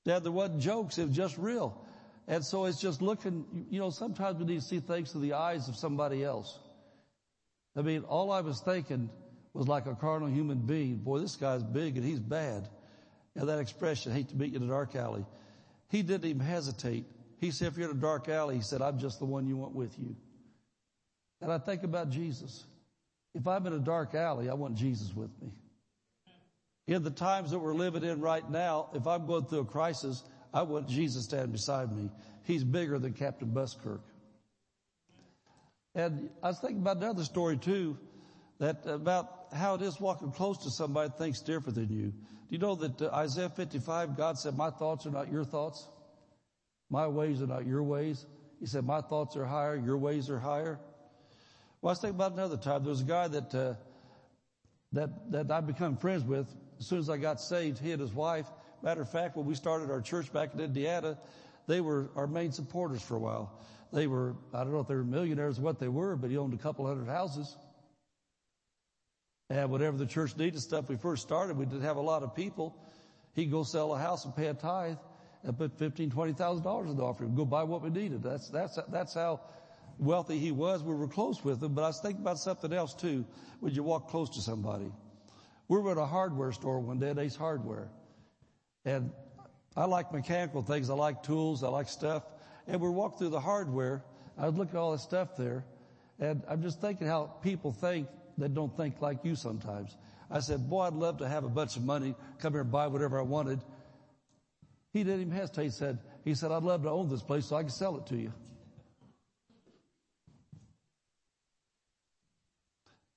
Dad, 0.04 0.24
there 0.24 0.32
wasn't 0.32 0.60
jokes, 0.60 0.98
it 0.98 1.06
was 1.06 1.16
just 1.16 1.38
real. 1.38 1.86
And 2.26 2.44
so 2.44 2.64
it's 2.64 2.80
just 2.80 3.00
looking, 3.00 3.66
you 3.70 3.78
know, 3.78 3.90
sometimes 3.90 4.38
we 4.38 4.46
need 4.46 4.60
to 4.60 4.66
see 4.66 4.80
things 4.80 5.12
through 5.12 5.20
the 5.22 5.34
eyes 5.34 5.68
of 5.68 5.76
somebody 5.76 6.24
else. 6.24 6.58
I 7.76 7.82
mean, 7.82 8.02
all 8.02 8.30
I 8.32 8.40
was 8.40 8.60
thinking 8.60 9.10
was 9.52 9.68
like 9.68 9.86
a 9.86 9.94
carnal 9.94 10.28
human 10.28 10.58
being. 10.58 10.96
Boy, 10.96 11.18
this 11.18 11.36
guy's 11.36 11.62
big 11.62 11.96
and 11.96 12.04
he's 12.04 12.20
bad. 12.20 12.68
And 13.36 13.48
that 13.48 13.58
expression, 13.58 14.12
hate 14.12 14.28
to 14.30 14.36
meet 14.36 14.52
you 14.52 14.56
in 14.56 14.64
a 14.64 14.68
dark 14.68 14.96
alley. 14.96 15.24
He 15.88 16.02
didn't 16.02 16.28
even 16.28 16.44
hesitate. 16.44 17.04
He 17.38 17.50
said, 17.50 17.68
if 17.68 17.78
you're 17.78 17.90
in 17.90 17.96
a 17.96 18.00
dark 18.00 18.28
alley, 18.28 18.56
he 18.56 18.62
said, 18.62 18.82
I'm 18.82 18.98
just 18.98 19.18
the 19.18 19.24
one 19.24 19.46
you 19.46 19.56
want 19.56 19.74
with 19.74 19.98
you. 19.98 20.16
And 21.40 21.50
I 21.50 21.58
think 21.58 21.84
about 21.84 22.10
Jesus. 22.10 22.64
If 23.34 23.46
I'm 23.46 23.66
in 23.66 23.72
a 23.72 23.78
dark 23.78 24.14
alley, 24.14 24.50
I 24.50 24.54
want 24.54 24.74
Jesus 24.74 25.14
with 25.14 25.30
me. 25.40 25.52
In 26.86 27.02
the 27.04 27.10
times 27.10 27.52
that 27.52 27.58
we're 27.60 27.74
living 27.74 28.02
in 28.02 28.20
right 28.20 28.48
now, 28.50 28.90
if 28.94 29.06
I'm 29.06 29.26
going 29.26 29.46
through 29.46 29.60
a 29.60 29.64
crisis, 29.64 30.24
I 30.52 30.62
want 30.62 30.88
Jesus 30.88 31.24
standing 31.24 31.52
beside 31.52 31.96
me. 31.96 32.10
He's 32.44 32.64
bigger 32.64 32.98
than 32.98 33.12
Captain 33.12 33.48
Buskirk. 33.48 34.02
And 35.94 36.30
I 36.42 36.48
was 36.48 36.58
thinking 36.60 36.80
about 36.80 36.98
another 36.98 37.24
story 37.24 37.56
too, 37.56 37.98
that 38.58 38.86
about 38.86 39.46
how 39.52 39.74
it 39.74 39.82
is 39.82 40.00
walking 40.00 40.30
close 40.30 40.58
to 40.58 40.70
somebody 40.70 41.08
that 41.08 41.18
thinks 41.18 41.40
different 41.40 41.74
than 41.74 41.88
you. 41.90 42.06
Do 42.10 42.56
you 42.56 42.58
know 42.58 42.74
that 42.76 43.02
uh, 43.02 43.10
Isaiah 43.14 43.48
55, 43.48 44.16
God 44.16 44.38
said, 44.38 44.56
my 44.56 44.70
thoughts 44.70 45.06
are 45.06 45.10
not 45.10 45.32
your 45.32 45.44
thoughts. 45.44 45.88
My 46.90 47.08
ways 47.08 47.42
are 47.42 47.46
not 47.46 47.66
your 47.66 47.82
ways. 47.82 48.24
He 48.60 48.66
said, 48.66 48.84
my 48.84 49.00
thoughts 49.00 49.36
are 49.36 49.44
higher, 49.44 49.76
your 49.76 49.96
ways 49.96 50.28
are 50.30 50.38
higher. 50.38 50.78
Well, 51.80 51.90
I 51.90 51.92
was 51.92 52.00
thinking 52.00 52.16
about 52.16 52.32
another 52.32 52.56
time. 52.56 52.82
There 52.82 52.90
was 52.90 53.00
a 53.00 53.04
guy 53.04 53.28
that, 53.28 53.54
uh, 53.54 53.74
that, 54.92 55.32
that 55.32 55.50
I 55.50 55.60
become 55.60 55.96
friends 55.96 56.24
with 56.24 56.46
as 56.78 56.86
soon 56.86 56.98
as 56.98 57.08
I 57.08 57.16
got 57.16 57.40
saved, 57.40 57.78
he 57.78 57.92
and 57.92 58.00
his 58.00 58.12
wife. 58.12 58.46
Matter 58.82 59.02
of 59.02 59.10
fact, 59.10 59.36
when 59.36 59.46
we 59.46 59.54
started 59.54 59.90
our 59.90 60.00
church 60.00 60.32
back 60.32 60.54
in 60.54 60.60
Indiana, 60.60 61.18
they 61.66 61.80
were 61.80 62.10
our 62.16 62.26
main 62.26 62.52
supporters 62.52 63.02
for 63.02 63.16
a 63.16 63.18
while. 63.18 63.58
They 63.92 64.06
were, 64.06 64.36
I 64.54 64.62
don't 64.62 64.72
know 64.72 64.80
if 64.80 64.88
they 64.88 64.94
were 64.94 65.04
millionaires 65.04 65.58
or 65.58 65.62
what 65.62 65.78
they 65.78 65.88
were, 65.88 66.16
but 66.16 66.30
he 66.30 66.36
owned 66.36 66.54
a 66.54 66.58
couple 66.58 66.86
hundred 66.86 67.08
houses. 67.08 67.56
And 69.48 69.68
whatever 69.70 69.96
the 69.96 70.06
church 70.06 70.36
needed 70.36 70.60
stuff, 70.60 70.88
we 70.88 70.96
first 70.96 71.22
started, 71.22 71.56
we 71.56 71.64
didn't 71.64 71.82
have 71.82 71.96
a 71.96 72.00
lot 72.02 72.22
of 72.22 72.34
people. 72.36 72.76
He'd 73.34 73.50
go 73.50 73.64
sell 73.64 73.92
a 73.94 73.98
house 73.98 74.24
and 74.24 74.34
pay 74.36 74.46
a 74.46 74.54
tithe 74.54 74.98
and 75.42 75.58
put 75.58 75.76
fifteen, 75.78 76.10
twenty 76.10 76.32
thousand 76.32 76.62
dollars 76.62 76.90
in 76.90 76.96
the 76.96 77.02
offering, 77.02 77.34
go 77.34 77.44
buy 77.44 77.64
what 77.64 77.82
we 77.82 77.90
needed. 77.90 78.22
That's, 78.22 78.48
that's, 78.48 78.78
that's 78.92 79.14
how 79.14 79.40
wealthy 79.98 80.38
he 80.38 80.52
was. 80.52 80.84
We 80.84 80.94
were 80.94 81.08
close 81.08 81.42
with 81.44 81.62
him, 81.62 81.74
but 81.74 81.82
I 81.82 81.88
was 81.88 82.00
thinking 82.00 82.22
about 82.22 82.38
something 82.38 82.72
else 82.72 82.94
too. 82.94 83.24
When 83.58 83.74
you 83.74 83.82
walk 83.82 84.08
close 84.08 84.30
to 84.30 84.40
somebody, 84.40 84.92
we 85.68 85.78
were 85.78 85.90
at 85.92 85.98
a 85.98 86.06
hardware 86.06 86.52
store 86.52 86.78
one 86.78 86.98
day 86.98 87.10
at 87.10 87.18
Ace 87.18 87.36
Hardware. 87.36 87.88
And 88.84 89.10
I 89.76 89.84
like 89.86 90.12
mechanical 90.12 90.62
things. 90.62 90.90
I 90.90 90.94
like 90.94 91.22
tools. 91.22 91.62
I 91.64 91.68
like 91.68 91.88
stuff. 91.88 92.22
And 92.70 92.80
we 92.80 92.88
walked 92.88 93.18
through 93.18 93.30
the 93.30 93.40
hardware. 93.40 94.04
I 94.38 94.46
was 94.46 94.54
looking 94.54 94.76
at 94.76 94.80
all 94.80 94.92
the 94.92 94.98
stuff 94.98 95.36
there. 95.36 95.64
And 96.20 96.42
I'm 96.48 96.62
just 96.62 96.80
thinking 96.80 97.08
how 97.08 97.24
people 97.42 97.72
think 97.72 98.06
that 98.38 98.54
don't 98.54 98.74
think 98.76 99.00
like 99.00 99.24
you 99.24 99.34
sometimes. 99.34 99.96
I 100.30 100.38
said, 100.38 100.70
boy, 100.70 100.82
I'd 100.82 100.92
love 100.92 101.18
to 101.18 101.28
have 101.28 101.42
a 101.42 101.48
bunch 101.48 101.76
of 101.76 101.82
money, 101.82 102.14
come 102.38 102.52
here 102.52 102.60
and 102.60 102.70
buy 102.70 102.86
whatever 102.86 103.18
I 103.18 103.22
wanted. 103.22 103.60
He 104.92 105.02
didn't 105.02 105.22
even 105.22 105.32
hesitate. 105.32 105.64
He 105.64 105.70
said, 105.70 105.98
he 106.24 106.34
said, 106.36 106.52
I'd 106.52 106.62
love 106.62 106.84
to 106.84 106.90
own 106.90 107.08
this 107.08 107.22
place 107.22 107.46
so 107.46 107.56
I 107.56 107.62
can 107.62 107.70
sell 107.70 107.96
it 107.96 108.06
to 108.06 108.16
you. 108.16 108.32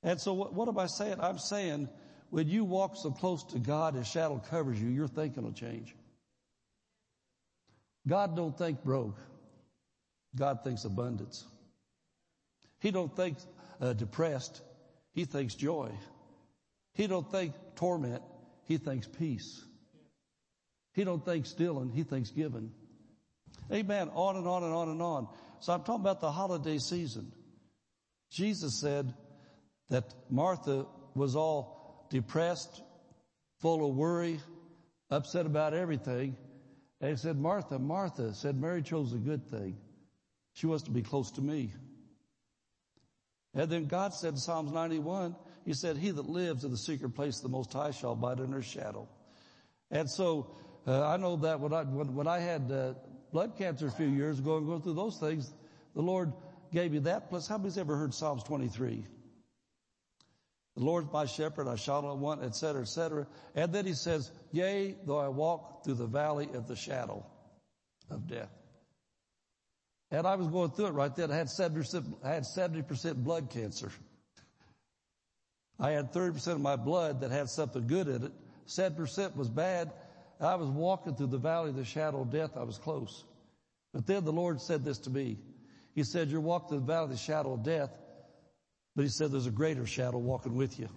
And 0.01 0.19
so 0.19 0.33
what, 0.33 0.53
what 0.55 0.67
am 0.67 0.79
I 0.79 0.87
saying? 0.87 1.17
I'm 1.19 1.37
saying 1.37 1.89
when 2.31 2.47
you 2.47 2.63
walk 2.63 2.95
so 2.95 3.11
close 3.11 3.43
to 3.51 3.59
God, 3.59 3.93
His 3.93 4.07
shadow 4.07 4.41
covers 4.49 4.81
you, 4.81 4.89
your 4.89 5.07
thinking 5.07 5.43
will 5.43 5.53
change. 5.53 5.95
God 8.07 8.35
don't 8.35 8.57
think 8.57 8.83
broke. 8.83 9.19
God 10.35 10.63
thinks 10.63 10.85
abundance. 10.85 11.45
He 12.79 12.91
don't 12.91 13.15
think 13.15 13.37
uh, 13.79 13.93
depressed. 13.93 14.61
He 15.13 15.25
thinks 15.25 15.55
joy. 15.55 15.91
He 16.93 17.07
don't 17.07 17.29
think 17.31 17.53
torment. 17.75 18.21
He 18.65 18.77
thinks 18.77 19.07
peace. 19.07 19.63
He 20.93 21.03
don't 21.03 21.23
think 21.23 21.45
stealing. 21.45 21.91
He 21.91 22.03
thinks 22.03 22.29
giving. 22.29 22.71
Amen. 23.71 24.09
On 24.13 24.35
and 24.35 24.47
on 24.47 24.63
and 24.63 24.73
on 24.73 24.89
and 24.89 25.01
on. 25.01 25.27
So 25.59 25.73
I'm 25.73 25.83
talking 25.83 26.01
about 26.01 26.19
the 26.19 26.31
holiday 26.31 26.77
season. 26.77 27.31
Jesus 28.31 28.79
said 28.79 29.13
that 29.89 30.13
Martha 30.29 30.85
was 31.15 31.35
all 31.35 32.07
depressed, 32.09 32.81
full 33.59 33.87
of 33.87 33.95
worry, 33.95 34.39
upset 35.09 35.45
about 35.45 35.73
everything. 35.73 36.35
And 36.99 37.11
he 37.11 37.17
said, 37.17 37.37
Martha, 37.37 37.79
Martha, 37.79 38.33
said 38.33 38.59
Mary 38.59 38.81
chose 38.81 39.13
a 39.13 39.17
good 39.17 39.47
thing. 39.49 39.77
She 40.53 40.67
wants 40.67 40.83
to 40.83 40.91
be 40.91 41.01
close 41.01 41.31
to 41.31 41.41
me. 41.41 41.73
And 43.55 43.69
then 43.69 43.85
God 43.85 44.13
said 44.13 44.33
in 44.33 44.37
Psalms 44.37 44.71
91, 44.71 45.35
He 45.65 45.73
said, 45.73 45.97
He 45.97 46.11
that 46.11 46.27
lives 46.27 46.63
in 46.63 46.71
the 46.71 46.77
secret 46.77 47.15
place 47.15 47.37
of 47.37 47.43
the 47.43 47.49
Most 47.49 47.73
High 47.73 47.91
shall 47.91 48.13
abide 48.13 48.39
under 48.39 48.57
His 48.57 48.65
shadow. 48.65 49.07
And 49.91 50.09
so, 50.09 50.55
uh, 50.87 51.07
I 51.07 51.17
know 51.17 51.35
that 51.37 51.59
when 51.59 51.73
I, 51.73 51.83
when, 51.83 52.15
when 52.15 52.27
I 52.27 52.39
had 52.39 52.71
uh, 52.71 52.93
blood 53.31 53.57
cancer 53.57 53.87
a 53.87 53.91
few 53.91 54.07
years 54.07 54.39
ago 54.39 54.57
and 54.57 54.65
going 54.65 54.81
through 54.81 54.95
those 54.95 55.17
things, 55.19 55.53
the 55.95 56.01
Lord 56.01 56.33
gave 56.71 56.91
me 56.91 56.99
that. 56.99 57.29
Plus, 57.29 57.47
how 57.47 57.57
many's 57.57 57.77
ever 57.77 57.95
heard 57.95 58.13
Psalms 58.13 58.43
23? 58.43 59.05
The 60.75 60.83
Lord's 60.83 61.11
my 61.13 61.25
shepherd, 61.25 61.67
I 61.67 61.75
shall 61.75 62.01
not 62.01 62.17
want, 62.17 62.43
et 62.43 62.55
cetera, 62.55 62.81
et 62.81 62.87
cetera. 62.87 63.27
And 63.53 63.71
then 63.71 63.85
he 63.85 63.93
says, 63.93 64.31
yea, 64.51 64.95
though 65.05 65.19
I 65.19 65.27
walk 65.27 65.83
through 65.83 65.95
the 65.95 66.07
valley 66.07 66.49
of 66.55 66.67
the 66.67 66.75
shadow 66.75 67.23
of 68.09 68.27
death. 68.27 68.49
And 70.13 70.27
I 70.27 70.35
was 70.35 70.47
going 70.47 70.69
through 70.69 70.85
it 70.85 70.91
right 70.91 71.13
then. 71.13 71.31
I 71.31 71.37
had 71.37 71.47
70%, 71.47 72.13
I 72.23 72.29
had 72.29 72.43
70% 72.43 73.15
blood 73.15 73.49
cancer. 73.49 73.91
I 75.79 75.89
had 75.89 76.13
30% 76.13 76.47
of 76.49 76.61
my 76.61 76.75
blood 76.75 77.21
that 77.21 77.31
had 77.31 77.49
something 77.49 77.87
good 77.87 78.07
in 78.07 78.25
it. 78.25 78.31
7% 78.67 79.35
was 79.35 79.49
bad. 79.49 79.91
I 80.39 80.53
was 80.53 80.69
walking 80.69 81.15
through 81.15 81.27
the 81.27 81.39
valley 81.39 81.71
of 81.71 81.75
the 81.75 81.83
shadow 81.83 82.21
of 82.21 82.29
death. 82.29 82.51
I 82.55 82.63
was 82.63 82.77
close. 82.77 83.25
But 83.91 84.05
then 84.05 84.23
the 84.23 84.31
Lord 84.31 84.61
said 84.61 84.85
this 84.85 84.99
to 84.99 85.09
me. 85.09 85.39
He 85.95 86.03
said, 86.03 86.29
you're 86.29 86.41
walking 86.41 86.69
through 86.69 86.79
the 86.81 86.85
valley 86.85 87.05
of 87.05 87.09
the 87.09 87.17
shadow 87.17 87.53
of 87.53 87.63
death. 87.63 87.89
But 88.95 89.01
he 89.01 89.09
said, 89.09 89.31
there's 89.31 89.47
a 89.47 89.51
greater 89.51 89.87
shadow 89.87 90.19
walking 90.19 90.55
with 90.55 90.79
you. 90.79 90.89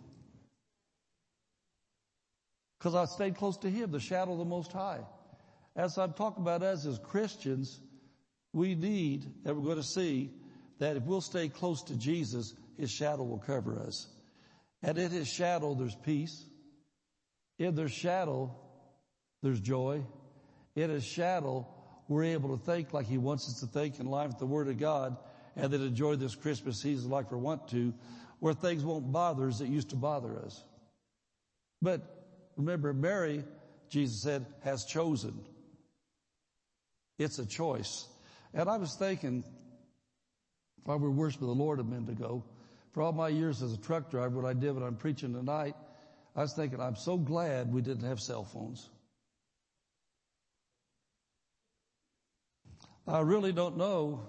Cause 2.80 2.94
I 2.94 3.06
stayed 3.06 3.36
close 3.36 3.56
to 3.58 3.70
him, 3.70 3.92
the 3.92 3.98
shadow 3.98 4.32
of 4.32 4.38
the 4.38 4.44
most 4.44 4.72
high. 4.72 5.00
As 5.74 5.96
I'm 5.96 6.12
talking 6.12 6.42
about 6.42 6.62
us 6.62 6.84
as 6.84 6.98
Christians, 6.98 7.80
we 8.56 8.74
need, 8.74 9.26
and 9.44 9.54
we're 9.54 9.62
going 9.62 9.76
to 9.76 9.82
see, 9.82 10.30
that 10.78 10.96
if 10.96 11.02
we'll 11.02 11.20
stay 11.20 11.48
close 11.48 11.82
to 11.84 11.94
Jesus, 11.94 12.54
his 12.78 12.90
shadow 12.90 13.22
will 13.22 13.38
cover 13.38 13.78
us. 13.78 14.06
And 14.82 14.96
in 14.96 15.10
his 15.10 15.28
shadow, 15.28 15.74
there's 15.74 15.94
peace. 15.94 16.42
In 17.58 17.74
their 17.74 17.90
shadow, 17.90 18.56
there's 19.42 19.60
joy. 19.60 20.02
In 20.74 20.88
his 20.88 21.04
shadow, 21.04 21.66
we're 22.08 22.24
able 22.24 22.56
to 22.56 22.64
think 22.64 22.94
like 22.94 23.06
he 23.06 23.18
wants 23.18 23.46
us 23.46 23.60
to 23.60 23.66
think 23.66 24.00
in 24.00 24.06
line 24.06 24.28
with 24.28 24.38
the 24.38 24.46
word 24.46 24.68
of 24.68 24.78
God 24.78 25.18
and 25.54 25.70
then 25.70 25.82
enjoy 25.82 26.16
this 26.16 26.34
Christmas 26.34 26.80
season 26.80 27.10
like 27.10 27.30
we 27.30 27.36
want 27.36 27.68
to, 27.68 27.92
where 28.40 28.54
things 28.54 28.84
won't 28.84 29.12
bother 29.12 29.48
us 29.48 29.58
that 29.58 29.68
used 29.68 29.90
to 29.90 29.96
bother 29.96 30.38
us. 30.38 30.64
But 31.82 32.00
remember, 32.56 32.94
Mary, 32.94 33.44
Jesus 33.90 34.22
said, 34.22 34.46
has 34.64 34.86
chosen. 34.86 35.38
It's 37.18 37.38
a 37.38 37.44
choice. 37.44 38.06
And 38.56 38.70
I 38.70 38.78
was 38.78 38.94
thinking, 38.94 39.44
while 40.84 40.98
we 40.98 41.04
were 41.04 41.10
worshiping 41.10 41.46
the 41.46 41.54
Lord 41.54 41.78
a 41.78 41.84
minute 41.84 42.08
ago, 42.08 42.42
for 42.92 43.02
all 43.02 43.12
my 43.12 43.28
years 43.28 43.62
as 43.62 43.74
a 43.74 43.76
truck 43.76 44.10
driver, 44.10 44.40
what 44.40 44.46
I 44.46 44.54
did 44.54 44.72
when 44.72 44.82
I'm 44.82 44.96
preaching 44.96 45.34
tonight, 45.34 45.74
I 46.34 46.40
was 46.40 46.54
thinking, 46.54 46.80
I'm 46.80 46.96
so 46.96 47.18
glad 47.18 47.70
we 47.70 47.82
didn't 47.82 48.08
have 48.08 48.18
cell 48.18 48.44
phones. 48.44 48.88
I 53.06 53.20
really 53.20 53.52
don't 53.52 53.76
know 53.76 54.22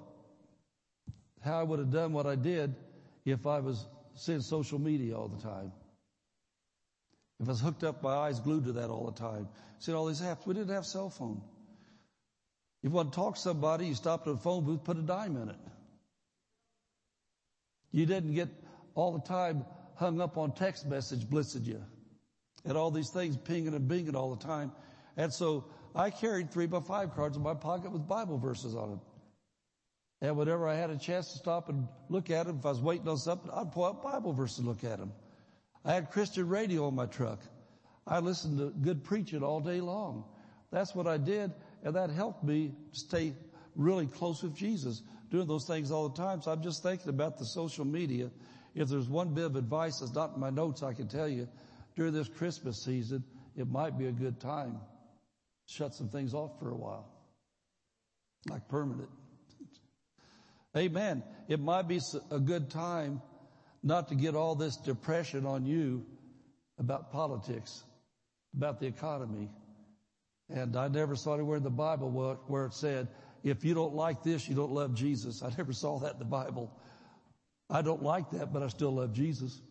how 1.41 1.61
I 1.61 1.63
would 1.63 1.79
have 1.79 1.91
done 1.91 2.11
what 2.11 2.27
I 2.27 2.35
did 2.35 2.75
if 3.23 3.47
I 3.47 3.59
was 3.59 3.85
seeing 4.15 4.41
social 4.41 4.77
media 4.77 5.17
all 5.17 5.29
the 5.29 5.41
time. 5.41 5.71
If 7.39 7.47
I 7.47 7.51
was 7.51 7.61
hooked 7.61 7.85
up, 7.85 8.03
my 8.03 8.13
eyes 8.13 8.41
glued 8.41 8.65
to 8.65 8.73
that 8.73 8.89
all 8.89 9.05
the 9.05 9.17
time. 9.17 9.47
Seeing 9.79 9.97
all 9.97 10.05
these 10.05 10.21
apps. 10.21 10.45
We 10.45 10.53
didn't 10.53 10.73
have 10.73 10.85
cell 10.85 11.09
phone. 11.09 11.41
You 12.87 12.91
want 12.93 13.11
to 13.11 13.15
talk 13.17 13.35
to 13.35 13.41
somebody, 13.41 13.87
you 13.87 13.95
stopped 13.95 14.27
at 14.27 14.35
a 14.35 14.37
phone 14.37 14.63
booth, 14.63 14.85
put 14.85 14.95
a 14.95 15.01
dime 15.01 15.35
in 15.35 15.49
it. 15.49 15.57
You 17.91 18.05
didn't 18.05 18.33
get 18.33 18.47
all 18.95 19.11
the 19.11 19.27
time 19.27 19.65
hung 19.95 20.21
up 20.21 20.37
on 20.37 20.53
text 20.53 20.85
message 20.85 21.25
blitzing 21.25 21.65
you 21.65 21.83
and 22.63 22.77
all 22.77 22.89
these 22.89 23.09
things 23.09 23.35
pinging 23.35 23.73
and 23.73 23.91
binging 23.91 24.15
all 24.15 24.33
the 24.33 24.41
time. 24.41 24.71
And 25.17 25.33
so 25.33 25.65
I 25.95 26.11
carried 26.11 26.49
three 26.49 26.65
by 26.65 26.79
five 26.79 27.13
cards 27.13 27.35
in 27.35 27.43
my 27.43 27.55
pocket 27.55 27.91
with 27.91 28.07
Bible 28.07 28.37
verses 28.37 28.73
on 28.73 28.91
them. 28.91 29.01
And 30.21 30.37
whenever 30.37 30.65
I 30.65 30.75
had 30.75 30.89
a 30.89 30.97
chance 30.97 31.33
to 31.33 31.39
stop 31.39 31.67
and 31.67 31.89
look 32.07 32.29
at 32.29 32.45
them, 32.45 32.59
if 32.59 32.65
I 32.65 32.69
was 32.69 32.79
waiting 32.79 33.09
on 33.09 33.17
something, 33.17 33.51
I'd 33.53 33.73
pull 33.73 33.83
out 33.83 34.01
Bible 34.01 34.31
verses 34.31 34.59
and 34.59 34.67
look 34.69 34.85
at 34.85 34.97
them. 34.97 35.11
I 35.83 35.91
had 35.91 36.09
Christian 36.09 36.47
radio 36.47 36.87
on 36.87 36.95
my 36.95 37.05
truck. 37.05 37.41
I 38.07 38.19
listened 38.19 38.59
to 38.59 38.69
good 38.69 39.03
preaching 39.03 39.43
all 39.43 39.59
day 39.59 39.81
long. 39.81 40.23
That's 40.71 40.95
what 40.95 41.05
I 41.05 41.17
did, 41.17 41.51
and 41.87 41.95
that 41.95 42.09
helped 42.09 42.43
me 42.43 42.73
stay 42.91 43.33
really 43.77 44.07
close 44.07 44.43
with 44.43 44.53
Jesus, 44.53 45.01
doing 45.31 45.47
those 45.47 45.65
things 45.65 45.89
all 45.89 46.09
the 46.09 46.21
time. 46.21 46.41
So 46.41 46.51
I'm 46.51 46.61
just 46.61 46.83
thinking 46.83 47.07
about 47.07 47.37
the 47.37 47.45
social 47.45 47.85
media. 47.85 48.29
If 48.75 48.89
there's 48.89 49.07
one 49.07 49.33
bit 49.33 49.45
of 49.45 49.55
advice 49.55 49.99
that's 50.01 50.13
not 50.13 50.33
in 50.33 50.41
my 50.41 50.49
notes, 50.49 50.83
I 50.83 50.91
can 50.91 51.07
tell 51.07 51.29
you, 51.29 51.47
during 51.95 52.11
this 52.11 52.27
Christmas 52.27 52.83
season, 52.83 53.23
it 53.55 53.69
might 53.69 53.97
be 53.97 54.07
a 54.07 54.11
good 54.11 54.41
time. 54.41 54.73
To 54.73 55.73
shut 55.73 55.95
some 55.95 56.09
things 56.09 56.33
off 56.33 56.59
for 56.59 56.71
a 56.71 56.75
while. 56.75 57.07
Like 58.49 58.67
permanent. 58.67 59.09
Amen. 60.75 61.23
It 61.47 61.61
might 61.61 61.87
be 61.87 62.01
a 62.31 62.39
good 62.39 62.69
time 62.69 63.21
not 63.81 64.09
to 64.09 64.15
get 64.15 64.35
all 64.35 64.55
this 64.55 64.75
depression 64.75 65.45
on 65.45 65.65
you 65.65 66.05
about 66.79 67.13
politics, 67.13 67.85
about 68.53 68.81
the 68.81 68.87
economy. 68.87 69.47
And 70.49 70.75
I 70.75 70.87
never 70.87 71.15
saw 71.15 71.33
anywhere 71.33 71.57
in 71.57 71.63
the 71.63 71.69
Bible 71.69 72.09
where 72.47 72.65
it 72.65 72.73
said, 72.73 73.07
if 73.43 73.63
you 73.63 73.73
don't 73.73 73.93
like 73.93 74.23
this, 74.23 74.47
you 74.47 74.55
don't 74.55 74.71
love 74.71 74.93
Jesus. 74.93 75.43
I 75.43 75.49
never 75.57 75.73
saw 75.73 75.99
that 75.99 76.13
in 76.13 76.19
the 76.19 76.25
Bible. 76.25 76.71
I 77.69 77.81
don't 77.81 78.01
like 78.01 78.29
that, 78.31 78.53
but 78.53 78.63
I 78.63 78.67
still 78.67 78.91
love 78.91 79.13
Jesus. 79.13 79.61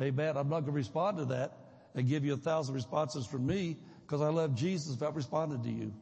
Amen. 0.00 0.36
I'm 0.36 0.48
not 0.48 0.60
going 0.60 0.66
to 0.66 0.72
respond 0.72 1.18
to 1.18 1.24
that 1.26 1.56
and 1.94 2.08
give 2.08 2.24
you 2.24 2.34
a 2.34 2.38
thousand 2.38 2.74
responses 2.74 3.26
from 3.26 3.46
me 3.46 3.76
because 4.02 4.22
I 4.22 4.28
love 4.28 4.54
Jesus 4.54 4.94
if 4.94 5.02
I 5.02 5.10
responded 5.10 5.62
to 5.64 5.70
you. 5.70 5.92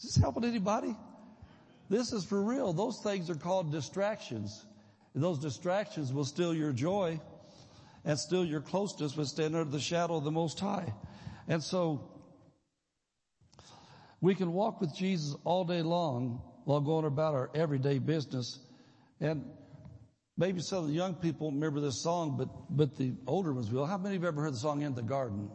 Is 0.00 0.14
this 0.14 0.16
helping 0.16 0.44
anybody? 0.44 0.96
This 1.88 2.12
is 2.12 2.24
for 2.24 2.42
real. 2.42 2.72
Those 2.72 3.00
things 3.00 3.30
are 3.30 3.34
called 3.34 3.72
distractions. 3.72 4.64
And 5.14 5.22
those 5.22 5.38
distractions 5.38 6.12
will 6.12 6.24
steal 6.24 6.54
your 6.54 6.72
joy 6.72 7.20
and 8.04 8.18
steal 8.18 8.44
your 8.44 8.60
closeness 8.60 9.16
with 9.16 9.28
standing 9.28 9.58
under 9.58 9.70
the 9.70 9.80
shadow 9.80 10.16
of 10.16 10.24
the 10.24 10.30
Most 10.30 10.60
High. 10.60 10.92
And 11.48 11.64
so 11.64 12.10
we 14.20 14.34
can 14.34 14.52
walk 14.52 14.80
with 14.80 14.94
Jesus 14.94 15.34
all 15.44 15.64
day 15.64 15.82
long 15.82 16.42
while 16.64 16.80
going 16.80 17.06
about 17.06 17.34
our 17.34 17.50
everyday 17.54 17.98
business. 17.98 18.60
And 19.20 19.44
maybe 20.36 20.60
some 20.60 20.84
of 20.84 20.88
the 20.88 20.94
young 20.94 21.14
people 21.14 21.50
remember 21.50 21.80
this 21.80 22.02
song, 22.02 22.36
but, 22.36 22.48
but 22.68 22.96
the 22.96 23.14
older 23.26 23.54
ones 23.54 23.70
will. 23.70 23.86
How 23.86 23.96
many 23.96 24.16
have 24.16 24.24
ever 24.24 24.42
heard 24.42 24.52
the 24.52 24.58
song 24.58 24.82
In 24.82 24.94
the 24.94 25.02
Garden? 25.02 25.50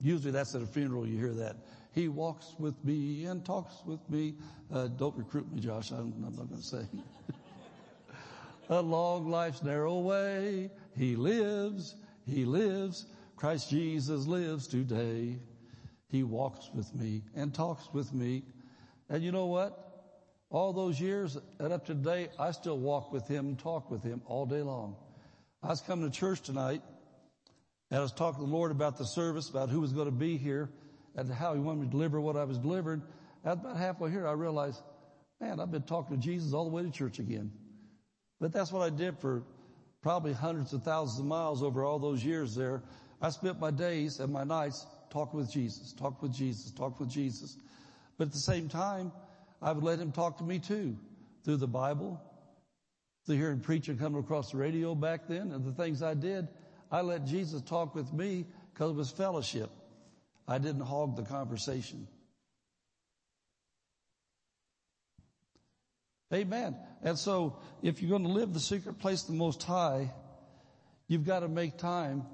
Usually 0.00 0.30
that's 0.30 0.54
at 0.54 0.62
a 0.62 0.66
funeral 0.66 1.06
you 1.06 1.18
hear 1.18 1.32
that. 1.32 1.56
He 1.92 2.08
walks 2.08 2.54
with 2.58 2.74
me 2.84 3.24
and 3.24 3.44
talks 3.44 3.82
with 3.84 4.00
me. 4.08 4.34
Uh, 4.72 4.88
don't 4.88 5.16
recruit 5.16 5.50
me, 5.52 5.60
Josh. 5.60 5.90
I'm, 5.90 6.12
I'm 6.24 6.36
not 6.36 6.48
going 6.48 6.60
to 6.60 6.66
say. 6.66 6.86
Along 8.68 9.28
life's 9.28 9.62
narrow 9.62 9.98
way, 9.98 10.70
He 10.96 11.16
lives, 11.16 11.96
He 12.26 12.44
lives. 12.44 13.06
Christ 13.40 13.70
Jesus 13.70 14.26
lives 14.26 14.66
today. 14.66 15.38
He 16.10 16.22
walks 16.22 16.68
with 16.74 16.94
me 16.94 17.22
and 17.34 17.54
talks 17.54 17.88
with 17.90 18.12
me. 18.12 18.42
And 19.08 19.24
you 19.24 19.32
know 19.32 19.46
what? 19.46 20.12
All 20.50 20.74
those 20.74 21.00
years 21.00 21.38
and 21.58 21.72
up 21.72 21.86
to 21.86 21.94
today, 21.94 22.28
I 22.38 22.50
still 22.50 22.76
walk 22.76 23.14
with 23.14 23.26
Him 23.28 23.46
and 23.46 23.58
talk 23.58 23.90
with 23.90 24.02
Him 24.02 24.20
all 24.26 24.44
day 24.44 24.60
long. 24.60 24.94
I 25.62 25.68
was 25.68 25.80
coming 25.80 26.10
to 26.10 26.14
church 26.14 26.42
tonight 26.42 26.82
and 27.90 27.98
I 27.98 28.02
was 28.02 28.12
talking 28.12 28.44
to 28.44 28.46
the 28.46 28.54
Lord 28.54 28.72
about 28.72 28.98
the 28.98 29.06
service, 29.06 29.48
about 29.48 29.70
who 29.70 29.80
was 29.80 29.94
going 29.94 30.04
to 30.04 30.12
be 30.12 30.36
here 30.36 30.68
and 31.16 31.32
how 31.32 31.54
he 31.54 31.60
wanted 31.60 31.80
me 31.80 31.86
to 31.86 31.92
deliver 31.92 32.20
what 32.20 32.36
I 32.36 32.44
was 32.44 32.58
delivering. 32.58 33.02
About 33.42 33.74
halfway 33.74 34.10
here, 34.10 34.28
I 34.28 34.32
realized, 34.32 34.82
man, 35.40 35.60
I've 35.60 35.70
been 35.70 35.84
talking 35.84 36.14
to 36.14 36.22
Jesus 36.22 36.52
all 36.52 36.64
the 36.64 36.70
way 36.70 36.82
to 36.82 36.90
church 36.90 37.18
again. 37.18 37.52
But 38.38 38.52
that's 38.52 38.70
what 38.70 38.82
I 38.82 38.90
did 38.90 39.18
for 39.18 39.44
probably 40.02 40.34
hundreds 40.34 40.74
of 40.74 40.82
thousands 40.82 41.20
of 41.20 41.24
miles 41.24 41.62
over 41.62 41.84
all 41.84 41.98
those 41.98 42.22
years 42.22 42.54
there. 42.54 42.82
I 43.20 43.30
spent 43.30 43.60
my 43.60 43.70
days 43.70 44.20
and 44.20 44.32
my 44.32 44.44
nights 44.44 44.86
talking 45.10 45.38
with 45.38 45.50
Jesus, 45.50 45.92
talking 45.92 46.18
with 46.22 46.34
Jesus, 46.34 46.70
talking 46.70 46.96
with 47.00 47.10
Jesus. 47.10 47.56
But 48.16 48.28
at 48.28 48.32
the 48.32 48.38
same 48.38 48.68
time, 48.68 49.12
I 49.60 49.72
would 49.72 49.84
let 49.84 49.98
him 49.98 50.12
talk 50.12 50.38
to 50.38 50.44
me 50.44 50.58
too 50.58 50.96
through 51.44 51.56
the 51.56 51.66
Bible, 51.66 52.20
through 53.26 53.36
hearing 53.36 53.60
preaching 53.60 53.98
coming 53.98 54.20
across 54.20 54.52
the 54.52 54.58
radio 54.58 54.94
back 54.94 55.28
then 55.28 55.52
and 55.52 55.64
the 55.64 55.72
things 55.72 56.02
I 56.02 56.14
did. 56.14 56.48
I 56.90 57.02
let 57.02 57.26
Jesus 57.26 57.60
talk 57.62 57.94
with 57.94 58.12
me 58.12 58.46
because 58.72 58.90
it 58.90 58.96
was 58.96 59.10
fellowship. 59.10 59.70
I 60.48 60.58
didn't 60.58 60.80
hog 60.80 61.16
the 61.16 61.22
conversation. 61.22 62.08
Amen. 66.32 66.76
And 67.02 67.18
so 67.18 67.56
if 67.82 68.00
you're 68.00 68.10
going 68.10 68.22
to 68.22 68.28
live 68.28 68.54
the 68.54 68.60
secret 68.60 68.98
place 68.98 69.22
of 69.22 69.28
the 69.28 69.34
Most 69.34 69.62
High, 69.62 70.12
you've 71.08 71.26
got 71.26 71.40
to 71.40 71.48
make 71.48 71.76
time 71.76 72.24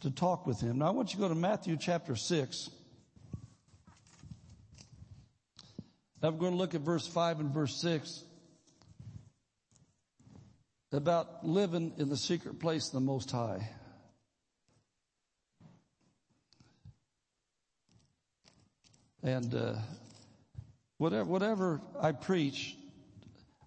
to 0.00 0.10
talk 0.10 0.46
with 0.46 0.60
Him. 0.60 0.78
Now 0.78 0.86
I 0.86 0.90
want 0.90 1.10
you 1.10 1.16
to 1.16 1.22
go 1.22 1.28
to 1.28 1.34
Matthew 1.34 1.76
chapter 1.76 2.16
6. 2.16 2.70
I'm 6.22 6.38
going 6.38 6.52
to 6.52 6.58
look 6.58 6.74
at 6.74 6.82
verse 6.82 7.06
5 7.06 7.40
and 7.40 7.52
verse 7.52 7.80
6. 7.80 8.24
about 10.92 11.46
living 11.46 11.92
in 11.98 12.08
the 12.08 12.16
secret 12.16 12.58
place 12.58 12.88
of 12.88 12.92
the 12.92 13.00
Most 13.00 13.30
High. 13.30 13.70
And 19.22 19.54
uh, 19.54 19.74
whatever, 20.98 21.24
whatever 21.24 21.80
I 22.00 22.12
preach, 22.12 22.76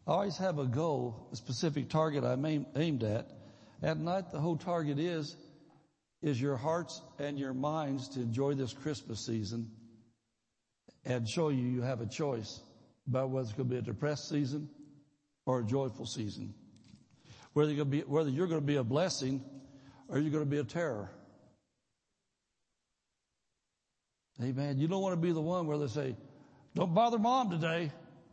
I 0.05 0.11
always 0.11 0.38
have 0.38 0.59
a 0.59 0.65
goal, 0.65 1.29
a 1.31 1.36
specific 1.36 1.89
target 1.89 2.23
I'm 2.23 2.45
aim, 2.45 2.65
aimed 2.75 3.03
at. 3.03 3.27
At 3.81 3.97
night, 3.97 4.31
the 4.31 4.39
whole 4.39 4.57
target 4.57 4.99
is, 4.99 5.36
is 6.24 6.41
your 6.41 6.55
hearts 6.55 7.01
and 7.19 7.38
your 7.38 7.53
minds 7.53 8.07
to 8.07 8.21
enjoy 8.21 8.53
this 8.53 8.74
Christmas 8.74 9.24
season 9.24 9.69
and 11.05 11.28
show 11.28 11.49
you 11.49 11.63
you 11.63 11.82
have 11.82 11.99
a 11.99 12.05
choice 12.05 12.61
about 13.07 13.30
whether 13.30 13.45
it's 13.45 13.53
going 13.53 13.67
to 13.67 13.76
be 13.76 13.80
a 13.80 13.82
depressed 13.82 14.30
season 14.30 14.69
or 15.45 15.59
a 15.59 15.63
joyful 15.63 16.05
season. 16.05 16.53
Whether 17.51 17.74
you're 17.74 17.84
going 17.84 17.91
to 17.99 18.05
be, 18.05 18.09
whether 18.09 18.30
you're 18.30 18.47
going 18.47 18.61
to 18.61 18.65
be 18.65 18.78
a 18.78 18.84
blessing 18.84 19.43
or 20.07 20.17
you're 20.17 20.32
going 20.32 20.45
to 20.45 20.49
be 20.49 20.59
a 20.59 20.63
terror. 20.63 21.11
Amen. 24.41 24.78
You 24.78 24.88
don't 24.88 25.01
want 25.01 25.13
to 25.13 25.21
be 25.21 25.34
the 25.34 25.41
one 25.41 25.67
where 25.67 25.78
they 25.78 25.88
say, 25.88 26.15
don't 26.74 26.93
bother 26.95 27.19
mom 27.19 27.51
today. 27.51 27.91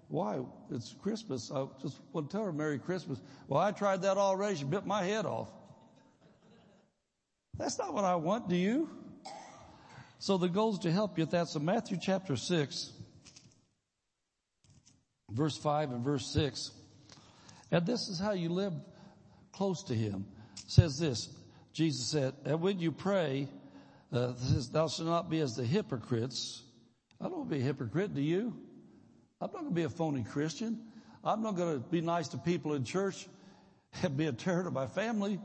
Why? 0.08 0.40
It's 0.70 0.94
Christmas. 1.02 1.50
I 1.50 1.66
just 1.82 1.98
want 2.12 2.30
to 2.30 2.36
tell 2.36 2.44
her 2.44 2.52
Merry 2.52 2.78
Christmas. 2.78 3.20
Well, 3.48 3.60
I 3.60 3.72
tried 3.72 4.02
that 4.02 4.16
already. 4.16 4.56
She 4.56 4.64
bit 4.64 4.86
my 4.86 5.02
head 5.02 5.26
off. 5.26 5.50
That's 7.60 7.78
not 7.78 7.92
what 7.92 8.06
I 8.06 8.14
want, 8.14 8.48
do 8.48 8.56
you? 8.56 8.88
So 10.18 10.38
the 10.38 10.48
goal 10.48 10.72
is 10.72 10.78
to 10.80 10.90
help 10.90 11.18
you 11.18 11.24
with 11.24 11.32
that. 11.32 11.48
So 11.48 11.58
Matthew 11.58 11.98
chapter 12.00 12.34
6, 12.34 12.92
verse 15.30 15.58
5 15.58 15.90
and 15.90 16.02
verse 16.02 16.32
6. 16.32 16.70
And 17.70 17.84
this 17.84 18.08
is 18.08 18.18
how 18.18 18.32
you 18.32 18.48
live 18.48 18.72
close 19.52 19.82
to 19.84 19.94
Him. 19.94 20.24
It 20.56 20.70
says 20.70 20.98
this, 20.98 21.28
Jesus 21.74 22.10
said, 22.10 22.32
and 22.46 22.62
when 22.62 22.78
you 22.78 22.92
pray, 22.92 23.46
uh, 24.10 24.32
says, 24.36 24.70
thou 24.70 24.88
shalt 24.88 25.08
not 25.08 25.28
be 25.28 25.40
as 25.40 25.54
the 25.54 25.64
hypocrites. 25.64 26.62
I 27.20 27.24
don't 27.24 27.40
want 27.40 27.50
to 27.50 27.56
be 27.56 27.60
a 27.60 27.64
hypocrite, 27.64 28.14
do 28.14 28.22
you? 28.22 28.54
I'm 29.38 29.52
not 29.52 29.60
going 29.60 29.68
to 29.68 29.74
be 29.74 29.82
a 29.82 29.90
phony 29.90 30.24
Christian. 30.24 30.80
I'm 31.22 31.42
not 31.42 31.56
going 31.56 31.74
to 31.74 31.88
be 31.90 32.00
nice 32.00 32.28
to 32.28 32.38
people 32.38 32.72
in 32.72 32.84
church 32.84 33.28
and 34.02 34.16
be 34.16 34.24
a 34.24 34.32
terror 34.32 34.64
to 34.64 34.70
my 34.70 34.86
family. 34.86 35.38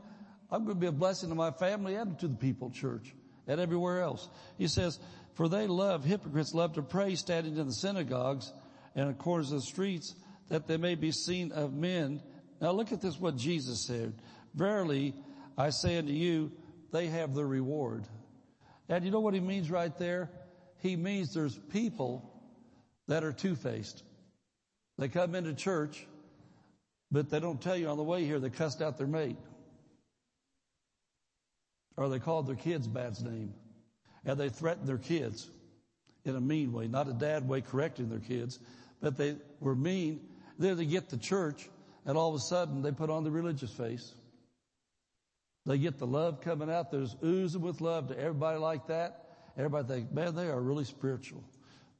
I'm 0.50 0.64
going 0.64 0.76
to 0.76 0.80
be 0.80 0.86
a 0.86 0.92
blessing 0.92 1.28
to 1.30 1.34
my 1.34 1.50
family 1.50 1.94
and 1.94 2.18
to 2.20 2.28
the 2.28 2.36
people 2.36 2.70
church 2.70 3.14
and 3.46 3.60
everywhere 3.60 4.02
else. 4.02 4.28
He 4.58 4.68
says, 4.68 4.98
for 5.34 5.48
they 5.48 5.66
love, 5.66 6.04
hypocrites 6.04 6.54
love 6.54 6.74
to 6.74 6.82
pray 6.82 7.14
standing 7.14 7.56
in 7.56 7.66
the 7.66 7.72
synagogues 7.72 8.52
and 8.94 9.08
in 9.08 9.14
corners 9.14 9.52
of 9.52 9.60
the 9.60 9.66
streets 9.66 10.14
that 10.48 10.66
they 10.66 10.76
may 10.76 10.94
be 10.94 11.12
seen 11.12 11.52
of 11.52 11.74
men. 11.74 12.22
Now 12.60 12.70
look 12.70 12.92
at 12.92 13.02
this, 13.02 13.18
what 13.18 13.36
Jesus 13.36 13.86
said. 13.86 14.14
Verily, 14.54 15.14
I 15.58 15.70
say 15.70 15.98
unto 15.98 16.12
you, 16.12 16.52
they 16.92 17.08
have 17.08 17.34
the 17.34 17.44
reward. 17.44 18.04
And 18.88 19.04
you 19.04 19.10
know 19.10 19.20
what 19.20 19.34
he 19.34 19.40
means 19.40 19.70
right 19.70 19.96
there? 19.98 20.30
He 20.78 20.96
means 20.96 21.34
there's 21.34 21.58
people 21.70 22.32
that 23.08 23.24
are 23.24 23.32
two-faced. 23.32 24.02
They 24.98 25.08
come 25.08 25.34
into 25.34 25.52
church, 25.52 26.06
but 27.10 27.28
they 27.28 27.40
don't 27.40 27.60
tell 27.60 27.76
you 27.76 27.88
on 27.88 27.96
the 27.96 28.04
way 28.04 28.24
here 28.24 28.38
they 28.38 28.50
cussed 28.50 28.80
out 28.80 28.96
their 28.96 29.06
mate. 29.06 29.36
Or 31.96 32.08
they 32.08 32.18
called 32.18 32.46
their 32.46 32.56
kids 32.56 32.86
bad's 32.86 33.22
name. 33.22 33.54
And 34.24 34.38
they 34.38 34.48
threatened 34.48 34.86
their 34.86 34.98
kids 34.98 35.48
in 36.24 36.36
a 36.36 36.40
mean 36.40 36.72
way, 36.72 36.88
not 36.88 37.08
a 37.08 37.12
dad 37.12 37.48
way 37.48 37.60
correcting 37.60 38.08
their 38.08 38.18
kids, 38.18 38.58
but 39.00 39.16
they 39.16 39.36
were 39.60 39.74
mean. 39.74 40.20
Then 40.58 40.76
they 40.76 40.84
get 40.84 41.10
to 41.10 41.18
church 41.18 41.68
and 42.04 42.16
all 42.16 42.30
of 42.30 42.34
a 42.36 42.40
sudden 42.40 42.82
they 42.82 42.92
put 42.92 43.10
on 43.10 43.24
the 43.24 43.30
religious 43.30 43.70
face. 43.70 44.14
They 45.66 45.78
get 45.78 45.98
the 45.98 46.06
love 46.06 46.42
coming 46.42 46.70
out. 46.70 46.90
There's 46.92 47.14
oozing 47.24 47.60
with 47.60 47.80
love 47.80 48.08
to 48.08 48.18
everybody 48.18 48.58
like 48.58 48.86
that. 48.86 49.24
Everybody 49.56 49.88
thinks, 49.88 50.12
man, 50.12 50.34
they 50.34 50.48
are 50.48 50.60
really 50.60 50.84
spiritual. 50.84 51.42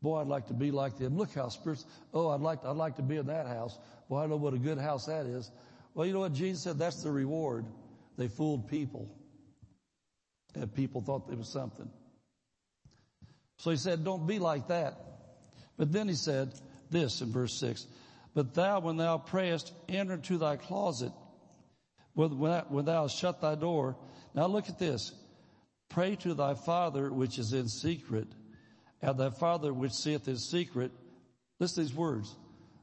Boy, 0.03 0.21
I'd 0.21 0.29
like 0.29 0.49
to 0.49 0.55
be 0.55 0.71
like 0.71 0.99
them. 0.99 1.17
Look 1.17 1.35
how 1.35 1.49
spiritual. 1.49 1.89
Oh, 2.15 2.29
I'd 2.29 2.41
like, 2.41 2.63
to, 2.63 2.69
I'd 2.69 2.77
like 2.77 2.97
to 2.97 3.03
be 3.03 3.17
in 3.17 3.27
that 3.27 3.47
house. 3.47 3.77
Boy, 4.09 4.23
I 4.23 4.27
know 4.27 4.37
what 4.37 4.55
a 4.55 4.59
good 4.59 4.79
house 4.79 5.07
that 5.07 5.27
is. 5.27 5.51
Well, 5.95 6.07
you 6.07 6.13
know 6.13 6.21
what 6.21 6.35
Jesus 6.35 6.63
said? 6.63 6.79
That's 6.79 7.03
the 7.03 7.11
reward. 7.11 7.65
They 8.17 8.29
fooled 8.29 8.69
people. 8.69 9.09
And 10.57 10.75
people 10.75 11.03
thought 11.03 11.29
it 11.31 11.39
was 11.39 11.53
something. 11.53 11.89
So 13.59 13.71
he 13.71 13.77
said, 13.77 14.05
don't 14.05 14.27
be 14.27 14.39
like 14.39 14.69
that. 14.69 14.99
But 15.77 15.93
then 15.93 16.09
he 16.09 16.15
said 16.15 16.53
this 16.91 17.21
in 17.21 17.31
verse 17.31 17.59
six, 17.59 17.87
but 18.35 18.55
thou, 18.55 18.81
when 18.81 18.97
thou 18.97 19.19
prayest, 19.19 19.73
enter 19.89 20.15
into 20.15 20.39
thy 20.39 20.57
closet 20.57 21.13
when 22.15 22.85
thou 22.85 23.09
shut 23.09 23.43
thy 23.43 23.55
door. 23.55 23.97
Now 24.35 24.47
look 24.47 24.69
at 24.69 24.79
this. 24.79 25.13
Pray 25.91 26.17
to 26.17 26.35
thy 26.35 26.55
father 26.55 27.13
which 27.13 27.39
is 27.39 27.53
in 27.53 27.69
secret 27.69 28.29
and 29.03 29.19
thy 29.19 29.31
father 29.31 29.73
which 29.73 29.93
seeth 29.93 30.27
in 30.27 30.39
secret. 30.39 30.91
Listen 31.61 31.85
to 31.85 31.89
these 31.89 31.97
words. 31.97 32.35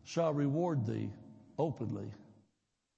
Shall 0.05 0.33
reward 0.33 0.85
thee 0.85 1.09
openly. 1.57 2.11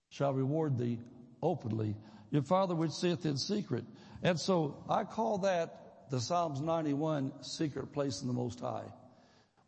Shall 0.09 0.33
reward 0.33 0.77
thee 0.77 0.99
openly. 1.41 1.95
Your 2.35 2.43
father 2.43 2.75
which 2.75 2.91
seeth 2.91 3.25
in 3.25 3.37
secret. 3.37 3.85
And 4.21 4.37
so 4.37 4.83
I 4.89 5.05
call 5.05 5.37
that 5.37 6.09
the 6.11 6.19
Psalms 6.19 6.59
91 6.59 7.31
secret 7.41 7.93
place 7.93 8.21
in 8.21 8.27
the 8.27 8.33
Most 8.33 8.59
High. 8.59 8.83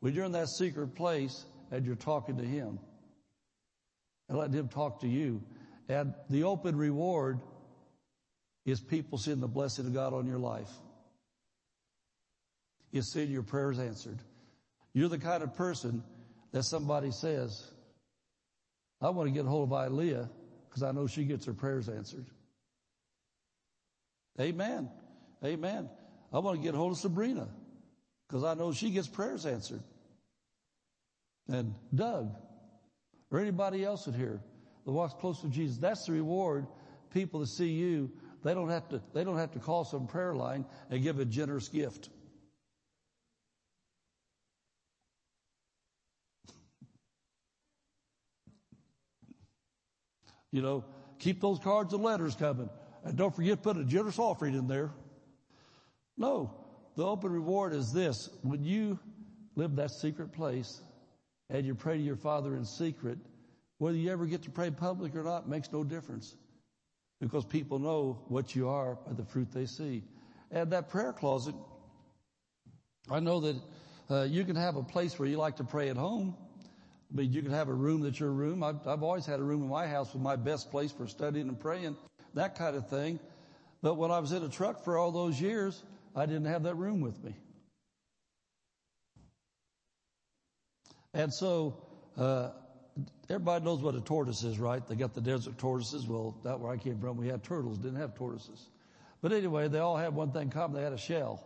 When 0.01 0.13
you're 0.13 0.25
in 0.25 0.33
that 0.33 0.49
secret 0.49 0.93
place 0.93 1.45
and 1.71 1.85
you're 1.85 1.95
talking 1.95 2.35
to 2.35 2.43
Him 2.43 2.77
and 4.27 4.37
let 4.37 4.51
Him 4.51 4.67
talk 4.67 4.99
to 4.99 5.07
you, 5.07 5.41
and 5.87 6.13
the 6.29 6.43
open 6.43 6.75
reward 6.75 7.39
is 8.65 8.81
people 8.81 9.17
seeing 9.17 9.39
the 9.39 9.47
blessing 9.47 9.85
of 9.85 9.93
God 9.93 10.13
on 10.13 10.27
your 10.27 10.37
life. 10.37 10.69
Is 12.91 13.13
seeing 13.13 13.31
your 13.31 13.43
prayers 13.43 13.79
answered. 13.79 14.19
You're 14.91 15.07
the 15.07 15.19
kind 15.19 15.41
of 15.41 15.55
person 15.55 16.03
that 16.51 16.63
somebody 16.63 17.11
says, 17.11 17.71
I 18.99 19.09
want 19.11 19.29
to 19.29 19.33
get 19.33 19.45
a 19.45 19.49
hold 19.49 19.71
of 19.71 19.89
Ilea 19.89 20.27
because 20.67 20.83
I 20.83 20.91
know 20.91 21.07
she 21.07 21.23
gets 21.23 21.45
her 21.45 21.53
prayers 21.53 21.87
answered. 21.87 22.25
Amen. 24.39 24.89
Amen. 25.43 25.89
I 26.31 26.39
want 26.39 26.57
to 26.57 26.63
get 26.63 26.75
hold 26.75 26.91
of 26.91 26.97
Sabrina 26.97 27.47
because 28.27 28.43
I 28.43 28.53
know 28.53 28.71
she 28.71 28.91
gets 28.91 29.07
prayers 29.07 29.45
answered. 29.45 29.81
And 31.49 31.73
Doug 31.93 32.35
or 33.31 33.39
anybody 33.39 33.83
else 33.83 34.07
in 34.07 34.13
here 34.13 34.41
that 34.85 34.91
walks 34.91 35.13
close 35.19 35.41
to 35.41 35.47
Jesus. 35.47 35.77
That's 35.77 36.05
the 36.05 36.13
reward. 36.13 36.67
People 37.13 37.39
that 37.39 37.47
see 37.47 37.69
you, 37.69 38.11
they 38.43 38.53
don't 38.53 38.69
have 38.69 38.87
to, 38.89 39.01
they 39.13 39.23
don't 39.23 39.37
have 39.37 39.51
to 39.53 39.59
call 39.59 39.85
some 39.85 40.07
prayer 40.07 40.35
line 40.35 40.65
and 40.89 41.01
give 41.01 41.19
a 41.19 41.25
generous 41.25 41.69
gift. 41.69 42.09
You 50.51 50.61
know, 50.61 50.85
keep 51.19 51.41
those 51.41 51.59
cards 51.59 51.93
and 51.93 52.03
letters 52.03 52.35
coming. 52.35 52.69
And 53.03 53.15
don't 53.15 53.35
forget 53.35 53.57
to 53.57 53.61
put 53.61 53.77
a 53.77 53.83
generous 53.83 54.19
offering 54.19 54.55
in 54.55 54.67
there. 54.67 54.91
No, 56.17 56.53
the 56.95 57.05
open 57.05 57.31
reward 57.31 57.73
is 57.73 57.91
this. 57.93 58.29
When 58.41 58.63
you 58.63 58.99
live 59.55 59.75
that 59.75 59.91
secret 59.91 60.31
place 60.31 60.81
and 61.49 61.65
you 61.65 61.75
pray 61.75 61.97
to 61.97 62.03
your 62.03 62.15
Father 62.15 62.55
in 62.55 62.65
secret, 62.65 63.19
whether 63.77 63.97
you 63.97 64.11
ever 64.11 64.25
get 64.25 64.43
to 64.43 64.49
pray 64.49 64.71
public 64.71 65.15
or 65.15 65.23
not 65.23 65.47
makes 65.47 65.71
no 65.71 65.83
difference 65.83 66.35
because 67.21 67.45
people 67.45 67.79
know 67.79 68.19
what 68.27 68.55
you 68.55 68.69
are 68.69 68.95
by 69.05 69.13
the 69.13 69.25
fruit 69.25 69.51
they 69.51 69.65
see. 69.65 70.03
And 70.51 70.71
that 70.71 70.89
prayer 70.89 71.13
closet, 71.13 71.55
I 73.09 73.19
know 73.19 73.39
that 73.41 73.61
uh, 74.09 74.23
you 74.23 74.43
can 74.45 74.55
have 74.55 74.75
a 74.75 74.83
place 74.83 75.19
where 75.19 75.27
you 75.27 75.37
like 75.37 75.57
to 75.57 75.63
pray 75.63 75.89
at 75.89 75.97
home. 75.97 76.35
I 77.11 77.15
mean, 77.15 77.31
you 77.31 77.41
can 77.41 77.51
have 77.51 77.69
a 77.69 77.73
room 77.73 78.01
that's 78.01 78.19
your 78.19 78.31
room. 78.31 78.63
I've, 78.63 78.85
I've 78.87 79.03
always 79.03 79.25
had 79.25 79.39
a 79.39 79.43
room 79.43 79.63
in 79.63 79.69
my 79.69 79.87
house 79.87 80.13
was 80.13 80.21
my 80.21 80.35
best 80.35 80.71
place 80.71 80.91
for 80.91 81.07
studying 81.07 81.47
and 81.47 81.59
praying, 81.59 81.95
that 82.37 82.57
kind 82.57 82.75
of 82.75 82.89
thing. 82.89 83.19
But 83.81 83.95
when 83.95 84.11
I 84.11 84.19
was 84.19 84.31
in 84.31 84.43
a 84.43 84.49
truck 84.49 84.83
for 84.83 84.97
all 84.97 85.11
those 85.11 85.39
years, 85.39 85.81
I 86.15 86.25
didn't 86.25 86.45
have 86.45 86.63
that 86.63 86.75
room 86.75 87.01
with 87.01 87.23
me. 87.23 87.35
And 91.13 91.33
so, 91.33 91.81
uh, 92.17 92.49
everybody 93.29 93.63
knows 93.65 93.81
what 93.81 93.95
a 93.95 94.01
tortoise 94.01 94.43
is, 94.43 94.59
right? 94.59 94.85
They 94.87 94.95
got 94.95 95.13
the 95.13 95.21
desert 95.21 95.57
tortoises. 95.57 96.07
Well, 96.07 96.37
that 96.43 96.59
where 96.59 96.71
I 96.71 96.77
came 96.77 96.99
from, 96.99 97.17
we 97.17 97.27
had 97.27 97.43
turtles, 97.43 97.77
didn't 97.77 97.99
have 97.99 98.15
tortoises. 98.15 98.67
But 99.21 99.33
anyway, 99.33 99.67
they 99.67 99.79
all 99.79 99.97
had 99.97 100.13
one 100.13 100.31
thing 100.31 100.43
in 100.43 100.49
common. 100.49 100.77
They 100.77 100.83
had 100.83 100.93
a 100.93 100.97
shell. 100.97 101.43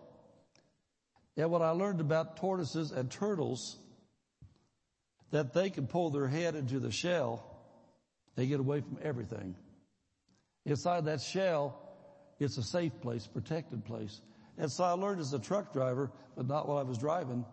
And 1.38 1.50
what 1.50 1.62
I 1.62 1.72
learned 1.72 2.02
about 2.02 2.38
tortoises 2.38 2.92
and 2.92 3.10
turtles, 3.10 3.78
that 5.32 5.54
they 5.54 5.70
can 5.70 5.88
pull 5.88 6.10
their 6.10 6.28
head 6.28 6.56
into 6.56 6.80
the 6.80 6.92
shell, 6.92 7.46
they 8.36 8.48
get 8.48 8.60
away 8.60 8.82
from 8.82 8.98
everything. 9.02 9.56
Inside 10.66 11.06
that 11.06 11.22
shell, 11.22 11.80
it's 12.40 12.58
a 12.58 12.64
safe 12.64 12.92
place, 13.02 13.28
protected 13.28 13.84
place. 13.86 14.22
And 14.58 14.72
so 14.72 14.84
I 14.84 14.92
learned 14.92 15.22
as 15.22 15.34
a 15.34 15.40
truck 15.40 15.74
driver, 15.74 16.12
but 16.36 16.48
not 16.48 16.68
while 16.68 16.78
I 16.78 16.84
was 16.84 16.98
driving, 16.98 17.46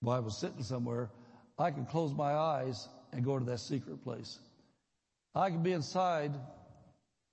while 0.00 0.16
I 0.16 0.20
was 0.20 0.36
sitting 0.36 0.62
somewhere, 0.62 1.10
I 1.58 1.70
could 1.70 1.88
close 1.88 2.12
my 2.12 2.32
eyes 2.32 2.88
and 3.12 3.24
go 3.24 3.38
to 3.38 3.44
that 3.46 3.60
secret 3.60 4.02
place. 4.02 4.38
I 5.34 5.50
could 5.50 5.62
be 5.62 5.72
inside 5.72 6.32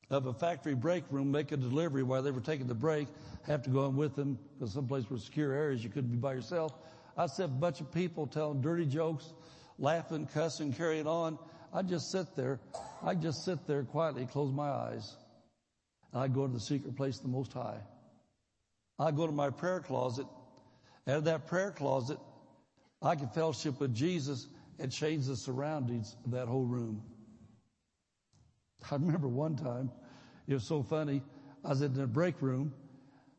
of 0.10 0.26
a 0.26 0.34
factory 0.34 0.76
break 0.76 1.04
room, 1.10 1.32
make 1.32 1.52
a 1.52 1.58
delivery 1.58 2.04
while 2.04 2.22
they 2.22 2.32
were 2.32 2.42
taking 2.42 2.68
the 2.68 2.74
break, 2.74 3.08
have 3.44 3.64
to 3.64 3.70
go 3.70 3.86
in 3.86 3.96
with 3.96 4.16
them 4.16 4.38
because 4.58 4.74
someplace 4.74 5.10
were 5.10 5.18
secure 5.18 5.54
areas 5.54 5.84
you 5.84 5.90
couldn't 5.90 6.12
be 6.12 6.18
by 6.18 6.34
yourself. 6.34 6.74
I'd 7.18 7.30
see 7.30 7.44
a 7.44 7.48
bunch 7.48 7.82
of 7.82 7.92
people 7.92 8.28
telling 8.28 8.62
dirty 8.62 8.86
jokes, 8.86 9.34
laughing, 9.80 10.28
cussing, 10.34 10.74
carrying 10.74 11.08
on. 11.08 11.38
I'd 11.74 11.88
just 11.88 12.12
sit 12.12 12.36
there. 12.36 12.60
I'd 13.04 13.22
just 13.22 13.46
sit 13.46 13.66
there 13.66 13.84
quietly, 13.84 14.26
close 14.26 14.52
my 14.52 14.70
eyes. 14.70 15.16
And 16.12 16.22
I'd 16.22 16.34
go 16.34 16.46
to 16.46 16.54
the 16.54 16.60
secret 16.60 16.96
place 16.96 17.18
of 17.18 17.24
the 17.24 17.30
Most 17.30 17.54
High. 17.54 17.80
I'd 19.00 19.16
go 19.16 19.26
to 19.26 19.34
my 19.34 19.50
prayer 19.50 19.80
closet. 19.80 20.28
Out 21.08 21.18
of 21.18 21.24
that 21.26 21.48
prayer 21.48 21.72
closet, 21.72 22.20
I 23.02 23.16
could 23.16 23.32
fellowship 23.32 23.80
with 23.80 23.96
Jesus 23.96 24.48
and 24.80 24.92
change 24.92 25.26
the 25.26 25.36
surroundings 25.36 26.16
of 26.26 26.32
that 26.32 26.48
whole 26.48 26.66
room. 26.66 27.02
I 28.92 28.96
remember 28.96 29.28
one 29.28 29.56
time, 29.56 29.92
it 30.48 30.54
was 30.54 30.68
so 30.68 30.84
funny. 30.84 31.22
I 31.64 31.70
was 31.70 31.82
in 31.82 31.94
the 31.94 32.08
break 32.08 32.42
room 32.42 32.74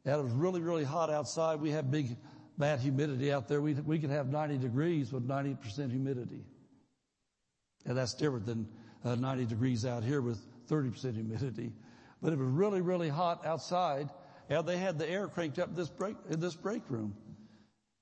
and 0.05 0.15
it 0.15 0.23
was 0.23 0.33
really, 0.33 0.61
really 0.61 0.85
hot 0.85 1.11
outside. 1.11 1.61
We 1.61 1.71
had 1.71 1.91
big, 1.91 2.17
bad 2.59 2.81
humidity 2.81 3.33
out 3.33 3.49
there. 3.49 3.61
We, 3.61 3.75
we 3.75 3.99
could 3.99 4.11
have 4.11 4.29
90 4.29 4.59
degrees 4.59 5.13
with 5.13 5.27
90% 5.27 5.91
humidity. 5.91 6.45
And 7.85 7.97
that's 7.97 8.15
different 8.15 8.47
than 8.47 8.69
uh, 9.05 9.15
90 9.17 9.47
degrees 9.47 9.85
out 9.85 10.05
here 10.05 10.21
with 10.21 10.39
30% 10.69 11.15
humidity. 11.15 11.73
But 12.21 12.33
it 12.33 12.39
was 12.39 12.49
really, 12.49 12.81
really 12.81 13.09
hot 13.09 13.45
outside 13.45 14.09
and 14.49 14.67
they 14.67 14.77
had 14.77 14.99
the 14.99 15.09
air 15.09 15.29
cranked 15.29 15.59
up 15.59 15.75
this 15.75 15.89
break, 15.89 16.17
in 16.29 16.41
this 16.41 16.55
break 16.55 16.83
room. 16.89 17.15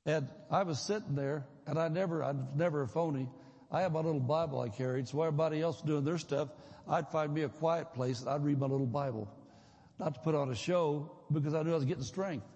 And 0.06 0.28
I 0.50 0.62
was 0.62 0.80
sitting 0.80 1.14
there 1.14 1.46
and 1.66 1.78
I 1.78 1.88
never, 1.88 2.24
I'm 2.24 2.48
never 2.56 2.82
a 2.82 2.88
phony. 2.88 3.28
I 3.70 3.82
had 3.82 3.92
my 3.92 4.00
little 4.00 4.20
Bible 4.20 4.60
I 4.60 4.68
carried. 4.68 5.08
So 5.08 5.22
everybody 5.22 5.60
else 5.60 5.80
doing 5.82 6.04
their 6.04 6.18
stuff, 6.18 6.48
I'd 6.88 7.08
find 7.10 7.32
me 7.32 7.42
a 7.42 7.48
quiet 7.48 7.92
place 7.94 8.20
and 8.20 8.28
I'd 8.28 8.44
read 8.44 8.58
my 8.58 8.66
little 8.66 8.86
Bible. 8.86 9.32
Not 9.98 10.14
to 10.14 10.20
put 10.20 10.34
on 10.34 10.50
a 10.50 10.56
show 10.56 11.12
because 11.30 11.54
I 11.54 11.62
knew 11.62 11.72
I 11.72 11.76
was 11.76 11.84
getting 11.84 12.02
strength. 12.02 12.46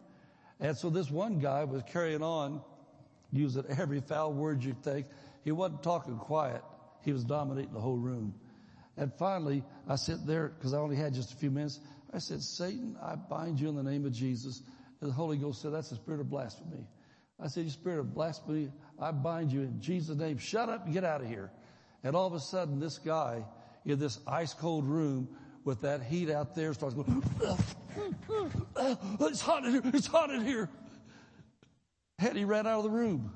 And 0.61 0.77
so 0.77 0.91
this 0.91 1.11
one 1.11 1.39
guy 1.39 1.65
was 1.65 1.83
carrying 1.93 2.23
on, 2.23 2.63
using 3.33 3.65
every 3.79 4.01
foul 4.01 4.33
word 4.33 4.65
you 4.65 4.75
think. 4.83 5.07
He 5.45 5.53
wasn't 5.53 5.83
talking 5.83 6.17
quiet. 6.17 6.63
He 7.05 7.13
was 7.13 7.25
dominating 7.25 7.73
the 7.73 7.81
whole 7.81 7.97
room. 7.97 8.35
And 8.97 9.13
finally, 9.15 9.65
I 9.89 9.97
sit 9.97 10.27
there 10.27 10.49
because 10.49 10.73
I 10.73 10.79
only 10.79 10.97
had 10.97 11.15
just 11.15 11.33
a 11.33 11.37
few 11.37 11.51
minutes. 11.51 11.81
I 12.13 12.19
said, 12.19 12.43
Satan, 12.43 12.97
I 13.03 13.17
bind 13.17 13.61
you 13.61 13.69
in 13.69 13.75
the 13.75 13.83
name 13.83 14.07
of 14.07 14.13
Jesus. 14.13 14.63
And 15.01 15.11
the 15.11 15.15
Holy 15.15 15.37
Ghost 15.37 15.61
said, 15.61 15.73
that's 15.73 15.91
the 15.91 15.97
spirit 15.97 16.21
of 16.21 16.31
blasphemy. 16.31 16.87
I 17.41 17.49
said, 17.49 17.65
you 17.65 17.71
spirit 17.71 17.99
of 17.99 18.15
blasphemy, 18.15 18.71
I 18.99 19.11
bind 19.11 19.53
you 19.53 19.63
in 19.63 19.81
Jesus' 19.81 20.17
name. 20.17 20.39
Shut 20.39 20.69
up 20.69 20.85
and 20.85 20.95
get 20.95 21.03
out 21.05 21.21
of 21.21 21.27
here. 21.29 21.51
And 22.05 22.15
all 22.15 22.27
of 22.27 22.35
a 22.35 22.41
sudden, 22.41 22.79
this 22.79 22.99
guy 22.99 23.45
in 23.85 23.99
this 23.99 24.21
ice 24.27 24.55
cold 24.55 24.87
room 24.87 25.29
with 25.65 25.81
that 25.81 26.03
heat 26.03 26.31
out 26.31 26.55
there 26.55 26.73
starts 26.73 26.95
going, 26.95 27.23
it's 29.21 29.41
hot 29.41 29.65
in 29.65 29.73
here. 29.73 29.83
It's 29.87 30.07
hot 30.07 30.31
in 30.31 30.45
here. 30.45 30.71
And 32.19 32.37
he 32.37 32.45
ran 32.45 32.67
out 32.67 32.79
of 32.79 32.85
the 32.85 32.91
room. 32.91 33.33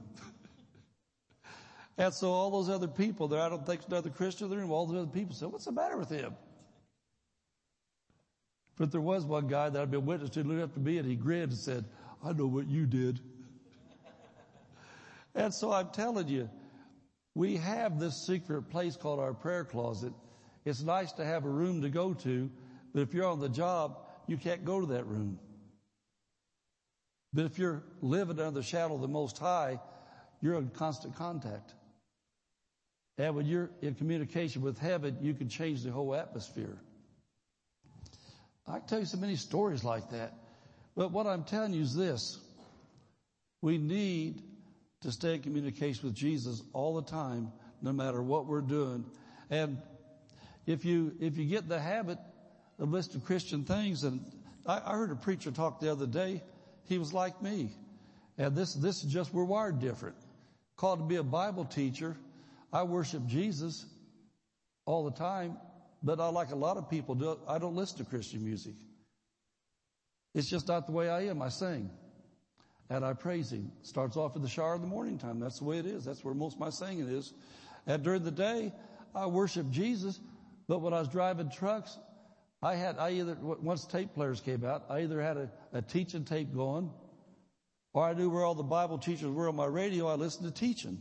And 1.99 2.14
so 2.14 2.30
all 2.30 2.51
those 2.51 2.70
other 2.70 2.88
people 2.88 3.28
there, 3.28 3.40
I 3.40 3.49
don't 3.49 3.66
think 3.66 3.82
another 3.86 4.09
Christian 4.09 4.46
in 4.46 4.51
the 4.51 4.57
room, 4.57 4.70
all 4.70 4.86
those 4.86 5.03
other 5.03 5.11
people 5.11 5.34
said, 5.34 5.53
what's 5.53 5.66
the 5.66 5.72
matter 5.72 5.99
with 5.99 6.09
him? 6.09 6.34
But 8.76 8.92
there 8.92 9.01
was 9.01 9.24
one 9.24 9.49
guy 9.49 9.68
that 9.68 9.82
I'd 9.82 9.90
been 9.90 10.07
witness 10.07 10.30
to 10.30 10.44
looked 10.44 10.62
up 10.62 10.74
to 10.74 10.80
me 10.80 10.99
and 10.99 11.07
he 11.07 11.16
grinned 11.16 11.51
and 11.51 11.59
said, 11.59 11.84
I 12.24 12.32
know 12.32 12.46
what 12.46 12.68
you 12.68 12.86
did. 12.86 13.20
and 15.34 15.53
so 15.53 15.72
I'm 15.72 15.90
telling 15.90 16.28
you, 16.28 16.49
we 17.34 17.57
have 17.57 17.99
this 17.99 18.24
secret 18.26 18.70
place 18.70 18.96
called 18.96 19.20
our 19.20 19.34
prayer 19.34 19.64
closet 19.64 20.12
it's 20.68 20.82
nice 20.82 21.12
to 21.12 21.24
have 21.24 21.46
a 21.46 21.49
room 21.49 21.80
to 21.80 21.88
go 21.88 22.12
to, 22.12 22.51
but 22.92 23.01
if 23.01 23.14
you're 23.14 23.26
on 23.26 23.40
the 23.40 23.49
job, 23.49 24.01
you 24.26 24.36
can't 24.36 24.66
go 24.66 24.80
to 24.80 24.86
that 24.88 25.07
room. 25.07 25.38
But 27.32 27.46
if 27.46 27.59
you're 27.59 27.82
living 28.03 28.38
under 28.38 28.51
the 28.51 28.62
shadow 28.62 28.94
of 28.94 29.01
the 29.01 29.09
Most 29.09 29.38
High, 29.38 29.80
you're 30.42 30.57
in 30.57 30.68
constant 30.68 31.16
contact. 31.16 31.74
And 33.19 33.35
when 33.35 33.47
you're 33.47 33.71
in 33.83 33.97
communication 33.97 34.62
with 34.62 34.79
heaven, 34.79 35.19
you 35.21 35.35
can 35.35 35.49
change 35.49 35.83
the 35.83 35.91
whole 35.91 36.14
atmosphere. 36.14 36.79
I 38.66 38.79
can 38.79 38.87
tell 38.87 39.01
you 39.01 39.07
so 39.07 39.19
many 39.19 39.35
stories 39.35 39.83
like 39.83 40.11
that. 40.11 40.35
But 40.97 41.11
what 41.11 41.27
I'm 41.27 41.43
telling 41.43 41.73
you 41.73 41.83
is 41.83 41.95
this. 41.95 42.39
We 43.61 43.77
need 43.77 44.43
to 45.01 45.11
stay 45.11 45.35
in 45.35 45.43
communication 45.43 46.07
with 46.07 46.14
Jesus 46.14 46.62
all 46.73 46.95
the 46.95 47.11
time, 47.11 47.51
no 47.83 47.93
matter 47.93 48.23
what 48.23 48.47
we're 48.47 48.61
doing. 48.61 49.05
And 49.51 49.79
if 50.66 50.85
you, 50.85 51.14
if 51.21 51.37
you 51.37 51.45
get 51.45 51.69
the 51.69 51.81
habit 51.81 52.19
of 52.79 52.91
listening 52.91 53.21
to 53.21 53.27
Christian 53.27 53.64
things, 53.64 54.05
and 54.05 54.21
I, 54.64 54.81
I 54.85 54.93
heard 54.93 55.11
a 55.11 55.16
preacher 55.16 55.51
talk 55.51 55.81
the 55.81 55.91
other 55.91 56.07
day, 56.07 56.43
he 56.85 56.99
was 56.99 57.12
like 57.12 57.43
me. 57.43 57.73
And 58.37 58.55
this, 58.55 58.75
this 58.75 59.03
is 59.03 59.12
just, 59.12 59.33
we're 59.35 59.45
wired 59.45 59.81
different. 59.81 60.14
Called 60.77 61.01
to 61.01 61.05
be 61.05 61.16
a 61.16 61.25
Bible 61.25 61.64
teacher. 61.64 62.16
I 62.73 62.83
worship 62.83 63.27
Jesus 63.27 63.87
all 64.85 65.05
the 65.05 65.16
time, 65.16 65.57
but 66.03 66.21
I 66.21 66.29
like 66.29 66.51
a 66.51 66.57
lot 66.57 66.77
of 66.77 66.89
people 66.89 67.14
do, 67.14 67.39
I 67.49 67.59
don't 67.59 67.75
listen 67.75 67.99
to 67.99 68.05
Christian 68.05 68.45
music. 68.45 68.75
It's 70.35 70.49
just 70.49 70.69
not 70.69 70.87
the 70.87 70.93
way 70.93 71.09
I 71.09 71.23
am. 71.23 71.43
I 71.43 71.49
sing. 71.49 71.91
And 72.91 73.05
I 73.05 73.12
praise 73.12 73.53
Him. 73.53 73.73
Starts 73.83 74.16
off 74.16 74.37
in 74.37 74.43
the 74.43 74.49
shower 74.49 74.75
in 74.75 74.81
the 74.81 74.87
morning 74.87 75.19
time. 75.19 75.41
That's 75.41 75.59
the 75.59 75.64
way 75.64 75.79
it 75.79 75.87
is. 75.87 76.05
That's 76.05 76.25
where 76.25 76.35
most 76.35 76.55
of 76.55 76.61
my 76.61 76.71
singing 76.71 77.09
is. 77.09 77.33
And 77.87 78.03
during 78.03 78.25
the 78.25 78.31
day, 78.31 78.73
I 79.14 79.27
worship 79.27 79.71
Jesus, 79.71 80.21
but 80.69 80.81
when 80.81 80.93
I 80.93 81.01
was 81.01 81.09
driving 81.09 81.51
trucks, 81.51 81.99
I 82.62 82.75
had, 82.75 82.99
I 82.99 83.11
either, 83.11 83.37
once 83.41 83.87
tape 83.87 84.14
players 84.14 84.41
came 84.41 84.64
out, 84.64 84.85
I 84.91 85.01
either 85.01 85.23
had 85.23 85.37
a, 85.37 85.51
a 85.73 85.83
teaching 85.83 86.25
tape 86.25 86.55
going, 86.55 86.91
or 87.95 88.05
I 88.05 88.14
knew 88.14 88.31
where 88.31 88.45
all 88.45 88.55
the 88.55 88.62
Bible 88.62 88.99
teachers 88.99 89.31
were 89.31 89.49
on 89.49 89.57
my 89.57 89.66
radio, 89.66 90.07
I 90.09 90.14
listened 90.14 90.53
to 90.53 90.61
teaching. 90.61 90.99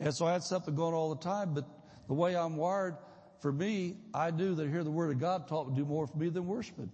And 0.00 0.14
so 0.14 0.26
I 0.26 0.32
had 0.32 0.42
something 0.42 0.74
going 0.74 0.94
all 0.94 1.14
the 1.14 1.22
time, 1.22 1.54
but 1.54 1.64
the 2.06 2.14
way 2.14 2.36
I'm 2.36 2.56
wired, 2.56 2.96
for 3.40 3.52
me, 3.52 3.96
I 4.14 4.30
knew 4.30 4.54
that 4.54 4.68
hear 4.68 4.84
the 4.84 4.90
word 4.90 5.10
of 5.10 5.20
God 5.20 5.48
taught 5.48 5.68
to 5.68 5.74
do 5.74 5.84
more 5.84 6.06
for 6.06 6.16
me 6.16 6.28
than 6.28 6.46
worshiping. 6.46 6.90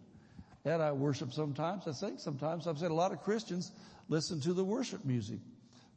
And 0.64 0.82
I 0.82 0.92
worship 0.92 1.32
sometimes, 1.32 1.86
I 1.86 1.92
sing 1.92 2.18
sometimes. 2.18 2.66
I've 2.66 2.78
said 2.78 2.90
a 2.90 2.94
lot 2.94 3.12
of 3.12 3.20
Christians 3.22 3.72
listen 4.09 4.40
to 4.40 4.55
the 4.55 4.64
worship 4.64 5.05
music. 5.05 5.38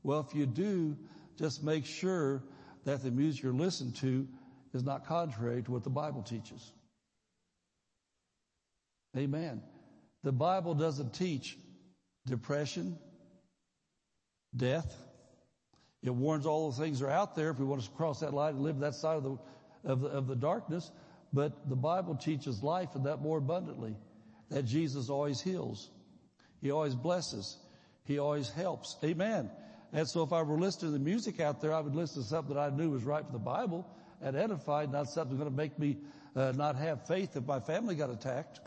Well, 0.04 0.26
if 0.28 0.36
you 0.36 0.46
do, 0.46 0.98
just 1.38 1.64
make 1.64 1.86
sure 1.86 2.44
that 2.84 3.04
the 3.04 3.12
music 3.12 3.44
you're 3.44 3.54
listening 3.54 3.94
to 3.94 4.28
is 4.74 4.84
not 4.84 5.06
contrary 5.06 5.64
to 5.64 5.72
what 5.72 5.84
the 5.84 5.90
Bible 5.90 6.22
teaches. 6.22 6.72
Amen. 9.16 9.62
The 10.24 10.32
Bible 10.32 10.76
doesn't 10.76 11.14
teach 11.14 11.58
depression, 12.26 12.98
death. 14.56 14.96
It 16.04 16.14
warns 16.14 16.46
all 16.46 16.72
the 16.72 16.82
things 16.82 17.00
that 17.00 17.08
are 17.08 17.12
out 17.12 17.36
there 17.36 17.50
if 17.50 17.60
we 17.60 17.66
want 17.66 17.84
to 17.84 17.90
cross 17.92 18.20
that 18.20 18.34
line 18.34 18.56
and 18.56 18.64
live 18.64 18.80
that 18.80 18.96
side 18.96 19.18
of 19.18 19.24
the, 19.24 19.38
of 19.84 20.02
the, 20.02 20.08
of 20.08 20.28
the 20.28 20.36
darkness. 20.36 20.92
But 21.34 21.68
the 21.70 21.76
Bible 21.76 22.16
teaches 22.16 22.64
life 22.64 22.90
and 22.96 23.06
that 23.06 23.22
more 23.22 23.40
abundantly. 23.40 23.96
That 24.50 24.64
Jesus 24.64 25.10
always 25.10 25.42
heals. 25.42 25.90
He 26.62 26.72
always 26.72 26.96
blesses. 26.96 27.58
He 28.06 28.20
always 28.20 28.50
helps. 28.50 28.96
Amen. 29.04 29.50
And 29.92 30.08
so 30.08 30.24
if 30.24 30.32
I 30.32 30.42
were 30.44 30.58
listening 30.58 30.94
to 30.94 30.98
the 30.98 31.04
music 31.04 31.40
out 31.40 31.62
there, 31.62 31.74
I 31.74 31.82
would 31.82 31.96
listen 31.96 32.24
to 32.24 32.28
something 32.28 32.56
that 32.56 32.62
I 32.62 32.70
knew 32.70 32.92
was 32.92 33.04
right 33.04 33.26
for 33.26 33.32
the 33.32 33.40
Bible 33.40 33.88
and 34.22 34.36
edified, 34.36 34.92
not 34.92 35.10
something 35.10 35.38
going 35.38 35.50
to 35.50 35.56
make 35.56 35.78
me 35.78 35.98
uh, 36.36 36.54
not 36.56 36.76
have 36.76 37.08
faith 37.08 37.36
if 37.36 37.46
my 37.46 37.60
family 37.60 37.96
got 37.96 38.10
attacked. 38.10 38.60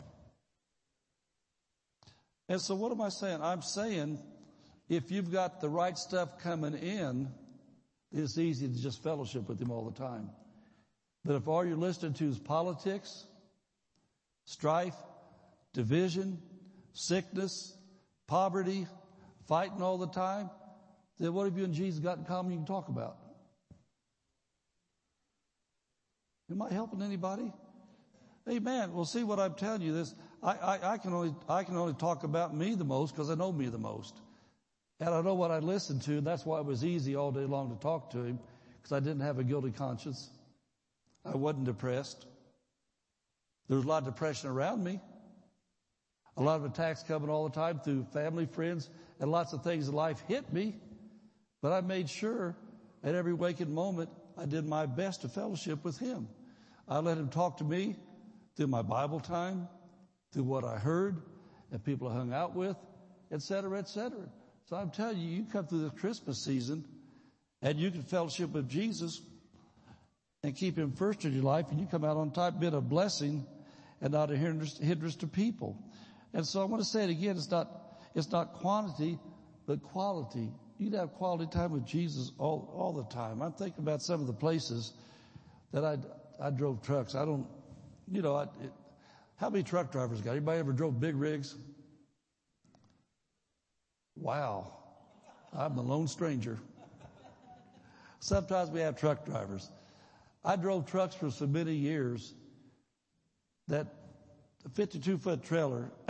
And 2.49 2.61
so 2.61 2.75
what 2.75 2.91
am 2.91 3.01
I 3.01 3.09
saying? 3.09 3.39
I'm 3.41 3.61
saying 3.61 4.19
if 4.91 5.09
you've 5.09 5.31
got 5.31 5.61
the 5.61 5.69
right 5.69 5.97
stuff 5.97 6.37
coming 6.39 6.73
in, 6.73 7.29
it's 8.11 8.37
easy 8.37 8.67
to 8.67 8.73
just 8.73 9.01
fellowship 9.01 9.47
with 9.47 9.57
him 9.57 9.71
all 9.71 9.89
the 9.89 9.97
time. 9.97 10.29
But 11.23 11.35
if 11.35 11.47
all 11.47 11.63
you're 11.63 11.77
listening 11.77 12.13
to 12.15 12.27
is 12.27 12.37
politics, 12.37 13.25
strife, 14.43 14.97
division, 15.71 16.41
sickness, 16.91 17.73
poverty, 18.27 18.85
fighting 19.47 19.81
all 19.81 19.97
the 19.97 20.09
time, 20.09 20.49
then 21.19 21.33
what 21.33 21.45
have 21.45 21.57
you 21.57 21.63
and 21.63 21.73
Jesus 21.73 22.01
got 22.01 22.17
in 22.17 22.25
common 22.25 22.51
you 22.51 22.57
can 22.57 22.65
talk 22.65 22.89
about? 22.89 23.15
Am 26.51 26.61
I 26.61 26.69
helping 26.69 27.01
anybody? 27.01 27.53
Amen. 28.49 28.91
Well, 28.91 29.05
see 29.05 29.23
what 29.23 29.39
I'm 29.39 29.53
telling 29.53 29.83
you 29.83 29.93
this. 29.93 30.13
I, 30.43 30.51
I, 30.51 30.93
I 30.93 30.97
can 30.97 31.13
only, 31.13 31.33
I 31.47 31.63
can 31.63 31.77
only 31.77 31.93
talk 31.93 32.25
about 32.25 32.53
me 32.53 32.75
the 32.75 32.83
most 32.83 33.15
because 33.15 33.29
I 33.29 33.35
know 33.35 33.53
me 33.53 33.67
the 33.67 33.77
most. 33.77 34.19
And 35.01 35.09
I 35.09 35.21
know 35.21 35.33
what 35.33 35.49
I 35.49 35.57
listened 35.57 36.03
to, 36.03 36.19
and 36.19 36.27
that's 36.27 36.45
why 36.45 36.59
it 36.59 36.65
was 36.65 36.85
easy 36.85 37.15
all 37.15 37.31
day 37.31 37.45
long 37.45 37.71
to 37.71 37.75
talk 37.81 38.11
to 38.11 38.19
him 38.23 38.39
because 38.77 38.91
I 38.91 38.99
didn't 38.99 39.21
have 39.21 39.39
a 39.39 39.43
guilty 39.43 39.71
conscience. 39.71 40.29
I 41.25 41.35
wasn't 41.35 41.65
depressed. 41.65 42.27
There 43.67 43.77
was 43.77 43.85
a 43.85 43.87
lot 43.87 44.03
of 44.03 44.13
depression 44.13 44.51
around 44.51 44.83
me. 44.83 44.99
A 46.37 46.43
lot 46.43 46.57
of 46.57 46.65
attacks 46.65 47.01
coming 47.01 47.31
all 47.31 47.49
the 47.49 47.55
time 47.55 47.79
through 47.79 48.05
family, 48.13 48.45
friends, 48.45 48.91
and 49.19 49.31
lots 49.31 49.53
of 49.53 49.63
things 49.63 49.87
in 49.87 49.95
life 49.95 50.23
hit 50.27 50.53
me. 50.53 50.75
But 51.63 51.71
I 51.71 51.81
made 51.81 52.07
sure 52.07 52.55
at 53.03 53.15
every 53.15 53.33
waking 53.33 53.73
moment 53.73 54.09
I 54.37 54.45
did 54.45 54.67
my 54.67 54.85
best 54.85 55.23
to 55.23 55.29
fellowship 55.29 55.83
with 55.83 55.97
him. 55.97 56.27
I 56.87 56.99
let 56.99 57.17
him 57.17 57.29
talk 57.29 57.57
to 57.57 57.63
me 57.63 57.95
through 58.55 58.67
my 58.67 58.83
Bible 58.83 59.19
time, 59.19 59.67
through 60.31 60.43
what 60.43 60.63
I 60.63 60.77
heard, 60.77 61.23
and 61.71 61.83
people 61.83 62.07
I 62.07 62.13
hung 62.13 62.33
out 62.33 62.55
with, 62.55 62.77
et 63.31 63.41
cetera, 63.41 63.79
et 63.79 63.89
cetera. 63.89 64.29
So 64.69 64.75
I'm 64.75 64.89
telling 64.89 65.17
you, 65.17 65.29
you 65.29 65.45
come 65.51 65.67
through 65.67 65.83
the 65.83 65.89
Christmas 65.89 66.43
season 66.43 66.85
and 67.61 67.77
you 67.77 67.91
can 67.91 68.03
fellowship 68.03 68.51
with 68.51 68.69
Jesus 68.69 69.21
and 70.43 70.55
keep 70.55 70.77
him 70.77 70.91
first 70.93 71.25
in 71.25 71.33
your 71.33 71.43
life 71.43 71.67
and 71.71 71.79
you 71.79 71.85
come 71.85 72.03
out 72.03 72.17
on 72.17 72.31
top, 72.31 72.59
been 72.59 72.73
a 72.73 72.81
blessing 72.81 73.45
and 74.01 74.13
not 74.13 74.31
a 74.31 74.35
hindrance, 74.35 75.15
to 75.17 75.27
people. 75.27 75.77
And 76.33 76.45
so 76.45 76.61
I 76.61 76.63
want 76.65 76.81
to 76.81 76.89
say 76.89 77.03
it 77.03 77.09
again, 77.09 77.35
it's 77.35 77.51
not, 77.51 77.99
it's 78.15 78.31
not 78.31 78.53
quantity, 78.53 79.19
but 79.67 79.83
quality. 79.83 80.51
You 80.79 80.89
can 80.89 80.99
have 80.99 81.13
quality 81.13 81.45
time 81.45 81.71
with 81.71 81.85
Jesus 81.85 82.31
all, 82.39 82.73
all 82.75 82.93
the 82.93 83.03
time. 83.13 83.41
I'm 83.41 83.53
thinking 83.53 83.83
about 83.83 84.01
some 84.01 84.21
of 84.21 84.27
the 84.27 84.33
places 84.33 84.93
that 85.73 85.85
I, 85.85 85.97
I 86.41 86.49
drove 86.49 86.81
trucks. 86.81 87.13
I 87.13 87.25
don't, 87.25 87.45
you 88.11 88.21
know, 88.21 88.35
I, 88.35 88.43
it, 88.43 88.71
how 89.35 89.49
many 89.49 89.63
truck 89.63 89.91
drivers 89.91 90.21
got? 90.21 90.31
Anybody 90.31 90.59
ever 90.59 90.71
drove 90.71 90.99
big 90.99 91.15
rigs? 91.15 91.55
Wow. 94.15 94.73
I'm 95.53 95.77
a 95.77 95.81
lone 95.81 96.07
stranger. 96.07 96.59
Sometimes 98.19 98.69
we 98.69 98.79
have 98.81 98.95
truck 98.95 99.25
drivers. 99.25 99.69
I 100.43 100.55
drove 100.55 100.85
trucks 100.85 101.15
for 101.15 101.29
so 101.31 101.47
many 101.47 101.73
years 101.73 102.33
that 103.67 103.87
a 104.65 104.69
52 104.69 105.17
foot 105.17 105.43
trailer 105.43 105.91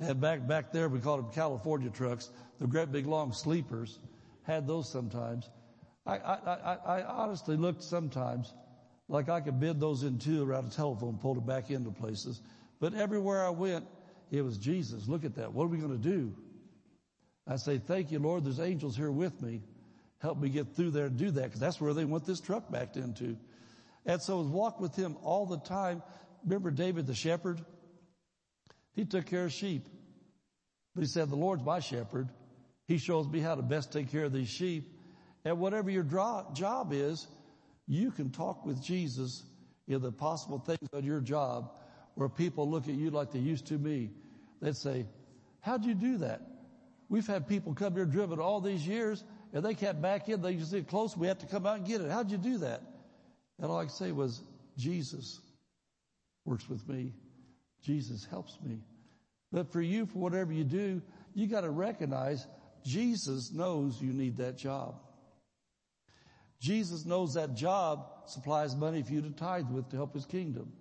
had 0.00 0.20
back, 0.20 0.46
back 0.46 0.72
there, 0.72 0.88
we 0.88 0.98
called 0.98 1.20
them 1.20 1.32
California 1.32 1.90
trucks, 1.90 2.30
the 2.58 2.66
great 2.66 2.90
big 2.90 3.06
long 3.06 3.32
sleepers, 3.32 3.98
had 4.42 4.66
those 4.66 4.88
sometimes. 4.88 5.48
I, 6.06 6.18
I, 6.18 6.34
I, 6.34 7.00
I 7.00 7.04
honestly 7.04 7.56
looked 7.56 7.82
sometimes 7.82 8.54
like 9.08 9.28
I 9.28 9.40
could 9.40 9.60
bend 9.60 9.80
those 9.80 10.02
in 10.02 10.18
two 10.18 10.42
around 10.42 10.66
a 10.66 10.70
telephone, 10.70 11.18
pull 11.20 11.36
it 11.36 11.46
back 11.46 11.70
into 11.70 11.90
places. 11.90 12.40
But 12.80 12.94
everywhere 12.94 13.44
I 13.44 13.50
went, 13.50 13.86
it 14.30 14.42
was 14.42 14.58
Jesus. 14.58 15.06
Look 15.06 15.24
at 15.24 15.34
that. 15.36 15.52
What 15.52 15.64
are 15.64 15.68
we 15.68 15.78
going 15.78 15.92
to 15.92 16.08
do? 16.08 16.34
I 17.46 17.56
say, 17.56 17.78
thank 17.78 18.10
you, 18.10 18.18
Lord. 18.18 18.44
There's 18.44 18.60
angels 18.60 18.96
here 18.96 19.10
with 19.10 19.40
me. 19.40 19.62
Help 20.18 20.38
me 20.38 20.48
get 20.48 20.74
through 20.74 20.90
there 20.90 21.06
and 21.06 21.16
do 21.16 21.30
that 21.30 21.44
because 21.44 21.60
that's 21.60 21.80
where 21.80 21.94
they 21.94 22.04
want 22.04 22.26
this 22.26 22.40
truck 22.40 22.70
backed 22.70 22.96
into. 22.96 23.36
And 24.04 24.20
so 24.20 24.40
walk 24.40 24.80
with 24.80 24.96
him 24.96 25.16
all 25.22 25.46
the 25.46 25.58
time. 25.58 26.02
Remember 26.44 26.70
David 26.70 27.06
the 27.06 27.14
shepherd? 27.14 27.60
He 28.94 29.04
took 29.04 29.26
care 29.26 29.44
of 29.44 29.52
sheep. 29.52 29.86
But 30.94 31.02
he 31.02 31.08
said, 31.08 31.28
the 31.28 31.36
Lord's 31.36 31.62
my 31.62 31.80
shepherd. 31.80 32.28
He 32.86 32.98
shows 32.98 33.28
me 33.28 33.40
how 33.40 33.54
to 33.54 33.62
best 33.62 33.92
take 33.92 34.10
care 34.10 34.24
of 34.24 34.32
these 34.32 34.48
sheep. 34.48 34.96
And 35.44 35.58
whatever 35.58 35.90
your 35.90 36.02
job 36.02 36.92
is, 36.92 37.26
you 37.86 38.10
can 38.10 38.30
talk 38.30 38.64
with 38.64 38.82
Jesus 38.82 39.44
in 39.86 40.00
the 40.00 40.10
possible 40.10 40.58
things 40.58 40.88
on 40.92 41.04
your 41.04 41.20
job 41.20 41.70
where 42.14 42.28
people 42.28 42.68
look 42.68 42.88
at 42.88 42.94
you 42.94 43.10
like 43.10 43.30
they 43.30 43.38
used 43.38 43.66
to 43.66 43.78
me. 43.78 44.10
They'd 44.60 44.76
say, 44.76 45.06
how'd 45.60 45.84
you 45.84 45.94
do 45.94 46.18
that? 46.18 46.40
We've 47.08 47.26
had 47.26 47.46
people 47.48 47.74
come 47.74 47.94
here 47.94 48.04
driven 48.04 48.40
all 48.40 48.60
these 48.60 48.86
years 48.86 49.22
and 49.52 49.64
they 49.64 49.74
can't 49.74 50.02
back 50.02 50.28
in. 50.28 50.42
They 50.42 50.54
just 50.54 50.72
get 50.72 50.88
close. 50.88 51.16
We 51.16 51.28
have 51.28 51.38
to 51.38 51.46
come 51.46 51.66
out 51.66 51.78
and 51.78 51.86
get 51.86 52.00
it. 52.00 52.10
How'd 52.10 52.30
you 52.30 52.38
do 52.38 52.58
that? 52.58 52.82
And 53.58 53.70
all 53.70 53.78
I 53.78 53.84
could 53.84 53.92
say 53.92 54.12
was, 54.12 54.42
Jesus 54.76 55.40
works 56.44 56.68
with 56.68 56.86
me. 56.88 57.12
Jesus 57.82 58.26
helps 58.28 58.58
me. 58.62 58.80
But 59.52 59.72
for 59.72 59.80
you, 59.80 60.06
for 60.06 60.18
whatever 60.18 60.52
you 60.52 60.64
do, 60.64 61.00
you 61.34 61.46
got 61.46 61.62
to 61.62 61.70
recognize 61.70 62.46
Jesus 62.84 63.52
knows 63.52 64.00
you 64.00 64.12
need 64.12 64.36
that 64.38 64.56
job. 64.56 64.96
Jesus 66.60 67.04
knows 67.04 67.34
that 67.34 67.54
job 67.54 68.06
supplies 68.26 68.74
money 68.74 69.02
for 69.02 69.12
you 69.12 69.22
to 69.22 69.30
tithe 69.30 69.68
with 69.70 69.88
to 69.90 69.96
help 69.96 70.14
his 70.14 70.26
kingdom. 70.26 70.72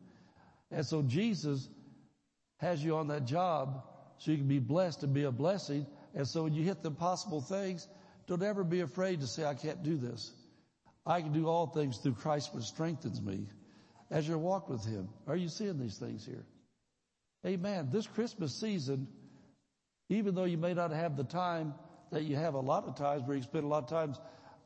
And 0.72 0.86
so 0.86 1.02
Jesus 1.02 1.68
has 2.58 2.84
you 2.84 2.96
on 2.96 3.10
that 3.10 3.26
job 3.26 3.84
so 4.18 4.32
you 4.32 4.38
can 4.38 4.48
be 4.48 4.60
blessed 4.60 5.04
and 5.04 5.14
be 5.14 5.24
a 5.24 5.32
blessing. 5.32 5.86
And 6.16 6.28
so 6.28 6.44
when 6.44 6.54
you 6.54 6.64
hit 6.64 6.82
the 6.82 6.90
impossible 6.90 7.42
things, 7.42 7.88
don't 8.28 8.42
ever 8.42 8.64
be 8.64 8.80
afraid 8.80 9.20
to 9.20 9.28
say, 9.28 9.44
I 9.44 9.54
can't 9.54 9.84
do 9.84 9.98
this. 9.98 10.32
I 11.06 11.22
can 11.22 11.34
do 11.34 11.48
all 11.48 11.68
things 11.68 11.98
through 11.98 12.14
Christ 12.14 12.56
which 12.56 12.64
strengthens 12.64 13.22
me 13.22 13.46
as 14.10 14.28
you 14.28 14.38
walk 14.38 14.70
with 14.70 14.84
him. 14.86 15.10
Are 15.28 15.36
you 15.36 15.50
seeing 15.50 15.78
these 15.78 15.98
things 15.98 16.26
here? 16.26 16.46
Amen. 17.46 17.90
This 17.92 18.08
Christmas 18.08 18.56
season, 18.60 19.08
even 20.10 20.34
though 20.34 20.46
you 20.46 20.58
may 20.58 20.74
not 20.74 20.92
have 20.92 21.16
the 21.16 21.24
time 21.24 21.76
that 22.12 22.24
you 22.24 22.36
have 22.38 22.56
a 22.56 22.60
lot 22.60 22.86
of 22.86 22.96
times 22.96 23.24
where 23.24 23.38
you 23.38 23.44
spend 23.44 23.66
a 23.66 23.68
lot 23.68 23.84
of 23.84 23.90
times 23.90 24.20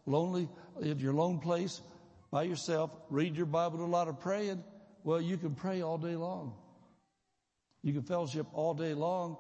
lonely 0.06 0.48
in 0.82 1.00
your 1.00 1.14
lone 1.14 1.40
place 1.40 1.82
by 2.32 2.44
yourself, 2.44 2.92
read 3.10 3.36
your 3.36 3.48
Bible, 3.48 3.84
a 3.84 3.86
lot 3.86 4.08
of 4.08 4.20
praying, 4.20 4.64
well, 5.04 5.20
you 5.20 5.36
can 5.36 5.56
pray 5.56 5.82
all 5.82 5.98
day 5.98 6.16
long. 6.16 6.54
You 7.82 7.92
can 7.92 8.04
fellowship 8.04 8.46
all 8.54 8.74
day 8.74 8.94
long 8.94 9.38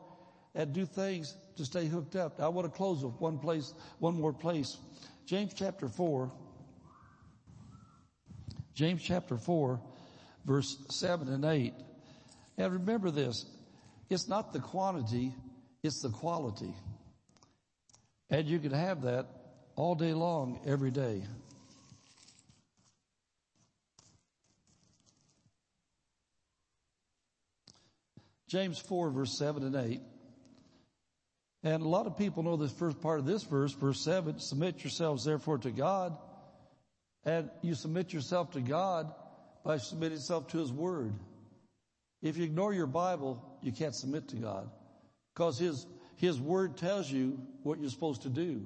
and 0.60 0.74
do 0.74 0.86
things 0.86 1.38
to 1.56 1.64
stay 1.64 1.86
hooked 1.86 2.18
up. 2.18 2.42
I 2.42 2.50
want 2.50 2.70
to 2.70 2.78
close 2.78 3.02
with 3.02 3.14
one 3.22 3.40
place, 3.40 3.74
one 4.00 4.20
more 4.20 4.34
place. 4.34 4.78
James 5.26 5.54
chapter 5.56 5.88
four. 5.88 6.34
James 8.76 9.02
chapter 9.02 9.38
four, 9.38 9.80
verse 10.46 10.76
seven 10.90 11.30
and 11.30 11.46
eight. 11.46 11.74
And 12.58 12.74
remember 12.74 13.10
this, 13.10 13.46
it's 14.10 14.28
not 14.28 14.52
the 14.52 14.60
quantity, 14.60 15.34
it's 15.82 16.02
the 16.02 16.10
quality. 16.10 16.74
And 18.30 18.46
you 18.46 18.60
can 18.60 18.72
have 18.72 19.04
that 19.04 19.28
all 19.78 19.96
day 19.96 20.14
long, 20.14 20.60
every 20.66 20.92
day. 20.92 21.24
James 28.50 28.80
4 28.80 29.12
verse 29.12 29.38
7 29.38 29.62
and 29.62 29.76
8. 29.76 30.02
And 31.64 31.84
a 31.84 31.88
lot 31.88 32.08
of 32.08 32.18
people 32.18 32.44
know 32.44 32.56
this 32.56 32.72
first 32.72 33.02
part 33.02 33.20
of 33.20 33.26
this 33.26 33.44
verse, 33.44 33.74
verse 33.74 34.00
7, 34.02 34.40
submit 34.40 34.84
yourselves 34.84 35.26
therefore 35.26 35.58
to 35.60 35.72
God. 35.72 36.18
And 37.26 37.50
you 37.62 37.76
submit 37.76 38.14
yourself 38.14 38.52
to 38.52 38.62
God 38.62 39.12
by 39.66 39.78
submitting 39.78 40.18
yourself 40.18 40.48
to 40.50 40.58
His 40.58 40.72
Word. 40.72 41.14
If 42.22 42.38
you 42.38 42.46
ignore 42.46 42.74
your 42.74 42.88
Bible, 42.88 43.44
you 43.62 43.72
can't 43.72 43.94
submit 43.94 44.30
to 44.30 44.38
God. 44.38 44.70
Because 45.34 45.60
His, 45.60 45.86
His 46.16 46.40
Word 46.40 46.78
tells 46.78 47.12
you 47.12 47.40
what 47.64 47.80
you're 47.80 47.90
supposed 47.90 48.22
to 48.22 48.30
do, 48.30 48.66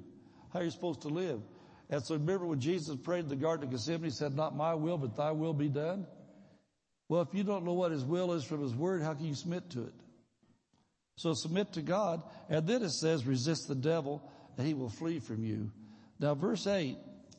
how 0.52 0.60
you're 0.60 0.70
supposed 0.70 1.02
to 1.02 1.08
live. 1.08 1.40
And 1.90 2.02
so 2.02 2.14
remember 2.14 2.46
when 2.46 2.60
Jesus 2.60 2.96
prayed 2.96 3.24
in 3.24 3.28
the 3.28 3.36
Garden 3.36 3.64
of 3.64 3.70
Gethsemane, 3.72 4.04
He 4.04 4.10
said, 4.10 4.36
not 4.36 4.56
my 4.56 4.74
will, 4.74 4.98
but 4.98 5.16
thy 5.16 5.32
will 5.32 5.52
be 5.52 5.68
done? 5.68 6.06
Well, 7.08 7.22
if 7.22 7.34
you 7.34 7.44
don't 7.44 7.64
know 7.64 7.74
what 7.74 7.92
his 7.92 8.04
will 8.04 8.32
is 8.32 8.44
from 8.44 8.62
his 8.62 8.74
word, 8.74 9.02
how 9.02 9.14
can 9.14 9.26
you 9.26 9.34
submit 9.34 9.70
to 9.70 9.82
it? 9.82 9.94
So 11.16 11.32
submit 11.34 11.72
to 11.74 11.82
God. 11.82 12.22
And 12.48 12.66
then 12.66 12.82
it 12.82 12.90
says, 12.90 13.26
resist 13.26 13.68
the 13.68 13.74
devil 13.74 14.22
and 14.56 14.66
he 14.66 14.74
will 14.74 14.88
flee 14.88 15.18
from 15.18 15.44
you. 15.44 15.70
Now 16.18 16.34
verse 16.34 16.66
eight 16.66 16.98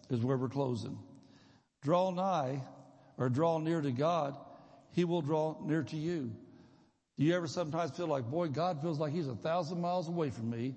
is 0.10 0.22
where 0.22 0.38
we're 0.38 0.50
closing. 0.50 0.98
Draw 1.82 2.12
nigh 2.12 2.62
or 3.18 3.30
draw 3.30 3.58
near 3.58 3.82
to 3.82 3.92
God. 3.92 4.36
He 4.92 5.04
will 5.04 5.22
draw 5.22 5.58
near 5.64 5.84
to 5.84 5.96
you. 5.96 6.32
Do 7.18 7.24
you 7.24 7.36
ever 7.36 7.48
sometimes 7.48 7.92
feel 7.92 8.08
like, 8.08 8.30
boy, 8.30 8.48
God 8.48 8.82
feels 8.82 9.00
like 9.00 9.14
he's 9.14 9.28
a 9.28 9.36
thousand 9.36 9.82
miles 9.82 10.08
away 10.08 10.30
from 10.30 10.50
me? 10.50 10.76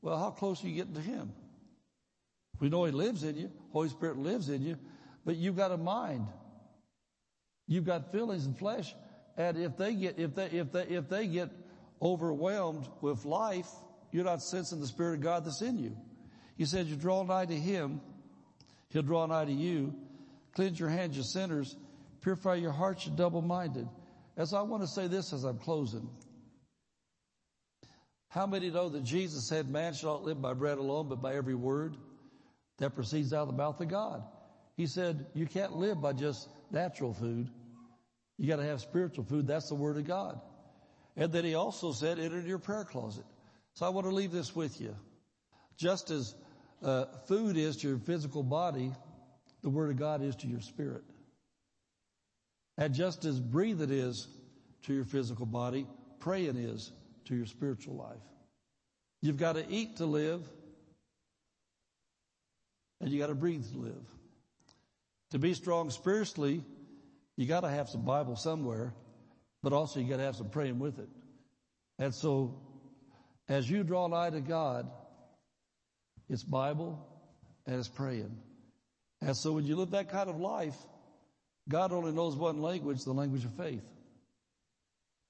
Well, 0.00 0.18
how 0.18 0.30
close 0.30 0.62
are 0.62 0.68
you 0.68 0.74
getting 0.74 0.94
to 0.94 1.00
him? 1.00 1.32
We 2.60 2.68
know 2.68 2.84
he 2.84 2.92
lives 2.92 3.24
in 3.24 3.36
you. 3.36 3.50
Holy 3.72 3.88
Spirit 3.88 4.18
lives 4.18 4.48
in 4.48 4.62
you, 4.62 4.76
but 5.24 5.36
you've 5.36 5.56
got 5.56 5.72
a 5.72 5.76
mind. 5.76 6.26
You've 7.66 7.84
got 7.84 8.12
feelings 8.12 8.46
and 8.46 8.56
flesh. 8.56 8.94
And 9.36 9.56
if 9.56 9.76
they 9.76 9.94
get, 9.94 10.18
if 10.18 10.34
they, 10.34 10.46
if 10.46 10.70
they, 10.72 10.82
if 10.82 11.08
they 11.08 11.26
get 11.26 11.50
overwhelmed 12.02 12.88
with 13.00 13.24
life, 13.24 13.68
you're 14.10 14.24
not 14.24 14.42
sensing 14.42 14.80
the 14.80 14.86
Spirit 14.86 15.14
of 15.14 15.20
God 15.20 15.44
that's 15.44 15.62
in 15.62 15.78
you. 15.78 15.96
He 16.56 16.64
said, 16.64 16.86
you 16.86 16.96
draw 16.96 17.22
nigh 17.22 17.46
to 17.46 17.54
Him, 17.54 18.00
He'll 18.88 19.02
draw 19.02 19.24
nigh 19.26 19.46
to 19.46 19.52
you. 19.52 19.94
Cleanse 20.54 20.78
your 20.78 20.90
hands, 20.90 21.16
you 21.16 21.22
sinners. 21.22 21.74
Purify 22.20 22.56
your 22.56 22.72
hearts, 22.72 23.06
you 23.06 23.12
double-minded. 23.16 23.88
As 24.36 24.52
I 24.52 24.60
want 24.62 24.82
to 24.82 24.86
say 24.86 25.06
this 25.06 25.32
as 25.32 25.44
I'm 25.44 25.58
closing. 25.58 26.08
How 28.28 28.46
many 28.46 28.70
know 28.70 28.88
that 28.90 29.02
Jesus 29.02 29.48
said 29.48 29.70
man 29.70 29.94
shall 29.94 30.14
not 30.14 30.24
live 30.24 30.40
by 30.40 30.52
bread 30.52 30.78
alone, 30.78 31.08
but 31.08 31.22
by 31.22 31.34
every 31.34 31.54
word 31.54 31.96
that 32.78 32.94
proceeds 32.94 33.32
out 33.32 33.42
of 33.42 33.48
the 33.48 33.54
mouth 33.54 33.80
of 33.80 33.88
God? 33.88 34.22
He 34.76 34.86
said 34.86 35.26
you 35.34 35.46
can't 35.46 35.76
live 35.76 36.00
by 36.00 36.12
just 36.12 36.48
natural 36.70 37.12
food. 37.12 37.50
You 38.38 38.48
got 38.48 38.56
to 38.56 38.64
have 38.64 38.80
spiritual 38.80 39.24
food. 39.24 39.46
That's 39.46 39.68
the 39.68 39.74
word 39.74 39.96
of 39.96 40.06
God. 40.06 40.40
And 41.16 41.32
then 41.32 41.44
he 41.44 41.54
also 41.54 41.92
said, 41.92 42.18
enter 42.18 42.40
your 42.40 42.58
prayer 42.58 42.84
closet. 42.84 43.24
So 43.74 43.86
I 43.86 43.90
want 43.90 44.06
to 44.06 44.14
leave 44.14 44.32
this 44.32 44.54
with 44.54 44.80
you. 44.80 44.94
Just 45.76 46.10
as 46.10 46.34
uh, 46.82 47.06
food 47.26 47.56
is 47.56 47.76
to 47.78 47.88
your 47.88 47.98
physical 47.98 48.42
body, 48.42 48.92
the 49.62 49.70
word 49.70 49.90
of 49.90 49.98
God 49.98 50.22
is 50.22 50.36
to 50.36 50.46
your 50.46 50.60
spirit. 50.60 51.04
And 52.78 52.94
just 52.94 53.24
as 53.24 53.38
breathing 53.38 53.90
is 53.90 54.26
to 54.84 54.94
your 54.94 55.04
physical 55.04 55.46
body, 55.46 55.86
praying 56.20 56.56
is 56.56 56.90
to 57.26 57.34
your 57.34 57.46
spiritual 57.46 57.96
life. 57.96 58.22
You've 59.20 59.36
got 59.36 59.54
to 59.54 59.64
eat 59.68 59.98
to 59.98 60.06
live, 60.06 60.42
and 63.00 63.10
you 63.10 63.18
got 63.18 63.28
to 63.28 63.34
breathe 63.34 63.64
to 63.70 63.78
live. 63.78 64.04
To 65.30 65.38
be 65.38 65.54
strong 65.54 65.90
spiritually 65.90 66.64
you 67.36 67.46
gotta 67.46 67.68
have 67.68 67.88
some 67.88 68.02
Bible 68.02 68.36
somewhere, 68.36 68.92
but 69.62 69.72
also 69.72 70.00
you 70.00 70.08
gotta 70.08 70.22
have 70.22 70.36
some 70.36 70.50
praying 70.50 70.78
with 70.78 70.98
it. 70.98 71.08
And 71.98 72.14
so, 72.14 72.60
as 73.48 73.68
you 73.68 73.84
draw 73.84 74.08
nigh 74.08 74.30
to 74.30 74.40
God, 74.40 74.90
it's 76.28 76.42
Bible 76.42 76.98
and 77.66 77.76
it's 77.76 77.88
praying. 77.88 78.36
And 79.20 79.36
so 79.36 79.52
when 79.52 79.64
you 79.64 79.76
live 79.76 79.90
that 79.92 80.10
kind 80.10 80.28
of 80.28 80.40
life, 80.40 80.76
God 81.68 81.92
only 81.92 82.12
knows 82.12 82.34
one 82.34 82.60
language, 82.60 83.04
the 83.04 83.12
language 83.12 83.44
of 83.44 83.54
faith. 83.54 83.84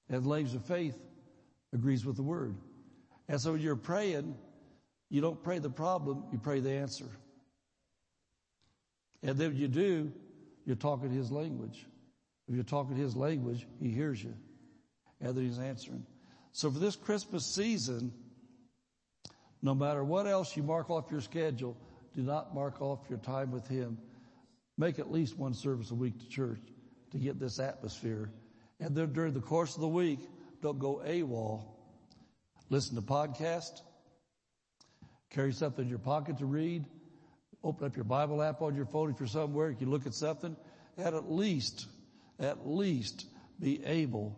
And 0.09 0.23
the 0.23 0.27
language 0.27 0.55
of 0.55 0.65
faith 0.65 0.97
agrees 1.73 2.05
with 2.05 2.15
the 2.15 2.23
word. 2.23 2.55
And 3.27 3.39
so 3.39 3.51
when 3.51 3.61
you're 3.61 3.75
praying, 3.75 4.35
you 5.09 5.21
don't 5.21 5.41
pray 5.43 5.59
the 5.59 5.69
problem, 5.69 6.23
you 6.31 6.39
pray 6.39 6.59
the 6.59 6.71
answer. 6.71 7.05
And 9.21 9.37
then 9.37 9.55
you 9.55 9.67
do, 9.67 10.11
you're 10.65 10.75
talking 10.75 11.11
his 11.11 11.31
language. 11.31 11.85
If 12.47 12.55
you're 12.55 12.63
talking 12.63 12.95
his 12.95 13.15
language, 13.15 13.65
he 13.79 13.89
hears 13.89 14.23
you. 14.23 14.33
And 15.21 15.37
he's 15.37 15.59
answering. 15.59 16.05
So 16.51 16.69
for 16.69 16.79
this 16.79 16.95
Christmas 16.95 17.45
season, 17.45 18.11
no 19.61 19.73
matter 19.73 20.03
what 20.03 20.27
else 20.27 20.55
you 20.57 20.63
mark 20.63 20.89
off 20.89 21.09
your 21.09 21.21
schedule, 21.21 21.77
do 22.15 22.21
not 22.21 22.53
mark 22.53 22.81
off 22.81 22.99
your 23.09 23.19
time 23.19 23.51
with 23.51 23.67
him. 23.67 23.97
Make 24.77 24.99
at 24.99 25.11
least 25.11 25.37
one 25.37 25.53
service 25.53 25.91
a 25.91 25.95
week 25.95 26.19
to 26.19 26.27
church 26.27 26.59
to 27.11 27.17
get 27.17 27.39
this 27.39 27.59
atmosphere. 27.59 28.29
And 28.79 28.95
then 28.95 29.13
during 29.13 29.33
the 29.33 29.39
course 29.39 29.75
of 29.75 29.81
the 29.81 29.87
week, 29.87 30.19
don't 30.61 30.79
go 30.79 31.01
AWOL. 31.05 31.63
Listen 32.69 32.95
to 32.95 33.01
podcast. 33.01 33.81
Carry 35.29 35.53
something 35.53 35.85
in 35.85 35.89
your 35.89 35.99
pocket 35.99 36.39
to 36.39 36.45
read. 36.45 36.85
Open 37.63 37.87
up 37.87 37.95
your 37.95 38.03
Bible 38.03 38.43
app 38.43 38.61
on 38.61 38.75
your 38.75 38.85
phone 38.85 39.09
if 39.09 39.19
you're 39.19 39.27
somewhere. 39.27 39.69
You 39.69 39.75
can 39.75 39.89
look 39.89 40.05
at 40.05 40.13
something 40.13 40.55
at 40.97 41.31
least, 41.31 41.87
at 42.39 42.67
least 42.67 43.25
be 43.59 43.83
able 43.85 44.37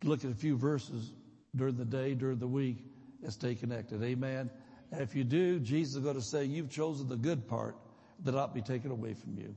to 0.00 0.08
look 0.08 0.24
at 0.24 0.30
a 0.30 0.34
few 0.34 0.56
verses 0.56 1.12
during 1.54 1.76
the 1.76 1.84
day, 1.84 2.14
during 2.14 2.38
the 2.38 2.48
week 2.48 2.78
and 3.22 3.32
stay 3.32 3.54
connected. 3.54 4.02
Amen. 4.02 4.50
And 4.92 5.02
if 5.02 5.14
you 5.14 5.24
do, 5.24 5.60
Jesus 5.60 5.96
is 5.96 6.02
going 6.02 6.16
to 6.16 6.22
say, 6.22 6.44
you've 6.44 6.70
chosen 6.70 7.08
the 7.08 7.16
good 7.16 7.48
part 7.48 7.76
that 8.24 8.32
not 8.32 8.54
be 8.54 8.62
taken 8.62 8.90
away 8.90 9.14
from 9.14 9.36
you. 9.36 9.54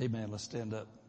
Amen. 0.00 0.30
Let's 0.30 0.44
stand 0.44 0.74
up. 0.74 1.03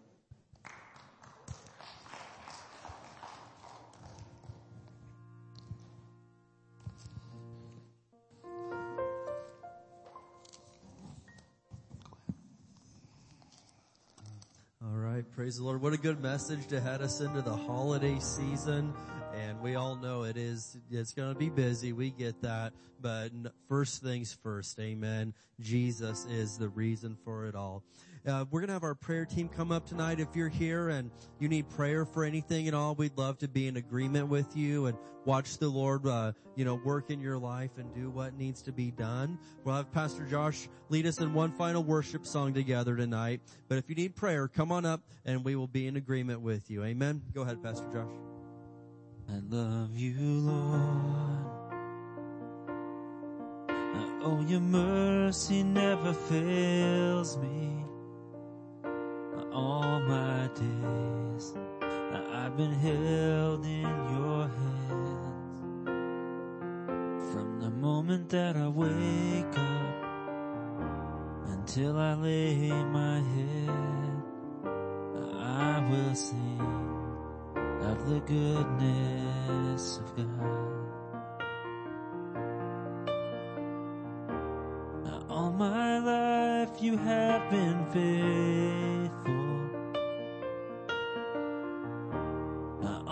Praise 15.46 15.58
the 15.58 15.64
Lord. 15.64 15.84
What 15.84 15.94
a 15.94 15.98
good 15.98 16.24
message 16.24 16.66
to 16.70 16.82
head 16.82 17.04
us 17.04 17.22
into 17.22 17.40
the 17.44 17.56
holiday 17.56 18.18
season. 18.20 18.92
And 19.36 19.62
we 19.62 19.76
all 19.76 19.96
know 19.96 20.24
it 20.24 20.38
is, 20.38 20.76
it's 20.90 21.14
going 21.14 21.32
to 21.32 21.38
be 21.38 21.50
busy. 21.50 21.94
We 21.94 22.10
get 22.10 22.42
that. 22.42 22.74
But 23.00 23.30
first 23.70 24.02
things 24.02 24.36
first. 24.42 24.80
Amen. 24.80 25.36
Jesus 25.60 26.26
is 26.26 26.58
the 26.58 26.70
reason 26.70 27.16
for 27.24 27.46
it 27.46 27.54
all. 27.54 27.84
Uh, 28.28 28.44
we're 28.50 28.60
going 28.60 28.68
to 28.68 28.74
have 28.74 28.84
our 28.84 28.96
prayer 28.96 29.24
team 29.24 29.48
come 29.48 29.72
up 29.72 29.86
tonight. 29.86 30.20
If 30.20 30.36
you're 30.36 30.50
here 30.50 30.90
and 30.90 31.12
you 31.40 31.48
need 31.48 31.70
prayer 31.70 32.06
for 32.06 32.24
anything 32.24 32.68
at 32.68 32.74
all, 32.74 32.96
we'd 32.96 33.16
love 33.18 33.38
to 33.40 33.48
be 33.48 33.68
in 33.68 33.78
agreement 33.78 34.30
with 34.30 34.58
you 34.58 34.88
and 34.88 34.98
watch 35.26 35.60
the 35.60 35.68
Lord, 35.68 36.08
uh, 36.08 36.32
you 36.56 36.66
know, 36.66 36.74
work 36.74 37.12
in 37.12 37.22
your 37.22 37.38
life 37.38 37.78
and 37.78 37.94
do 37.94 38.10
what 38.10 38.36
needs 38.36 38.64
to 38.64 38.72
be 38.72 38.90
done. 38.90 39.38
We'll 39.64 39.76
have 39.76 39.92
Pastor 39.92 40.26
Josh 40.26 40.68
lead 40.90 41.06
us 41.06 41.20
in 41.20 41.36
one 41.36 41.52
final 41.52 41.84
worship 41.84 42.26
song 42.26 42.56
together 42.56 42.96
tonight. 42.96 43.42
But 43.68 43.78
if 43.78 43.90
you 43.90 43.96
need 43.96 44.16
prayer, 44.16 44.48
come 44.48 44.72
on 44.72 44.86
up 44.86 45.02
and 45.24 45.46
we 45.46 45.56
will 45.56 45.68
be 45.68 45.86
in 45.86 45.96
agreement 45.96 46.42
with 46.42 46.72
you. 46.72 46.84
Amen. 46.84 47.22
Go 47.32 47.44
ahead, 47.44 47.62
Pastor 47.62 47.86
Josh. 47.94 48.12
I 49.30 49.40
love 49.50 49.96
you, 49.96 50.16
Lord. 50.20 51.46
Oh, 54.24 54.44
your 54.48 54.62
mercy 54.62 55.62
never 55.62 56.12
fails 56.12 57.38
me. 57.38 57.85
All 59.56 60.02
my 60.02 60.50
days, 60.54 61.54
I've 61.82 62.58
been 62.58 62.74
held 62.74 63.64
in 63.66 63.84
your 63.84 64.50
hands. 64.50 65.62
From 67.32 67.62
the 67.62 67.70
moment 67.70 68.28
that 68.32 68.58
I 68.58 68.68
wake 68.68 69.58
up 69.58 69.96
until 71.48 71.98
I 71.98 72.16
lay 72.16 72.70
my 72.70 73.22
head, 73.22 74.24
I 75.40 75.80
will 75.90 76.16
sing 76.16 76.60
of 77.80 78.10
the 78.10 78.20
goodness 78.28 80.00
of 80.00 80.16
God. 80.18 80.76
All 85.30 85.52
my 85.52 86.00
life 86.00 86.82
you 86.82 86.98
have 86.98 87.50
been 87.50 87.86
faithful. 87.92 89.05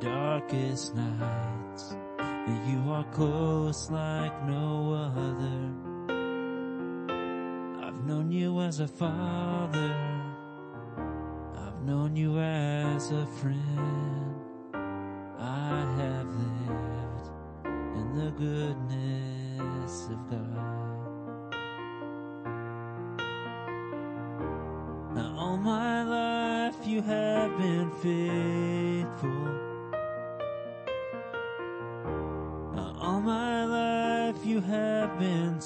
darkest 0.00 0.94
nights. 0.94 1.96
And 2.18 2.72
you 2.72 2.90
are 2.92 3.04
close 3.12 3.90
like 3.90 4.44
no 4.46 4.94
other. 5.16 5.72
I've 7.84 8.04
known 8.04 8.30
you 8.30 8.60
as 8.60 8.80
a 8.80 8.88
father. 8.88 9.96
I've 11.56 11.82
known 11.82 12.16
you 12.16 12.38
as 12.38 13.10
a 13.10 13.26
friend. 13.26 14.34
I 15.38 15.80
have 15.98 16.26
lived 16.26 17.30
in 17.96 18.14
the 18.14 18.30
goodness 18.32 20.06
of 20.06 20.30
God. 20.30 20.78
Now 25.14 25.34
all 25.36 25.56
my 25.56 26.02
life 26.04 26.86
you 26.86 27.02
have 27.02 27.58
been 27.58 27.90
faithful. 27.90 29.57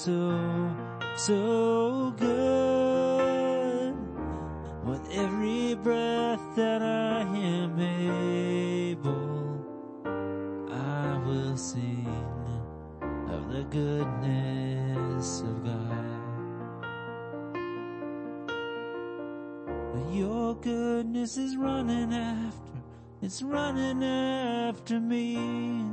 So, 0.02 0.74
so 1.16 2.12
good. 2.18 3.94
With 4.84 5.08
every 5.12 5.74
breath 5.74 6.40
that 6.56 6.82
I 6.82 7.20
am 7.20 7.78
able, 7.78 9.64
I 10.72 11.18
will 11.24 11.56
sing 11.56 12.04
of 13.30 13.52
the 13.52 13.62
goodness 13.70 15.42
of 15.42 15.64
God. 15.64 16.18
But 19.92 20.12
your 20.12 20.56
goodness 20.56 21.36
is 21.36 21.56
running 21.56 22.12
after, 22.12 22.72
it's 23.22 23.40
running 23.40 24.02
after 24.02 24.98
me. 24.98 25.92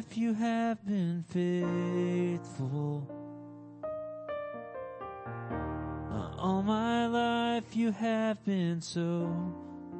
Life 0.00 0.16
you 0.16 0.32
have 0.32 0.82
been 0.86 1.22
faithful. 1.28 3.06
Uh, 6.10 6.30
all 6.38 6.62
my 6.62 7.06
life 7.06 7.76
you 7.76 7.92
have 7.92 8.42
been 8.46 8.80
so, 8.80 9.30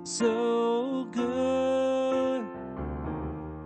so 0.02 1.06
good. 1.12 2.46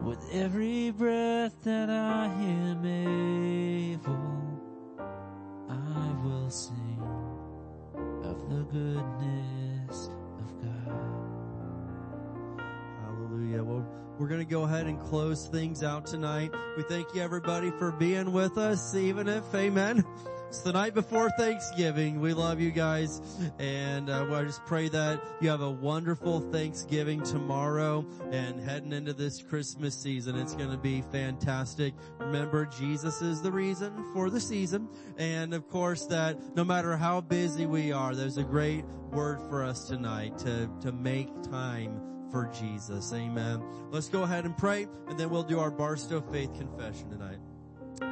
With 0.03 0.29
every 0.33 0.91
breath 0.91 1.55
that 1.63 1.89
I 1.89 2.27
am 2.27 2.85
able, 2.85 4.61
I 5.71 6.13
will 6.25 6.51
sing 6.51 7.01
of 8.25 8.49
the 8.49 8.65
goodness 8.73 10.11
of 10.41 10.53
God. 10.61 11.31
Hallelujah. 13.05 13.63
Well, 13.63 14.04
we're 14.19 14.29
going 14.29 14.41
to 14.41 14.51
go 14.51 14.63
ahead 14.63 14.87
and 14.87 15.01
close 15.01 15.49
things 15.49 15.83
out 15.83 16.07
tonight. 16.07 16.53
We 16.77 16.83
thank 16.85 17.15
you 17.15 17.23
everybody 17.23 17.71
for 17.73 17.93
being 17.93 18.33
with 18.33 18.59
us, 18.59 18.95
even 18.95 19.29
if, 19.29 19.55
amen. 19.55 20.05
It's 20.55 20.63
the 20.63 20.73
night 20.73 20.95
before 20.95 21.31
Thanksgiving. 21.31 22.21
We 22.21 22.33
love 22.33 22.61
you 22.61 22.71
guys. 22.71 23.21
And 23.59 24.09
uh, 24.09 24.33
I 24.33 24.45
just 24.45 24.65
pray 24.67 24.89
that 24.89 25.21
you 25.41 25.49
have 25.49 25.63
a 25.63 25.71
wonderful 25.71 26.41
Thanksgiving 26.53 27.25
tomorrow 27.25 28.07
and 28.31 28.61
heading 28.61 28.93
into 28.93 29.13
this 29.15 29.43
Christmas 29.43 30.01
season. 30.01 30.37
It's 30.37 30.55
going 30.55 30.71
to 30.71 30.79
be 30.79 31.03
fantastic. 31.11 31.93
Remember, 32.21 32.67
Jesus 32.67 33.21
is 33.21 33.43
the 33.43 33.51
reason 33.51 34.13
for 34.13 34.31
the 34.31 34.39
season. 34.39 34.89
And 35.19 35.55
of 35.55 35.69
course 35.69 36.07
that 36.07 36.39
no 36.55 36.63
matter 36.63 36.97
how 36.97 37.21
busy 37.21 37.67
we 37.67 37.91
are, 37.91 38.15
there's 38.15 38.39
a 38.39 38.45
great 38.45 38.85
word 39.11 39.41
for 39.49 39.65
us 39.65 39.89
tonight 39.89 40.39
to, 40.39 40.71
to 40.83 40.93
make 40.93 41.31
time 41.43 42.14
for 42.35 42.47
Jesus. 42.47 43.13
Amen. 43.13 43.63
Let's 43.93 44.09
go 44.09 44.25
ahead 44.25 44.45
and 44.45 44.59
pray 44.59 44.89
and 45.07 45.17
then 45.17 45.31
we'll 45.31 45.45
do 45.45 45.61
our 45.61 45.71
Barstow 45.71 46.21
faith 46.33 46.53
confession 46.59 47.09
tonight. 47.09 47.39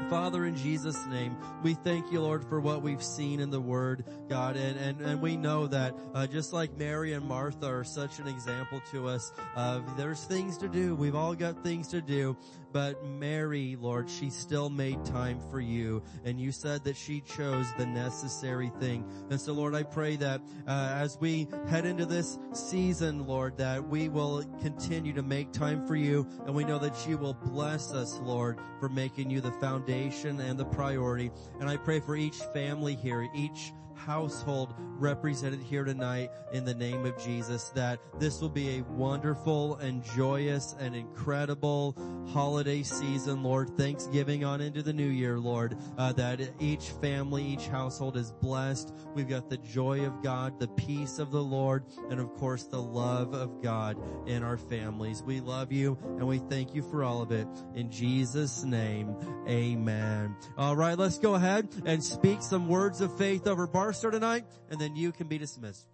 Father, 0.09 0.47
in 0.47 0.55
Jesus' 0.55 1.05
name, 1.07 1.37
we 1.65 1.75
thank 1.75 2.13
you, 2.13 2.21
Lord, 2.21 2.45
for 2.45 2.61
what 2.61 2.83
we've 2.83 3.03
seen 3.03 3.41
in 3.41 3.51
the 3.51 3.61
Word, 3.61 4.05
God, 4.29 4.57
and, 4.57 4.79
and, 4.79 5.01
and 5.01 5.21
we 5.21 5.37
know 5.37 5.67
that 5.67 5.97
uh, 6.15 6.29
just 6.29 6.53
like 6.53 6.77
Mary 6.79 7.15
and 7.15 7.27
Martha 7.27 7.67
are 7.67 7.83
such 7.83 8.21
an 8.21 8.29
example 8.29 8.81
to 8.93 9.09
us 9.09 9.33
of 9.57 9.97
there's 9.97 10.23
things 10.23 10.57
to 10.59 10.69
do. 10.69 10.95
We've 10.95 11.17
all 11.17 11.35
got 11.35 11.65
things 11.65 11.89
to 11.89 12.01
do, 12.01 12.37
but 12.73 13.05
Mary, 13.05 13.77
Lord, 13.79 14.09
she 14.09 14.31
still 14.31 14.71
made 14.71 15.05
time 15.05 15.41
for 15.51 15.61
you, 15.61 16.03
and 16.25 16.41
you 16.41 16.53
said 16.53 16.85
that 16.85 16.97
she 16.97 17.21
chose 17.21 17.67
the 17.77 17.87
necessary 17.87 18.71
thing. 18.81 19.05
And 19.31 19.41
so, 19.41 19.53
Lord, 19.53 19.75
I 19.75 19.83
pray 19.83 20.17
that 20.17 20.41
uh, 20.67 20.93
as 20.95 21.19
we 21.21 21.49
head 21.69 21.85
into 21.85 22.07
this 22.07 22.39
season, 22.53 23.27
Lord, 23.27 23.57
that 23.59 23.87
we 23.87 24.09
will 24.09 24.45
continue 24.61 25.13
to 25.13 25.23
make 25.23 25.53
time 25.53 25.87
for 25.87 25.97
you, 25.97 26.27
and 26.47 26.55
we 26.55 26.65
know 26.65 26.79
that 26.79 27.07
you 27.07 27.19
will 27.19 27.35
bless 27.35 27.93
us, 27.93 28.19
Lord, 28.23 28.59
for 28.81 28.89
making 28.89 29.31
you 29.31 29.41
the 29.41 29.53
foundation 29.53 30.41
and 30.41 30.59
the 30.59 30.65
priority. 30.65 31.31
And 31.61 31.69
I 31.69 31.77
pray 31.77 32.01
for 32.01 32.17
each 32.17 32.37
family 32.55 32.95
here, 32.95 33.29
each 33.35 33.73
household 34.07 34.75
represented 34.99 35.61
here 35.61 35.85
tonight 35.85 36.31
in 36.53 36.65
the 36.65 36.75
name 36.75 37.07
of 37.07 37.19
Jesus 37.23 37.71
that 37.71 37.99
this 38.19 38.41
will 38.41 38.49
be 38.49 38.79
a 38.79 38.83
wonderful 38.83 39.77
and 39.77 40.05
joyous 40.05 40.77
and 40.79 40.95
incredible 40.95 41.97
holiday 42.33 42.83
season, 42.83 43.43
Lord. 43.43 43.77
Thanksgiving 43.77 44.45
on 44.45 44.61
into 44.61 44.83
the 44.83 44.93
new 44.93 45.09
year, 45.09 45.39
Lord, 45.39 45.77
uh, 45.99 46.13
that 46.13 46.41
each 46.61 46.91
family, 47.01 47.45
each 47.45 47.67
household 47.69 48.17
is 48.17 48.33
blessed. 48.33 48.95
We've 49.15 49.29
got 49.29 49.51
the 49.51 49.57
joy 49.59 50.05
of 50.05 50.23
God, 50.23 50.59
the 50.59 50.69
peace 50.69 51.19
of 51.19 51.31
the 51.31 51.43
Lord, 51.43 51.85
and 52.11 52.21
of 52.21 52.33
course 52.35 52.65
the 52.65 52.81
love 52.81 53.35
of 53.35 53.63
God 53.63 53.99
in 54.29 54.43
our 54.43 54.57
families. 54.57 55.23
We 55.23 55.41
love 55.41 55.73
you 55.73 55.99
and 56.03 56.27
we 56.27 56.39
thank 56.39 56.75
you 56.75 56.83
for 56.83 57.03
all 57.03 57.23
of 57.23 57.33
it. 57.33 57.47
In 57.75 57.91
Jesus 57.91 58.65
name, 58.65 59.17
amen. 59.49 60.37
All 60.57 60.77
right, 60.77 60.99
let's 60.99 61.19
go 61.19 61.35
ahead 61.35 61.69
and 61.85 62.03
speak 62.03 62.43
some 62.43 62.69
words 62.69 63.01
of 63.01 63.17
faith 63.19 63.47
over 63.47 63.67
Barstow 63.93 64.11
tonight 64.11 64.47
and 64.71 64.81
then 64.81 64.97
you 64.97 65.13
can 65.13 65.27
be 65.27 65.37
dismissed. 65.37 65.87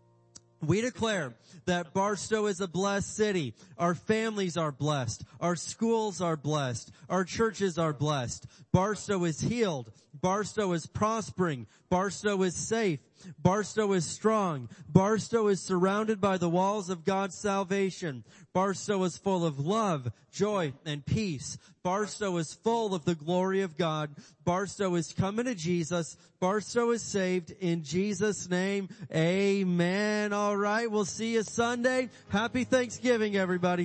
We 0.65 0.81
declare 0.83 1.35
that 1.65 1.93
Barstow 1.93 2.47
is 2.47 2.61
a 2.61 2.69
blessed 2.69 3.17
city. 3.17 3.55
Our 3.77 3.97
families 3.97 4.57
are 4.57 4.71
blessed. 4.71 5.25
Our 5.41 5.57
schools 5.57 6.21
are 6.21 6.37
blessed. 6.37 6.93
Our 7.09 7.25
churches 7.25 7.77
are 7.77 7.93
blessed. 7.93 8.47
Barstow 8.71 9.25
is 9.25 9.41
healed. 9.41 9.91
Barstow 10.15 10.73
is 10.73 10.87
prospering. 10.87 11.67
Barstow 11.89 12.43
is 12.43 12.55
safe. 12.55 13.01
Barstow 13.39 13.93
is 13.93 14.05
strong. 14.05 14.69
Barstow 14.89 15.49
is 15.49 15.61
surrounded 15.61 16.21
by 16.21 16.39
the 16.39 16.49
walls 16.49 16.91
of 16.91 17.05
God's 17.05 17.37
salvation. 17.37 18.25
Barstow 18.53 19.03
is 19.05 19.17
full 19.17 19.45
of 19.45 19.59
love, 19.59 20.11
joy, 20.31 20.73
and 20.85 21.05
peace. 21.05 21.59
Barstow 21.83 22.37
is 22.37 22.53
full 22.53 22.95
of 22.95 23.05
the 23.05 23.15
glory 23.15 23.63
of 23.63 23.77
God. 23.77 24.11
Barstow 24.45 24.95
is 24.95 25.13
coming 25.13 25.47
to 25.47 25.55
Jesus. 25.55 26.17
Barstow 26.41 26.91
is 26.91 27.03
saved 27.03 27.53
in 27.61 27.83
Jesus 27.83 28.49
name. 28.49 28.89
Amen. 29.15 30.33
All 30.33 30.57
right. 30.57 30.91
We'll 30.91 31.05
see 31.05 31.35
you 31.35 31.43
Sunday. 31.43 32.11
Happy 32.29 32.65
Thanksgiving, 32.65 33.37
everybody. 33.37 33.85